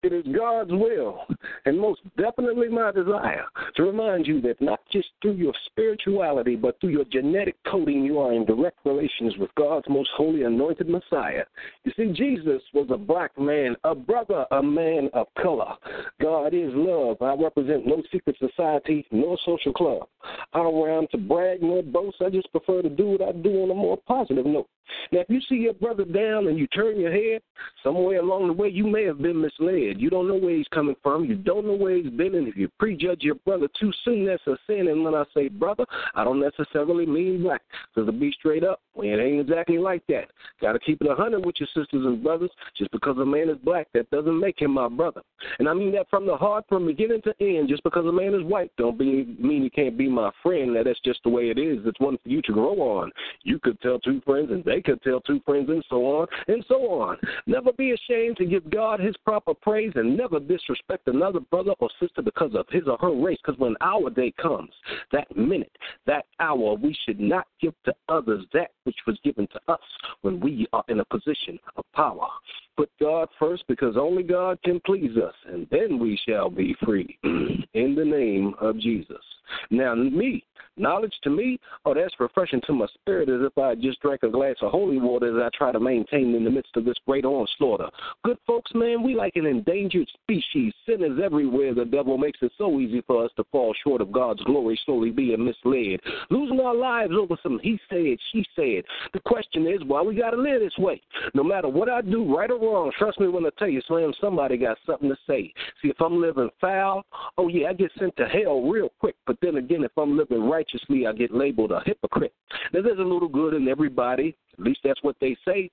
[0.04, 1.22] It is God's will
[1.66, 3.46] and most definitely my desire
[3.78, 8.20] to remind you that not just through your spirituality, but through your genetic coding, you
[8.20, 11.46] are in direct relations with God's most holy anointed Messiah.
[11.86, 15.74] You see, Jesus was a black man, a brother, a man of color.
[16.22, 17.22] God is love.
[17.22, 20.08] I represent no secret society, no social club.
[20.54, 22.18] I don't around to brag nor boast.
[22.22, 24.68] I just prefer to do what I do on a more positive note.
[25.12, 27.42] Now, if you see your brother down and you turn your head,
[27.84, 29.93] somewhere along the way you may have been misled.
[30.00, 31.26] You don't know where he's coming from.
[31.26, 32.36] You don't know where he's been.
[32.36, 34.88] And if you prejudge your brother too soon, that's a sin.
[34.88, 37.62] And when I say brother, I don't necessarily mean black.
[37.94, 40.26] Because to be straight up, it ain't exactly like that.
[40.62, 42.52] Got to keep it a hundred with your sisters and brothers.
[42.78, 45.22] Just because a man is black, that doesn't make him my brother.
[45.60, 47.70] And I mean that from the heart, from beginning to end.
[47.70, 50.76] Just because a man is white, don't be, mean he can't be my friend.
[50.76, 51.80] That that's just the way it is.
[51.86, 53.12] It's one for you to grow on.
[53.44, 56.64] You could tell two friends, and they could tell two friends, and so on and
[56.68, 57.18] so on.
[57.46, 61.90] Never be ashamed to give God His proper praise, and never disrespect another brother or
[62.00, 63.38] sister because of his or her race.
[63.44, 64.72] Because when our day comes,
[65.12, 69.60] that minute, that hour, we should not give to others that which was given to
[69.68, 69.80] us
[70.22, 72.28] when we are in a position of power.
[72.76, 77.18] Put God first because only God can please us, and then we shall be free
[77.24, 79.22] in the name of Jesus.
[79.70, 80.44] Now, me,
[80.78, 84.30] knowledge to me, oh, that's refreshing to my spirit as if I just drank a
[84.30, 87.26] glass of holy water as I try to maintain in the midst of this great
[87.26, 87.94] onslaught.
[88.24, 90.74] Good folks, man, we like an endangered species.
[90.86, 91.74] Sin is everywhere.
[91.74, 95.12] The devil makes it so easy for us to fall short of God's glory, slowly
[95.12, 98.84] being misled, losing our lives over some he said, she said.
[99.14, 101.02] The question is why we got to live this way.
[101.34, 104.14] No matter what I do, right or wrong, trust me when I tell you, Slam,
[104.20, 105.54] somebody got something to say.
[105.82, 107.04] See, if I'm living foul,
[107.38, 109.16] oh yeah, I get sent to hell real quick.
[109.26, 112.34] But then again, if I'm living righteously, I get labeled a hypocrite.
[112.74, 114.36] Now, there's a little good in everybody.
[114.54, 115.70] At least that's what they say.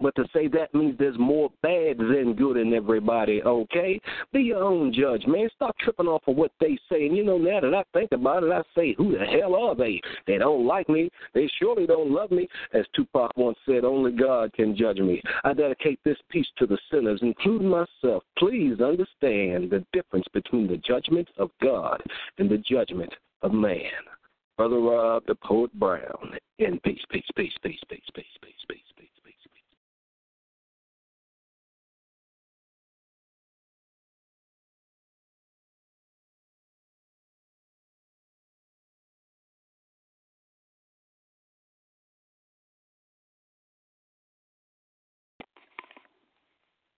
[0.00, 4.00] But to say that means there's more bad than good in everybody, okay?
[4.32, 5.48] Be your own judge, man.
[5.54, 7.06] Stop tripping off of what they say.
[7.06, 9.74] And you know, now that I think about it, I say, who the hell are
[9.74, 10.00] they?
[10.26, 11.10] They don't like me.
[11.34, 12.48] They surely don't love me.
[12.72, 15.22] As Tupac once said, only God can judge me.
[15.44, 18.24] I dedicate this piece to the sinners, including myself.
[18.38, 22.02] Please understand the difference between the judgment of God
[22.38, 23.80] and the judgment of man.
[24.56, 28.93] Brother Rob, the poet Brown, in peace, peace, peace, peace, peace, peace, peace, peace.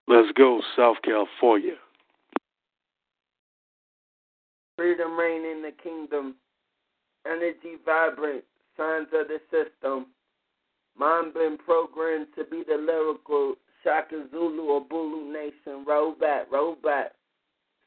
[0.08, 1.74] Let's go, South California.
[4.76, 6.36] Freedom reign in the kingdom.
[7.26, 8.44] Energy vibrant.
[8.76, 10.06] Signs of the system.
[10.98, 15.84] Mind been programmed to be the lyrical Shaka Zulu or Bulu nation.
[15.86, 16.46] Roll back.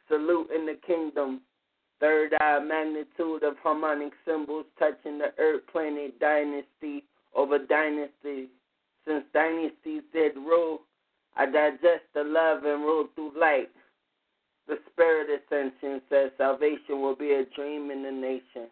[0.09, 1.41] Salute in the kingdom.
[1.99, 7.03] Third eye magnitude of harmonic symbols touching the earth planet dynasty
[7.35, 8.49] over dynasty.
[9.05, 10.81] Since dynasties did rule,
[11.35, 13.69] I digest the love and rule through light.
[14.67, 18.69] The spirit ascension says salvation will be a dream in the nation.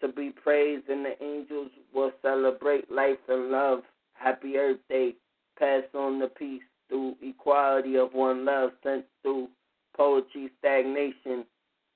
[0.00, 3.80] To be praised and the angels will celebrate life and love.
[4.14, 5.14] Happy Earth Day.
[5.58, 9.48] Pass on the peace through equality of one love sent through
[9.96, 11.44] poetry stagnation.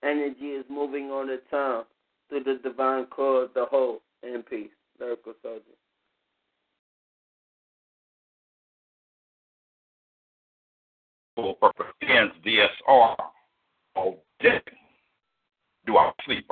[0.02, 1.84] Energy is moving on the tongue
[2.28, 4.70] through the divine core of the whole in peace.
[4.98, 5.62] Lyrical soldier.
[11.60, 13.16] For ends DSR
[13.96, 14.60] all day.
[15.86, 16.46] Do I sleep?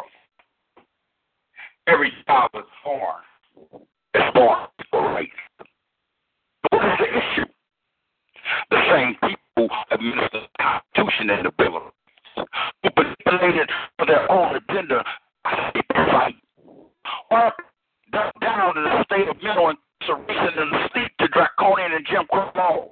[1.87, 3.23] Every child is born
[4.15, 5.29] is born for race.
[6.71, 7.49] What is the issue?
[8.71, 12.51] The same people administer the Constitution and the Bill of Rights,
[12.83, 15.05] who manipulated for their own agenda,
[15.45, 16.35] I say fight.
[17.31, 17.53] Or
[18.13, 22.51] down to the state of mental incarceration and the sleep to draconian and Jim Crow
[22.55, 22.91] laws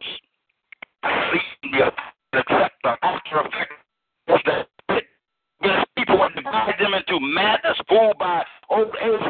[4.44, 4.67] the,
[5.97, 9.20] people would divide them into madness, fooled by old age.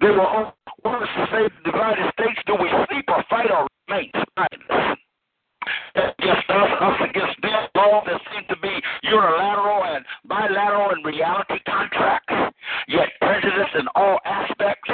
[0.00, 3.66] They were all worse to say the divided states, do we sleep or fight or
[3.88, 4.10] remain?
[5.94, 12.32] Against us, against them, laws that seem to be unilateral and bilateral in reality contracts,
[12.86, 14.90] yet prejudice in all aspects,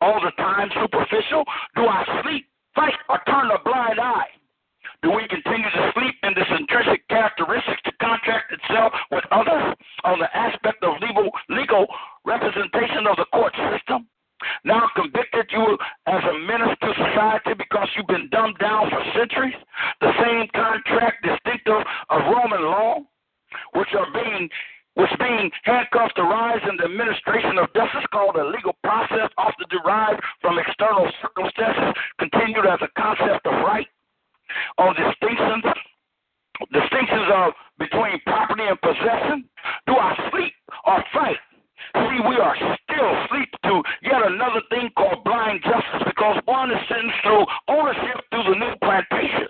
[0.00, 1.44] all the time superficial.
[1.74, 2.46] Do I sleep
[2.76, 4.30] fight or turn a blind eye?
[5.02, 9.74] Do we continue to sleep in this intrinsic characteristics to contract itself with others
[10.04, 11.86] on the aspect of legal, legal
[12.24, 14.06] representation of the court system?
[14.64, 19.56] Now convicted you as a menace to society because you've been dumbed down for centuries?
[20.00, 23.00] The same contract distinctive of Roman law,
[23.74, 24.48] which are being
[24.96, 29.68] which being handcuffed to rise in the administration of justice called a legal process often
[29.68, 33.86] derived from external circumstances continued as a concept of right
[34.78, 35.64] on distinctions
[36.72, 39.44] distinctions of between property and possession.
[39.86, 40.54] Do i sleep
[40.86, 41.36] or fight?
[41.94, 46.80] See we are still asleep to yet another thing called blind justice because one is
[46.88, 49.48] sentenced through ownership through the new plantation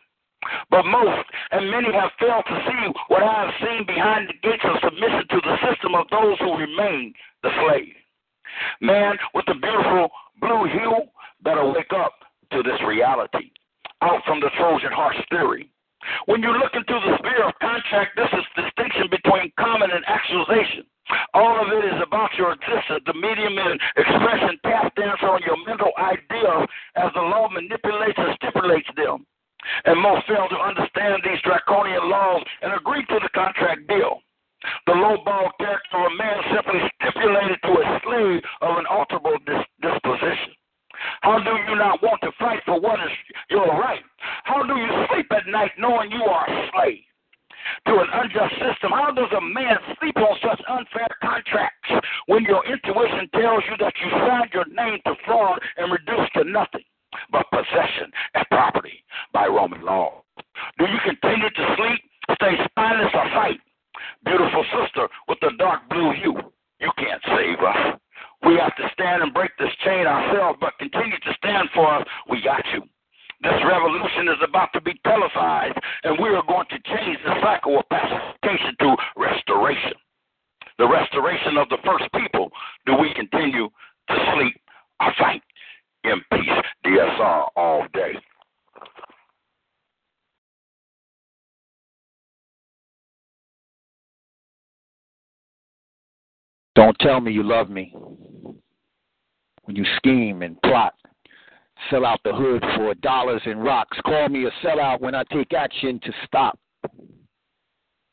[0.70, 4.64] but most and many have failed to see what I have seen behind the gates
[4.64, 7.94] of submission to the system of those who remain the slave.
[8.80, 11.06] Man with the beautiful blue hue
[11.42, 12.14] better wake up
[12.52, 13.50] to this reality.
[14.02, 15.70] Out from the Trojan horse theory.
[16.26, 20.86] When you look into the sphere of contract, this is distinction between common and actualization.
[21.34, 25.56] All of it is about your existence, the medium and expression tap dance on your
[25.66, 29.26] mental ideas as the law manipulates and stipulates them.
[29.84, 34.20] And most fail to understand these draconian laws and agree to the contract deal.
[34.86, 39.68] The lowball character of a man simply stipulated to a slave of an alterable dis-
[39.82, 40.54] disposition.
[41.22, 43.12] How do you not want to fight for what is
[43.50, 44.02] your right?
[44.44, 47.04] How do you sleep at night knowing you are a slave?
[47.86, 51.90] To an unjust system, how does a man sleep on such unfair contracts
[52.26, 56.44] when your intuition tells you that you signed your name to fraud and reduced to
[56.44, 56.84] nothing?
[57.30, 60.22] But possession and property by Roman law.
[60.78, 62.00] Do you continue to sleep,
[62.34, 63.60] stay spineless, or fight?
[64.24, 66.36] Beautiful sister with the dark blue hue,
[66.80, 67.98] you can't save us.
[68.44, 72.06] We have to stand and break this chain ourselves, but continue to stand for us.
[72.28, 72.82] We got you.
[73.42, 77.78] This revolution is about to be televised, and we are going to change the cycle
[77.78, 79.92] of pacification to restoration.
[80.78, 82.50] The restoration of the first people.
[82.86, 84.60] Do we continue to sleep
[85.00, 85.42] or fight?
[86.06, 86.50] In peace.
[86.84, 88.12] DSR all day.
[96.74, 97.94] Don't tell me you love me
[99.64, 100.94] when you scheme and plot.
[101.90, 103.98] Sell out the hood for dollars and rocks.
[104.04, 106.58] Call me a sellout when I take action to stop.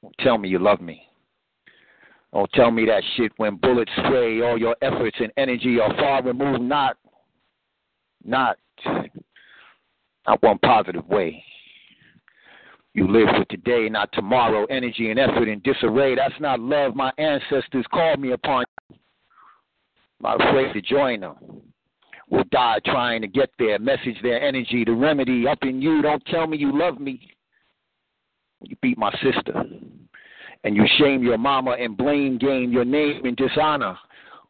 [0.02, 1.02] Don't tell me you love me.
[2.34, 4.42] Don't tell me that shit when bullets spray.
[4.42, 6.98] All your efforts and energy are far removed, not
[8.24, 8.58] not
[10.28, 11.44] not one positive way.
[12.94, 14.66] You live for today, not tomorrow.
[14.66, 16.16] Energy and effort in disarray.
[16.16, 16.96] That's not love.
[16.96, 18.66] My ancestors called me upon.
[20.24, 21.36] I'm afraid to join them.
[22.30, 26.02] will die trying to get their Message their energy, the remedy up in you.
[26.02, 27.30] Don't tell me you love me.
[28.62, 29.64] You beat my sister.
[30.64, 33.98] And you shame your mama and blame game your name in dishonor.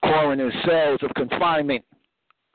[0.04, 1.84] Coroner's cells of confinement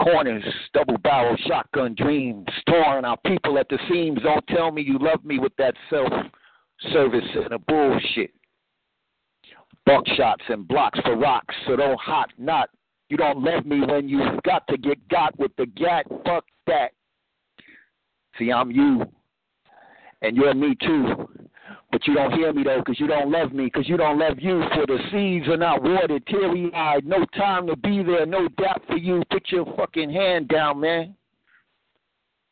[0.03, 4.21] corners, double barrel shotgun dreams, torn our people at the seams.
[4.23, 6.13] Don't tell me you love me with that self
[6.93, 8.33] service and a bullshit.
[9.89, 12.69] Buckshots and blocks for rocks, so don't hot not.
[13.09, 16.07] You don't love me when you got to get got with the gat.
[16.27, 16.93] Fuck that.
[18.39, 19.07] See, I'm you,
[20.21, 21.29] and you're me too.
[21.91, 24.39] But you don't hear me though, because you don't love me, because you don't love
[24.39, 24.63] you.
[24.75, 28.83] For the seeds are not watered, teary eyed, no time to be there, no doubt
[28.87, 29.23] for you.
[29.31, 31.15] Put your fucking hand down, man.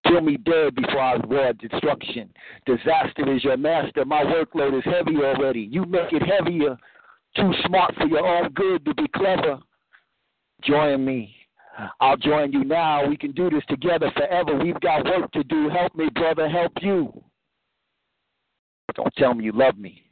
[0.07, 2.31] Kill me dead before I war destruction.
[2.65, 4.05] Disaster is your master.
[4.05, 5.69] My workload is heavy already.
[5.71, 6.77] You make it heavier.
[7.35, 9.59] Too smart for your own good to be clever.
[10.63, 11.35] Join me.
[12.01, 13.07] I'll join you now.
[13.07, 14.57] We can do this together forever.
[14.57, 15.69] We've got work to do.
[15.69, 16.49] Help me, brother.
[16.49, 17.23] Help you.
[18.95, 20.03] Don't tell me you love me.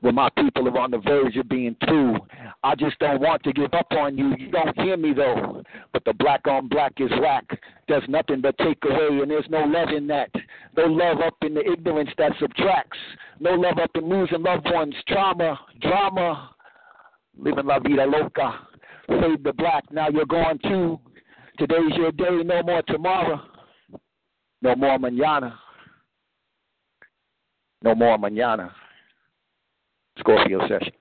[0.00, 2.16] When my people are on the verge of being two,
[2.62, 4.34] I just don't want to give up on you.
[4.38, 5.62] You don't hear me though.
[5.92, 7.44] But the black on black is whack.
[7.88, 10.30] There's nothing but take away, and there's no love in that.
[10.76, 12.98] No love up in the ignorance that subtracts.
[13.40, 14.94] No love up in losing loved ones.
[15.08, 16.50] Trauma, drama,
[17.36, 18.60] living la vida loca.
[19.08, 19.84] Fade the black.
[19.90, 21.00] Now you're gone too.
[21.58, 22.42] Today's your day.
[22.44, 23.40] No more tomorrow.
[24.62, 25.54] No more mañana.
[27.82, 28.72] No more mañana.
[30.18, 30.94] Scorpio Sessions.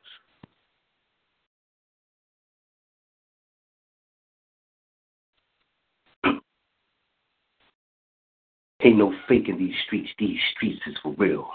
[8.81, 10.09] Ain't no fake in these streets.
[10.17, 11.49] These streets is for real.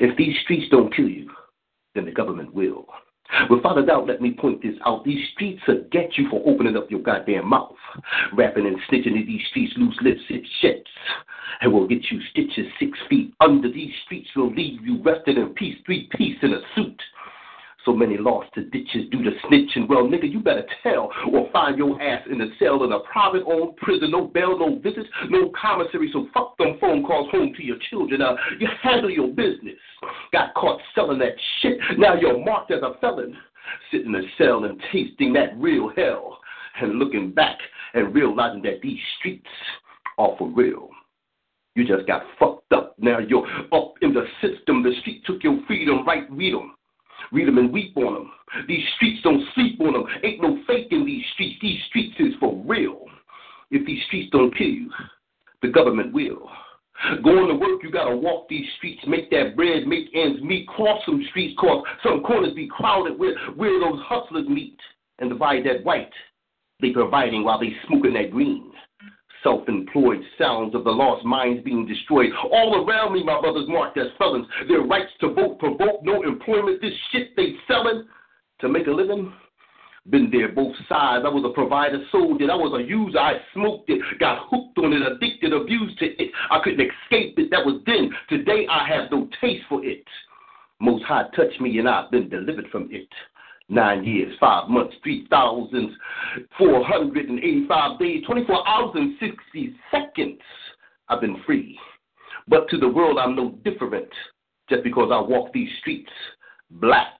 [0.00, 1.30] If these streets don't kill you,
[1.94, 2.86] then the government will.
[3.50, 5.04] Without a doubt, let me point this out.
[5.04, 7.76] These streets will get you for opening up your goddamn mouth.
[8.32, 10.84] Rapping and snitching in these streets, loose lips, it shits.
[11.60, 14.28] And we'll get you stitches six feet under these streets.
[14.36, 17.00] We'll leave you resting in peace, three piece in a suit.
[17.86, 19.88] So many lost to ditches due to snitching.
[19.88, 23.44] Well, nigga, you better tell or find your ass in a cell in a private
[23.46, 24.10] owned prison.
[24.10, 26.10] No bail, no visits, no commissary.
[26.12, 28.20] So fuck them phone calls home to your children.
[28.20, 29.78] Uh, you handle your business.
[30.32, 31.78] Got caught selling that shit.
[31.96, 33.36] Now you're marked as a felon.
[33.92, 36.40] Sitting in a cell and tasting that real hell.
[36.82, 37.56] And looking back
[37.94, 39.46] and realizing that these streets
[40.18, 40.90] are for real.
[41.76, 42.96] You just got fucked up.
[42.98, 44.82] Now you're up in the system.
[44.82, 46.28] The street took your freedom, right?
[46.32, 46.75] Read them.
[47.32, 48.32] Read them and weep on them.
[48.68, 50.04] These streets don't sleep on them.
[50.22, 51.58] Ain't no fake in these streets.
[51.60, 53.04] These streets is for real.
[53.70, 54.90] If these streets don't kill you,
[55.62, 56.48] the government will.
[57.22, 61.00] Going to work, you gotta walk these streets, make that bread, make ends meet, cross
[61.04, 64.78] some streets, cause some corners be crowded where, where those hustlers meet
[65.18, 66.12] and divide that white.
[66.80, 68.72] They providing while they smoking that green
[69.46, 72.30] self employed sounds of the lost minds being destroyed.
[72.50, 74.46] All around me, my brothers marked as felons.
[74.66, 76.80] Their rights to vote provoke no employment.
[76.80, 78.06] This shit they selling
[78.60, 79.32] to make a living.
[80.10, 81.24] Been there both sides.
[81.24, 82.50] I was a provider, sold it.
[82.50, 83.18] I was a user.
[83.18, 86.30] I smoked it, got hooked on it, addicted, abused to it.
[86.50, 87.50] I couldn't escape it.
[87.50, 88.10] That was then.
[88.28, 90.04] Today I have no taste for it.
[90.80, 93.08] Most High touched me and I've been delivered from it.
[93.68, 100.40] Nine years, five months, 3,485 days, 24 hours and 60 seconds.
[101.08, 101.76] I've been free.
[102.46, 104.06] But to the world, I'm no different
[104.70, 106.12] just because I walk these streets.
[106.70, 107.18] Black,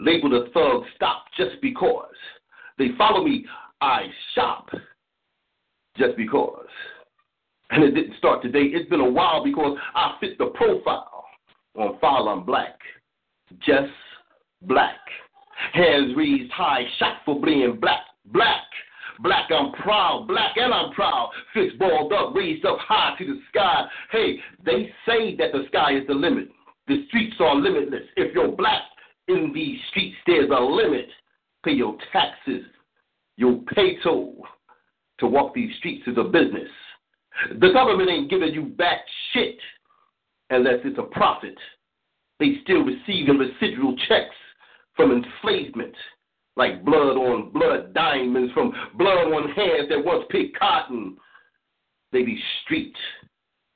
[0.00, 2.08] labeled a thug, stop just because.
[2.78, 3.44] They follow me,
[3.82, 4.70] I shop
[5.96, 6.68] just because.
[7.70, 8.64] And it didn't start today.
[8.64, 11.24] It's been a while because I fit the profile.
[11.76, 12.78] On file, I'm black.
[13.58, 13.92] Just
[14.62, 14.98] black.
[15.72, 18.62] Hands raised high, shot for being black, black.
[19.20, 20.26] Black, I'm proud.
[20.28, 21.30] Black, and I'm proud.
[21.54, 23.84] Fist balled up, raised up high to the sky.
[24.10, 26.48] Hey, they say that the sky is the limit.
[26.86, 28.02] The streets are limitless.
[28.16, 28.82] If you're black
[29.28, 31.08] in these streets, there's a limit.
[31.64, 32.64] Pay your taxes.
[33.36, 34.46] You'll pay toll.
[35.20, 36.68] To walk these streets is a business.
[37.58, 38.98] The government ain't giving you back
[39.32, 39.56] shit
[40.50, 41.56] unless it's a profit.
[42.38, 44.36] They still receiving residual checks
[44.96, 45.94] from enslavement,
[46.56, 51.16] like blood on blood diamonds, from blood on hands that once picked cotton.
[52.12, 52.94] They be street.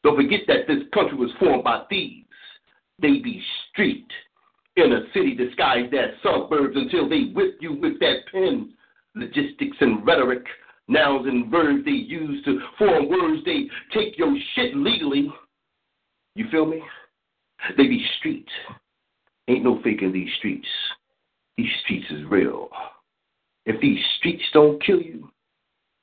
[0.02, 2.26] Don't forget that this country was formed by thieves.
[3.00, 4.06] They be street.
[4.76, 8.72] In a city disguised as suburbs until they whip you with that pen.
[9.14, 10.44] Logistics and rhetoric,
[10.88, 13.44] nouns and verbs they use to form words.
[13.44, 15.30] They take your shit legally.
[16.34, 16.80] You feel me?
[17.76, 18.48] They be street.
[19.48, 20.68] Ain't no fake in these streets.
[21.56, 22.68] These streets is real.
[23.66, 25.30] If these streets don't kill you,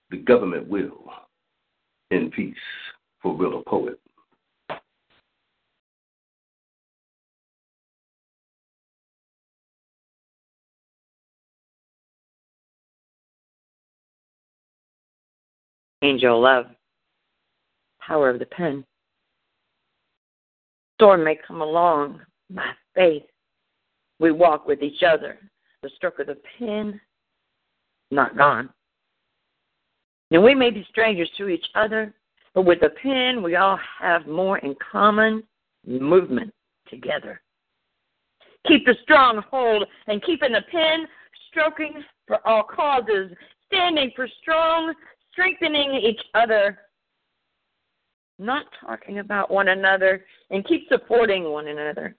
[0.10, 1.12] the government will.
[2.12, 2.56] In peace,
[3.22, 4.00] for real poet.
[16.04, 16.68] Angel love,
[18.00, 18.86] power of the pen.
[20.96, 23.24] Storm may come along, my faith.
[24.20, 25.38] We walk with each other.
[25.84, 27.00] The stroke of the pen,
[28.10, 28.70] not gone.
[30.32, 32.14] Now we may be strangers to each other,
[32.54, 35.44] but with the pen, we all have more in common
[35.86, 36.54] movement
[36.90, 37.42] together.
[38.68, 41.08] Keep the strong hold and keeping the pen
[41.50, 43.32] stroking for all causes,
[43.68, 44.94] standing for strong,
[45.32, 46.80] strengthening each other,
[48.40, 52.16] not talking about one another, and keep supporting one another.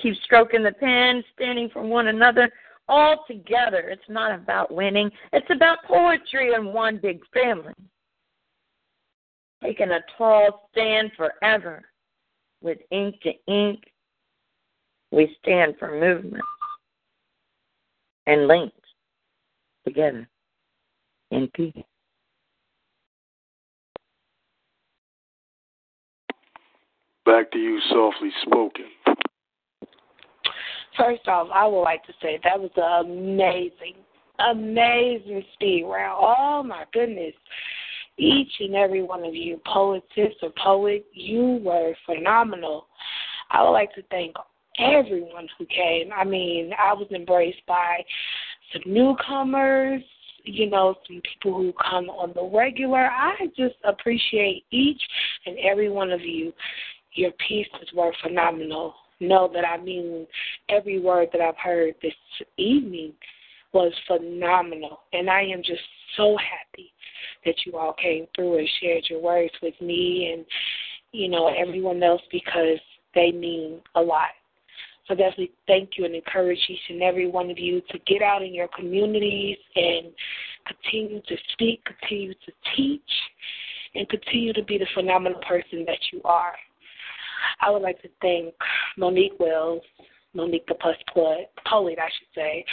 [0.00, 2.50] Keep stroking the pen, standing for one another,
[2.88, 3.88] all together.
[3.88, 7.72] It's not about winning, it's about poetry and one big family.
[9.62, 11.84] Taking a tall stand forever
[12.60, 13.80] with ink to ink.
[15.10, 16.44] We stand for movement
[18.26, 18.76] and linked
[19.86, 20.28] together
[21.30, 21.72] in peace.
[27.24, 28.84] Back to you, softly spoken.
[30.96, 33.96] First off, I would like to say that was an amazing,
[34.38, 36.18] amazing speed round.
[36.20, 37.34] Oh my goodness.
[38.18, 42.86] Each and every one of you, poetess or poet, you were phenomenal.
[43.50, 44.34] I would like to thank
[44.78, 46.10] everyone who came.
[46.14, 48.02] I mean, I was embraced by
[48.72, 50.02] some newcomers,
[50.44, 53.06] you know, some people who come on the regular.
[53.06, 55.00] I just appreciate each
[55.44, 56.52] and every one of you.
[57.12, 58.94] Your pieces were phenomenal.
[59.20, 60.26] Know that I mean
[60.68, 62.12] every word that I've heard this
[62.58, 63.12] evening
[63.72, 65.00] was phenomenal.
[65.12, 65.80] And I am just
[66.16, 66.92] so happy
[67.44, 70.44] that you all came through and shared your words with me and,
[71.12, 72.78] you know, everyone else because
[73.14, 74.30] they mean a lot.
[75.08, 78.42] So definitely thank you and encourage each and every one of you to get out
[78.42, 80.06] in your communities and
[80.66, 83.00] continue to speak, continue to teach,
[83.94, 86.54] and continue to be the phenomenal person that you are.
[87.60, 88.54] I would like to thank
[88.96, 89.82] Monique Wells,
[90.34, 92.64] Monique the Plus Poet, I should say,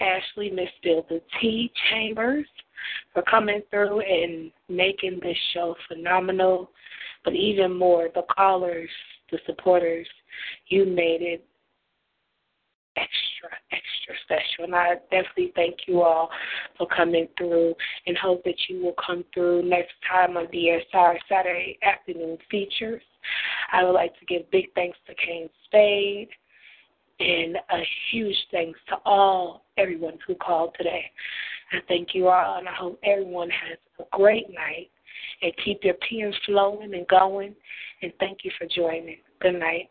[0.00, 2.46] Ashley Misfield, the T Chambers,
[3.12, 6.70] for coming through and making this show phenomenal.
[7.24, 8.90] But even more, the callers,
[9.30, 10.06] the supporters,
[10.68, 11.44] you made it
[12.96, 13.33] extra,
[13.70, 14.64] extra special.
[14.64, 16.30] And I definitely thank you all
[16.76, 17.74] for coming through
[18.06, 23.02] and hope that you will come through next time on DSR Saturday afternoon features.
[23.72, 26.28] I would like to give big thanks to Kane Spade
[27.20, 31.04] and a huge thanks to all, everyone who called today.
[31.72, 34.90] I thank you all, and I hope everyone has a great night.
[35.42, 37.54] And keep your pens flowing and going.
[38.02, 39.18] And thank you for joining.
[39.40, 39.90] Good night.